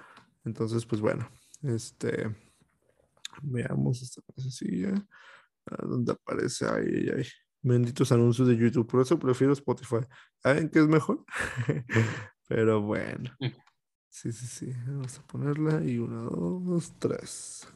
Entonces, 0.45 0.87
pues 0.87 1.01
bueno, 1.01 1.29
este, 1.63 2.35
veamos 3.43 4.03
esta 4.03 4.23
cosilla. 4.23 4.95
¿Dónde 5.83 6.13
aparece? 6.13 6.67
Ay, 6.67 6.87
ay, 6.87 7.11
ay. 7.19 7.27
Benditos 7.63 8.11
anuncios 8.11 8.49
de 8.49 8.57
YouTube. 8.57 8.89
Por 8.89 9.03
eso 9.03 9.19
prefiero 9.19 9.53
Spotify. 9.53 9.99
¿Saben 10.39 10.69
qué 10.69 10.81
es 10.81 10.89
mejor? 10.89 11.25
Pero 12.49 12.83
bueno. 12.83 13.31
Mm. 13.39 13.47
Sí, 14.09 14.33
sí, 14.33 14.47
sí. 14.47 14.73
Vamos 14.87 15.19
a 15.19 15.23
ponerla. 15.27 15.83
Y 15.85 15.99
una, 15.99 16.23
dos, 16.23 16.93
tres. 16.99 17.67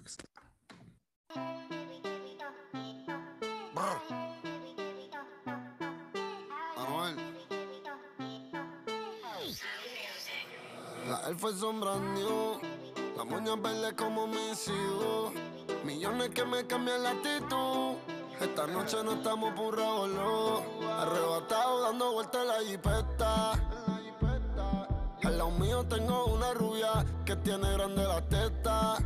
La 11.08 11.20
un 11.68 11.80
brand 11.80 12.18
new. 12.18 12.58
La 13.16 13.22
moña 13.22 13.54
verde 13.54 13.94
como 13.94 14.26
mis 14.26 14.66
hijos. 14.66 15.32
Millones 15.84 16.30
que 16.30 16.44
me 16.44 16.66
cambian 16.66 17.00
la 17.04 17.10
actitud. 17.10 17.94
Esta 18.40 18.66
noche 18.66 18.96
no 19.04 19.12
estamos 19.12 19.52
por 19.54 19.76
revolú. 19.76 20.62
Arrebatado 20.98 21.82
dando 21.82 22.12
vueltas 22.12 22.40
en 22.42 22.48
la 22.48 22.60
jipeta. 22.68 23.52
Al 25.22 25.38
lado 25.38 25.50
mío 25.52 25.84
tengo 25.84 26.26
una 26.26 26.52
rubia 26.54 27.04
que 27.24 27.36
tiene 27.36 27.70
grande 27.74 28.02
la 28.02 28.20
teta. 28.28 28.96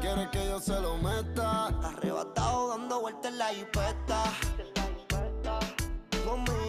Quiere 0.00 0.30
que 0.30 0.46
yo 0.46 0.58
se 0.58 0.80
lo 0.80 0.96
meta. 0.96 1.66
Arrebatado 1.86 2.68
dando 2.68 3.00
vueltas 3.02 3.30
en 3.30 3.38
la 3.38 3.48
jipeta. 3.48 4.22
Conmigo 6.24 6.63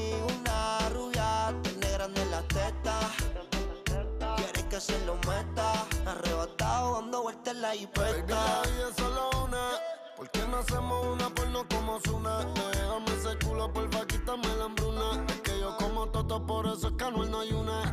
que 4.75 4.81
se 4.81 5.05
lo 5.05 5.15
meta. 5.15 5.87
Arrebatado 6.05 6.95
dando 6.95 7.23
vueltas 7.23 7.53
en 7.53 7.61
la 7.61 7.69
Baby, 7.69 7.79
jipeta. 7.79 8.35
la 8.35 8.95
solo 8.97 9.29
una. 9.45 9.69
¿Por 10.17 10.29
qué 10.31 10.45
no 10.49 10.57
hacemos 10.57 11.05
una 11.07 11.29
porno 11.29 11.65
como 11.69 11.99
Zuna? 12.01 12.39
Déjame 12.73 13.11
ese 13.17 13.37
culo, 13.45 13.71
porfa, 13.71 14.05
quítame 14.05 14.47
la 14.57 14.65
hambruna. 14.65 15.23
Es 15.29 15.41
que 15.41 15.59
yo 15.59 15.77
como 15.77 16.07
toto, 16.07 16.45
por 16.45 16.67
eso 16.67 16.89
es 16.89 16.93
que 16.97 17.03
Anuel 17.05 17.31
no 17.31 17.39
hay 17.39 17.53
una. 17.53 17.83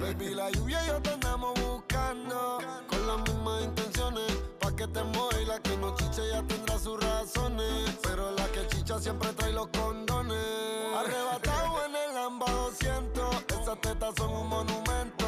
Baby, 0.00 0.34
la 0.34 0.50
lluvia 0.50 0.84
y 0.84 0.88
yo 0.88 1.00
te 1.00 1.10
andamos 1.10 1.52
buscando. 1.60 2.58
Con 2.88 3.06
las 3.06 3.18
mismas 3.18 3.62
intenciones. 3.62 4.32
Pa' 4.58 4.74
que 4.74 4.88
te 4.88 5.04
mueva 5.04 5.40
y 5.40 5.44
la 5.44 5.60
que 5.60 5.76
no 5.76 5.94
chiche 5.94 6.28
ya 6.28 6.42
tendrá 6.42 6.76
sus 6.76 7.00
razones. 7.00 7.98
Pero 8.02 8.32
la 8.32 8.46
que 8.48 8.66
chicha 8.66 8.98
siempre 8.98 9.32
trae 9.34 9.52
los 9.52 9.68
condones. 9.68 10.96
Arrebatado 10.96 11.84
en 11.86 11.94
el 11.94 12.14
Lamba 12.16 12.50
200. 12.50 13.36
Esas 13.60 13.80
tetas 13.80 14.14
son 14.16 14.30
un 14.30 14.48
monumento. 14.48 15.21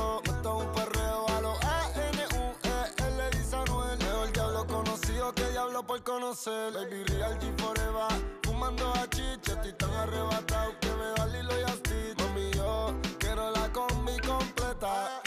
Conocer. 6.24 6.72
Baby 6.72 7.04
Real 7.04 7.38
G 7.38 7.52
Forever. 7.60 8.08
Fumando 8.42 8.90
a 8.94 9.08
chiche. 9.10 9.52
Estoy 9.52 9.72
tan 9.74 9.90
arrebatado 9.90 10.78
que 10.80 10.88
me 10.88 11.06
da 11.16 11.26
Lilo 11.26 11.60
y 11.60 11.62
Asti. 11.64 12.22
Mami, 12.22 12.50
yo 12.52 12.94
quiero 13.18 13.50
la 13.50 13.70
combi 13.72 14.16
completa. 14.18 15.22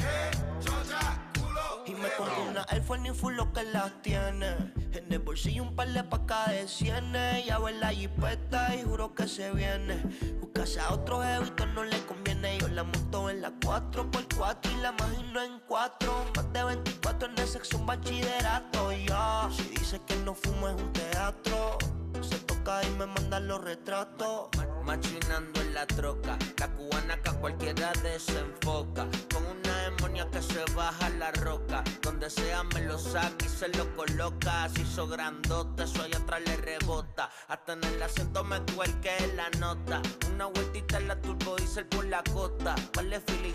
Y 1.85 1.93
me 1.93 2.09
compré 2.17 2.41
una 2.49 2.65
iPhone 2.69 3.05
y 3.05 3.11
full 3.11 3.35
lo 3.35 3.51
que 3.53 3.63
las 3.63 4.01
tiene. 4.01 4.73
En 4.91 5.11
el 5.11 5.19
bolsillo 5.19 5.63
un 5.63 5.75
par 5.75 5.89
de 5.89 6.03
pacas 6.03 6.49
de 6.49 6.67
cienes. 6.67 7.45
Ya 7.45 7.57
en 7.57 7.79
la 7.79 7.89
jipeta 7.89 8.75
y 8.75 8.83
juro 8.83 9.13
que 9.13 9.27
se 9.27 9.51
viene. 9.51 10.01
Buscase 10.41 10.79
a 10.79 10.93
otro 10.93 11.21
jevito 11.21 11.65
no 11.67 11.83
le 11.83 11.97
conviene. 12.05 12.26
Yo 12.59 12.67
la 12.69 12.83
monto 12.83 13.29
en 13.31 13.41
la 13.41 13.51
4x4 13.51 14.71
y 14.71 14.81
la 14.81 14.89
imagino 14.89 15.41
en 15.41 15.59
4. 15.67 16.25
Más 16.35 16.53
de 16.53 16.63
24 16.63 17.29
en 17.29 17.39
el 17.39 17.47
sexo 17.47 17.77
un 17.77 17.85
bachillerato. 17.87 18.91
Ya, 18.91 19.49
si 19.51 19.63
dice 19.63 19.99
que 20.05 20.15
no 20.17 20.35
fumo 20.35 20.69
es 20.69 20.75
un 20.81 20.93
teatro. 20.93 21.96
Se 22.21 22.39
toca 22.39 22.83
y 22.83 22.89
me 22.97 23.05
manda 23.05 23.39
los 23.39 23.63
retratos. 23.63 24.49
Machinando 24.83 25.59
en 25.61 25.73
la 25.73 25.85
troca, 25.85 26.37
la 26.59 26.73
cubana 26.73 27.21
que 27.21 27.29
a 27.29 27.33
cualquiera 27.33 27.91
desenfoca. 28.03 29.07
Con 29.33 29.45
una 29.45 29.89
demonia 29.89 30.29
que 30.31 30.41
se 30.41 30.63
baja 30.75 31.09
la 31.09 31.31
roca. 31.31 31.83
Donde 32.01 32.29
sea 32.29 32.63
me 32.63 32.85
lo 32.85 32.97
saca 32.97 33.45
y 33.45 33.49
se 33.49 33.67
lo 33.69 33.93
coloca. 33.95 34.69
Se 34.69 34.81
hizo 34.81 35.07
grandote, 35.07 35.83
eso 35.83 36.01
allá 36.01 36.17
atrás 36.17 36.41
le 36.45 36.57
rebota. 36.57 37.29
Hasta 37.47 37.73
en 37.73 37.83
el 37.83 38.01
asiento 38.01 38.43
me 38.43 38.61
cuelque 38.75 39.11
la 39.35 39.49
nota. 39.59 40.01
Una 40.33 40.45
vueltita 40.45 40.97
en 40.97 41.07
la 41.09 41.21
turbo 41.21 41.55
diesel 41.57 41.85
por 41.87 42.05
la 42.05 42.23
costa. 42.33 42.75
Vale, 42.95 43.19
Philly. 43.21 43.53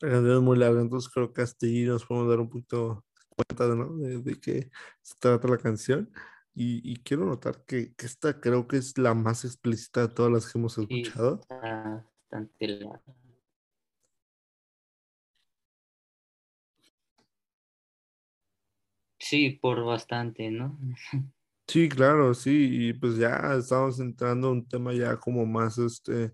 La 0.00 0.08
canción 0.08 0.36
es 0.36 0.42
muy 0.42 0.56
larga, 0.56 0.80
entonces 0.80 1.10
creo 1.12 1.32
que 1.32 1.42
hasta 1.42 1.66
ahí 1.66 1.84
nos 1.84 2.06
podemos 2.06 2.30
dar 2.30 2.40
un 2.40 2.48
poquito 2.48 3.04
cuenta 3.28 3.74
¿no? 3.74 3.96
de, 3.96 4.18
de 4.22 4.40
qué 4.40 4.70
se 5.02 5.14
trata 5.18 5.48
la 5.48 5.58
canción. 5.58 6.10
Y, 6.54 6.80
y 6.90 6.96
quiero 7.02 7.24
notar 7.26 7.64
que, 7.66 7.94
que 7.94 8.06
esta 8.06 8.40
creo 8.40 8.66
que 8.68 8.76
es 8.78 8.98
la 8.98 9.14
más 9.14 9.44
explícita 9.44 10.02
de 10.08 10.14
todas 10.14 10.32
las 10.32 10.52
que 10.52 10.58
hemos 10.58 10.74
Sí, 10.74 10.82
escuchado. 10.82 11.40
está 11.40 12.06
bastante 12.30 12.68
larga. 12.68 13.14
Sí, 19.18 19.50
por 19.50 19.84
bastante, 19.84 20.50
¿no? 20.50 20.78
Sí, 21.68 21.88
claro, 21.88 22.34
sí, 22.34 22.88
y 22.88 22.92
pues 22.94 23.16
ya 23.16 23.54
estamos 23.56 24.00
entrando 24.00 24.48
a 24.48 24.50
un 24.50 24.66
tema 24.66 24.92
ya 24.92 25.16
como 25.18 25.46
más, 25.46 25.78
este, 25.78 26.32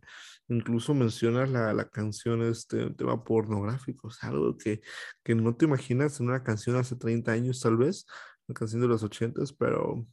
incluso 0.49 0.95
mencionas 0.95 1.51
la, 1.51 1.75
la 1.75 1.91
canción, 1.91 2.41
este, 2.43 2.87
un 2.87 2.97
tema 2.97 3.23
pornográfico, 3.23 4.09
o 4.09 4.11
sea, 4.11 4.31
algo 4.31 4.57
que, 4.57 4.81
que 5.23 5.35
no 5.35 5.55
te 5.55 5.67
imaginas 5.67 6.19
en 6.21 6.29
una 6.31 6.43
canción 6.43 6.77
hace 6.77 6.97
30 6.97 7.33
años 7.33 7.61
tal 7.61 7.77
vez, 7.77 8.07
canción 8.55 8.81
de 8.83 8.89
los 8.89 9.03
80, 9.03 9.43
pero, 9.59 10.07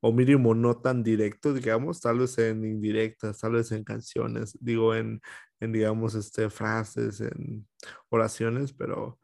o 0.00 0.12
mínimo 0.12 0.54
no 0.54 0.78
tan 0.80 1.02
directo, 1.02 1.52
digamos, 1.52 2.00
tal 2.00 2.18
vez 2.20 2.38
en 2.38 2.64
indirectas, 2.64 3.38
tal 3.40 3.52
vez 3.52 3.72
en 3.72 3.84
canciones, 3.84 4.56
digo, 4.60 4.94
en, 4.94 5.20
en 5.60 5.72
digamos, 5.72 6.14
este, 6.14 6.48
frases, 6.50 7.20
en 7.20 7.68
oraciones, 8.08 8.72
pero, 8.72 9.18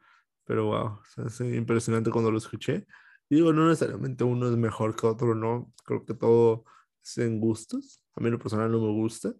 pero 0.44 0.66
wow, 0.66 0.86
o 1.00 1.02
sea, 1.04 1.24
es 1.26 1.40
impresionante 1.40 2.10
cuando 2.10 2.30
lo 2.30 2.38
escuché. 2.38 2.86
Digo, 3.28 3.52
no 3.52 3.68
necesariamente 3.68 4.22
uno 4.24 4.48
es 4.48 4.56
mejor 4.56 4.94
que 4.94 5.06
otro, 5.06 5.34
¿no? 5.34 5.72
Creo 5.84 6.04
que 6.04 6.14
todo 6.14 6.64
es 7.02 7.18
en 7.18 7.40
gustos. 7.40 8.04
A 8.14 8.20
mí 8.20 8.30
lo 8.30 8.38
personal 8.38 8.70
no 8.70 8.80
me 8.80 8.92
gusta, 8.92 9.32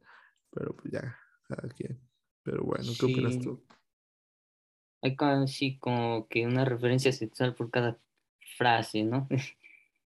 pero 0.51 0.75
pues 0.75 0.93
ya, 0.93 1.17
cada 1.45 1.69
quien. 1.69 2.01
Pero 2.43 2.65
bueno, 2.65 2.85
¿qué 2.99 3.07
opinas 3.07 3.35
Sí. 3.35 3.41
tú? 3.41 3.65
Hay 5.03 5.15
casi 5.15 5.79
como 5.79 6.27
que 6.27 6.47
una 6.47 6.65
referencia 6.65 7.13
sexual 7.13 7.55
por 7.55 7.71
cada 7.71 8.01
frase, 8.59 9.05
¿no? 9.05 9.29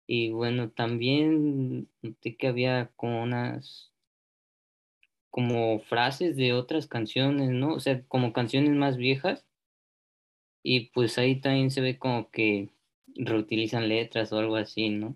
Y 0.08 0.32
bueno, 0.32 0.70
también 0.72 1.90
noté 2.02 2.36
que 2.38 2.48
había 2.48 2.92
como 2.98 3.24
unas, 3.24 3.94
como 5.30 5.80
frases 5.82 6.38
de 6.38 6.54
otras 6.54 6.88
canciones, 6.88 7.50
¿no? 7.50 7.74
O 7.74 7.80
sea, 7.82 8.04
como 8.08 8.32
canciones 8.32 8.72
más 8.72 8.96
viejas. 8.96 9.46
Y 10.64 10.90
pues 10.90 11.18
ahí 11.20 11.40
también 11.40 11.70
se 11.72 11.80
ve 11.82 12.00
como 12.00 12.30
que 12.32 12.70
reutilizan 13.16 13.88
letras 13.88 14.34
o 14.34 14.40
algo 14.40 14.56
así, 14.56 14.90
¿no? 14.90 15.16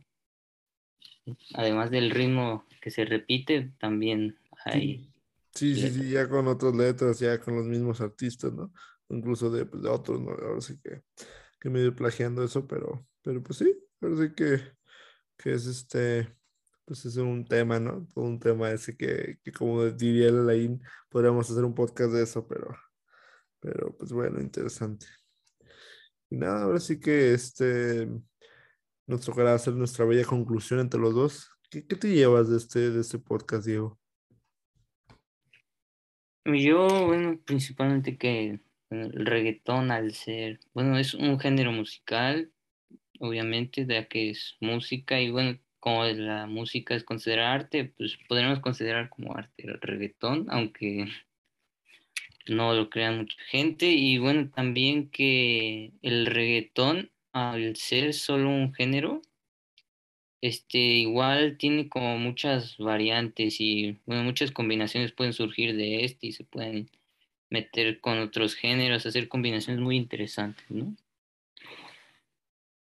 Además 1.55 1.91
del 1.91 2.09
ritmo 2.11 2.63
que 2.81 2.89
se 2.89 3.03
repite, 3.03 3.73
también 3.79 4.37
hay 4.63 5.09
Sí, 5.53 5.75
sí, 5.75 5.91
sí, 5.91 6.09
letras. 6.09 6.11
ya 6.11 6.29
con 6.29 6.47
otras 6.47 6.75
letras, 6.75 7.19
ya 7.19 7.39
con 7.39 7.55
los 7.55 7.65
mismos 7.65 8.01
artistas, 8.01 8.53
¿no? 8.53 8.71
Incluso 9.09 9.49
de, 9.49 9.65
pues, 9.65 9.81
de 9.81 9.89
otros, 9.89 10.21
¿no? 10.21 10.31
Ahora 10.31 10.61
sí 10.61 10.79
que, 10.83 11.03
que 11.59 11.69
medio 11.69 11.95
plagiando 11.95 12.43
eso, 12.43 12.67
pero, 12.67 13.05
pero 13.21 13.41
pues 13.43 13.59
sí, 13.59 13.75
sí 14.01 14.33
que, 14.35 14.61
que 15.37 15.53
es 15.53 15.65
este, 15.65 16.35
pues 16.85 17.05
es 17.05 17.17
un 17.17 17.45
tema, 17.45 17.79
¿no? 17.79 18.07
Todo 18.13 18.25
un 18.25 18.39
tema 18.39 18.71
ese 18.71 18.95
que, 18.95 19.39
que 19.43 19.51
como 19.51 19.85
diría 19.85 20.29
el 20.29 20.39
Alain, 20.39 20.81
podríamos 21.09 21.49
hacer 21.49 21.65
un 21.65 21.75
podcast 21.75 22.13
de 22.13 22.23
eso, 22.23 22.47
pero, 22.47 22.75
pero 23.59 23.95
pues 23.97 24.11
bueno, 24.11 24.39
interesante. 24.39 25.07
Y 26.29 26.37
nada, 26.37 26.63
ahora 26.63 26.79
sí 26.79 26.99
que 26.99 27.33
este, 27.33 28.09
nos 29.05 29.21
tocará 29.21 29.53
hacer 29.53 29.73
nuestra 29.73 30.05
bella 30.05 30.25
conclusión 30.25 30.79
entre 30.79 30.99
los 30.99 31.13
dos. 31.13 31.51
¿Qué, 31.69 31.85
qué 31.85 31.95
te 31.95 32.13
llevas 32.13 32.49
de 32.49 32.57
este, 32.57 32.91
de 32.91 33.01
este 33.01 33.19
podcast, 33.19 33.65
Diego? 33.65 33.99
Yo, 36.45 37.05
bueno, 37.05 37.37
principalmente 37.43 38.17
que 38.17 38.61
el 38.89 39.25
reggaetón 39.25 39.91
al 39.91 40.13
ser, 40.13 40.59
bueno, 40.73 40.97
es 40.97 41.13
un 41.13 41.39
género 41.39 41.71
musical, 41.71 42.51
obviamente, 43.19 43.85
ya 43.87 44.07
que 44.07 44.29
es 44.29 44.55
música 44.59 45.19
y 45.21 45.29
bueno, 45.31 45.59
como 45.79 46.05
la 46.05 46.47
música 46.47 46.95
es 46.95 47.03
considerada 47.03 47.53
arte, 47.53 47.85
pues 47.97 48.17
podríamos 48.27 48.59
considerar 48.59 49.09
como 49.09 49.35
arte 49.35 49.67
el 49.67 49.79
reggaetón, 49.79 50.47
aunque 50.49 51.07
no 52.47 52.73
lo 52.73 52.89
crean 52.89 53.17
mucha 53.17 53.37
gente. 53.49 53.87
Y 53.87 54.17
bueno, 54.17 54.49
también 54.49 55.09
que 55.09 55.91
el 56.01 56.25
reggaetón, 56.25 57.11
al 57.33 57.75
ser 57.75 58.13
solo 58.13 58.49
un 58.49 58.73
género, 58.73 59.21
este 60.41 60.77
igual 60.77 61.57
tiene 61.57 61.89
como 61.89 62.17
muchas 62.17 62.77
variantes 62.77 63.59
y 63.59 63.97
bueno, 64.05 64.23
muchas 64.23 64.51
combinaciones 64.51 65.11
pueden 65.11 65.33
surgir 65.33 65.75
de 65.75 66.05
este 66.05 66.27
y 66.27 66.31
se 66.31 66.43
pueden 66.43 66.89
meter 67.49 67.99
con 68.01 68.19
otros 68.19 68.55
géneros, 68.55 69.05
hacer 69.05 69.27
combinaciones 69.27 69.81
muy 69.81 69.97
interesantes, 69.97 70.65
¿no? 70.69 70.95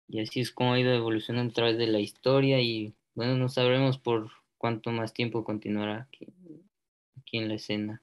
Y 0.09 0.21
así 0.21 0.41
es 0.41 0.51
como 0.51 0.75
ha 0.75 0.81
ido 0.81 0.93
evolucionando 0.93 1.51
a 1.51 1.55
través 1.55 1.79
de 1.79 1.87
la 1.87 2.01
historia 2.01 2.61
y 2.61 2.95
bueno, 3.15 3.37
no 3.37 3.49
sabremos 3.49 3.99
por 3.99 4.31
cuánto 4.59 4.91
más 4.91 5.15
tiempo 5.15 5.45
continuará 5.45 6.03
aquí, 6.03 6.27
aquí 7.17 7.39
en 7.39 7.49
la 7.49 7.55
escena. 7.55 8.03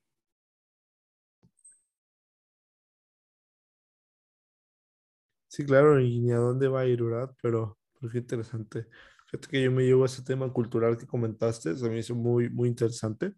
Sí, 5.48 5.66
claro, 5.66 6.00
y 6.00 6.20
ni 6.20 6.32
a 6.32 6.38
dónde 6.38 6.68
va 6.68 6.82
a 6.82 6.86
ir, 6.86 7.04
¿verdad? 7.04 7.36
Pero, 7.42 7.80
pero 8.00 8.12
qué 8.12 8.20
interesante. 8.20 8.88
Fíjate 9.26 9.48
que 9.48 9.64
yo 9.64 9.72
me 9.72 9.84
llevo 9.84 10.04
a 10.04 10.06
ese 10.06 10.24
tema 10.24 10.52
cultural 10.54 10.98
que 10.98 11.08
comentaste, 11.08 11.76
se 11.76 11.90
me 11.90 12.00
hizo 12.00 12.16
muy, 12.16 12.50
muy 12.50 12.70
interesante. 12.70 13.34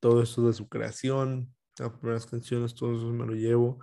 Todo 0.00 0.22
eso 0.22 0.46
de 0.46 0.52
su 0.52 0.68
creación, 0.68 1.54
las 1.78 1.90
primeras 1.92 2.26
canciones, 2.26 2.74
todo 2.74 2.96
eso 2.96 3.12
me 3.12 3.26
lo 3.26 3.34
llevo. 3.34 3.78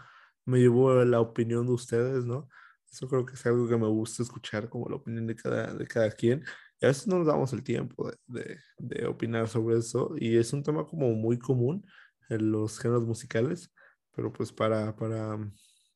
Me 0.46 0.60
llevo 0.60 1.04
la 1.06 1.20
opinión 1.22 1.66
de 1.68 1.74
ustedes, 1.74 2.26
¿no? 2.26 2.50
Eso 2.92 3.08
creo 3.08 3.26
que 3.26 3.36
es 3.36 3.46
algo 3.46 3.68
que 3.68 3.78
me 3.78 3.88
gusta 3.88 4.24
escuchar, 4.24 4.70
como 4.70 4.90
la 4.90 4.96
opinión 4.96 5.28
de 5.28 5.36
cada, 5.36 5.74
de 5.74 5.86
cada 5.88 6.12
quien. 6.12 6.44
Y 6.80 6.86
a 6.86 6.90
veces 6.90 7.08
no 7.08 7.20
nos 7.20 7.28
damos 7.28 7.54
el 7.54 7.64
tiempo 7.64 8.10
de, 8.10 8.18
de, 8.28 8.58
de 8.78 9.06
opinar 9.08 9.48
sobre 9.48 9.78
eso. 9.78 10.14
Y 10.18 10.38
es 10.38 10.54
un 10.54 10.64
tema 10.64 10.88
como 10.88 11.12
muy 11.14 11.38
común 11.38 11.86
en 12.30 12.52
los 12.52 12.80
géneros 12.80 13.06
musicales, 13.06 13.74
pero 14.16 14.32
pues 14.32 14.52
para, 14.52 14.96
para, 14.96 15.38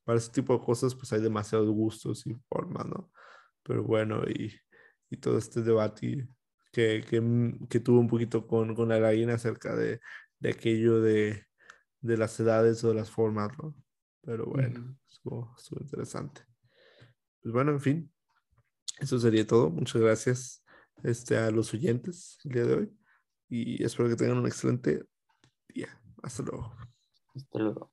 para 0.04 0.18
ese 0.18 0.32
tipo 0.32 0.54
de 0.58 0.64
cosas 0.66 0.96
pues 0.96 1.12
hay 1.14 1.22
demasiados 1.22 1.70
gustos 1.70 2.26
y 2.28 2.36
formas, 2.50 2.86
¿no? 2.88 3.12
Pero 3.64 3.84
bueno, 3.84 4.24
y, 4.28 4.54
y 5.10 5.18
todo 5.18 5.38
este 5.38 5.62
debate 5.62 6.28
que, 6.72 7.04
que, 7.10 7.22
que 7.70 7.80
tuve 7.80 8.00
un 8.00 8.08
poquito 8.08 8.46
con, 8.48 8.76
con 8.76 8.92
Alain 8.92 9.30
acerca 9.30 9.76
de, 9.76 10.00
de 10.40 10.50
aquello 10.50 11.02
de, 11.02 11.46
de 12.04 12.18
las 12.18 12.40
edades 12.40 12.84
o 12.84 12.90
de 12.90 12.96
las 12.96 13.10
formas, 13.10 13.50
¿no? 13.58 13.76
Pero 14.22 14.46
bueno, 14.46 14.98
estuvo 15.10 15.56
interesante. 15.82 16.42
Pues 17.42 17.54
bueno, 17.54 17.72
en 17.72 17.82
fin, 17.82 18.14
eso 19.00 19.20
sería 19.20 19.48
todo. 19.48 19.70
Muchas 19.70 20.02
gracias 20.02 20.64
este, 21.04 21.38
a 21.38 21.50
los 21.50 21.74
oyentes 21.74 22.40
el 22.44 22.52
día 22.52 22.66
de 22.66 22.74
hoy 22.74 22.98
y 23.50 23.84
espero 23.84 24.10
que 24.10 24.16
tengan 24.16 24.38
un 24.38 24.48
excelente 24.48 25.06
día. 25.70 25.90
Hasta 26.22 26.44
luego. 26.44 26.76
Hasta 27.36 27.60
luego. 27.60 27.93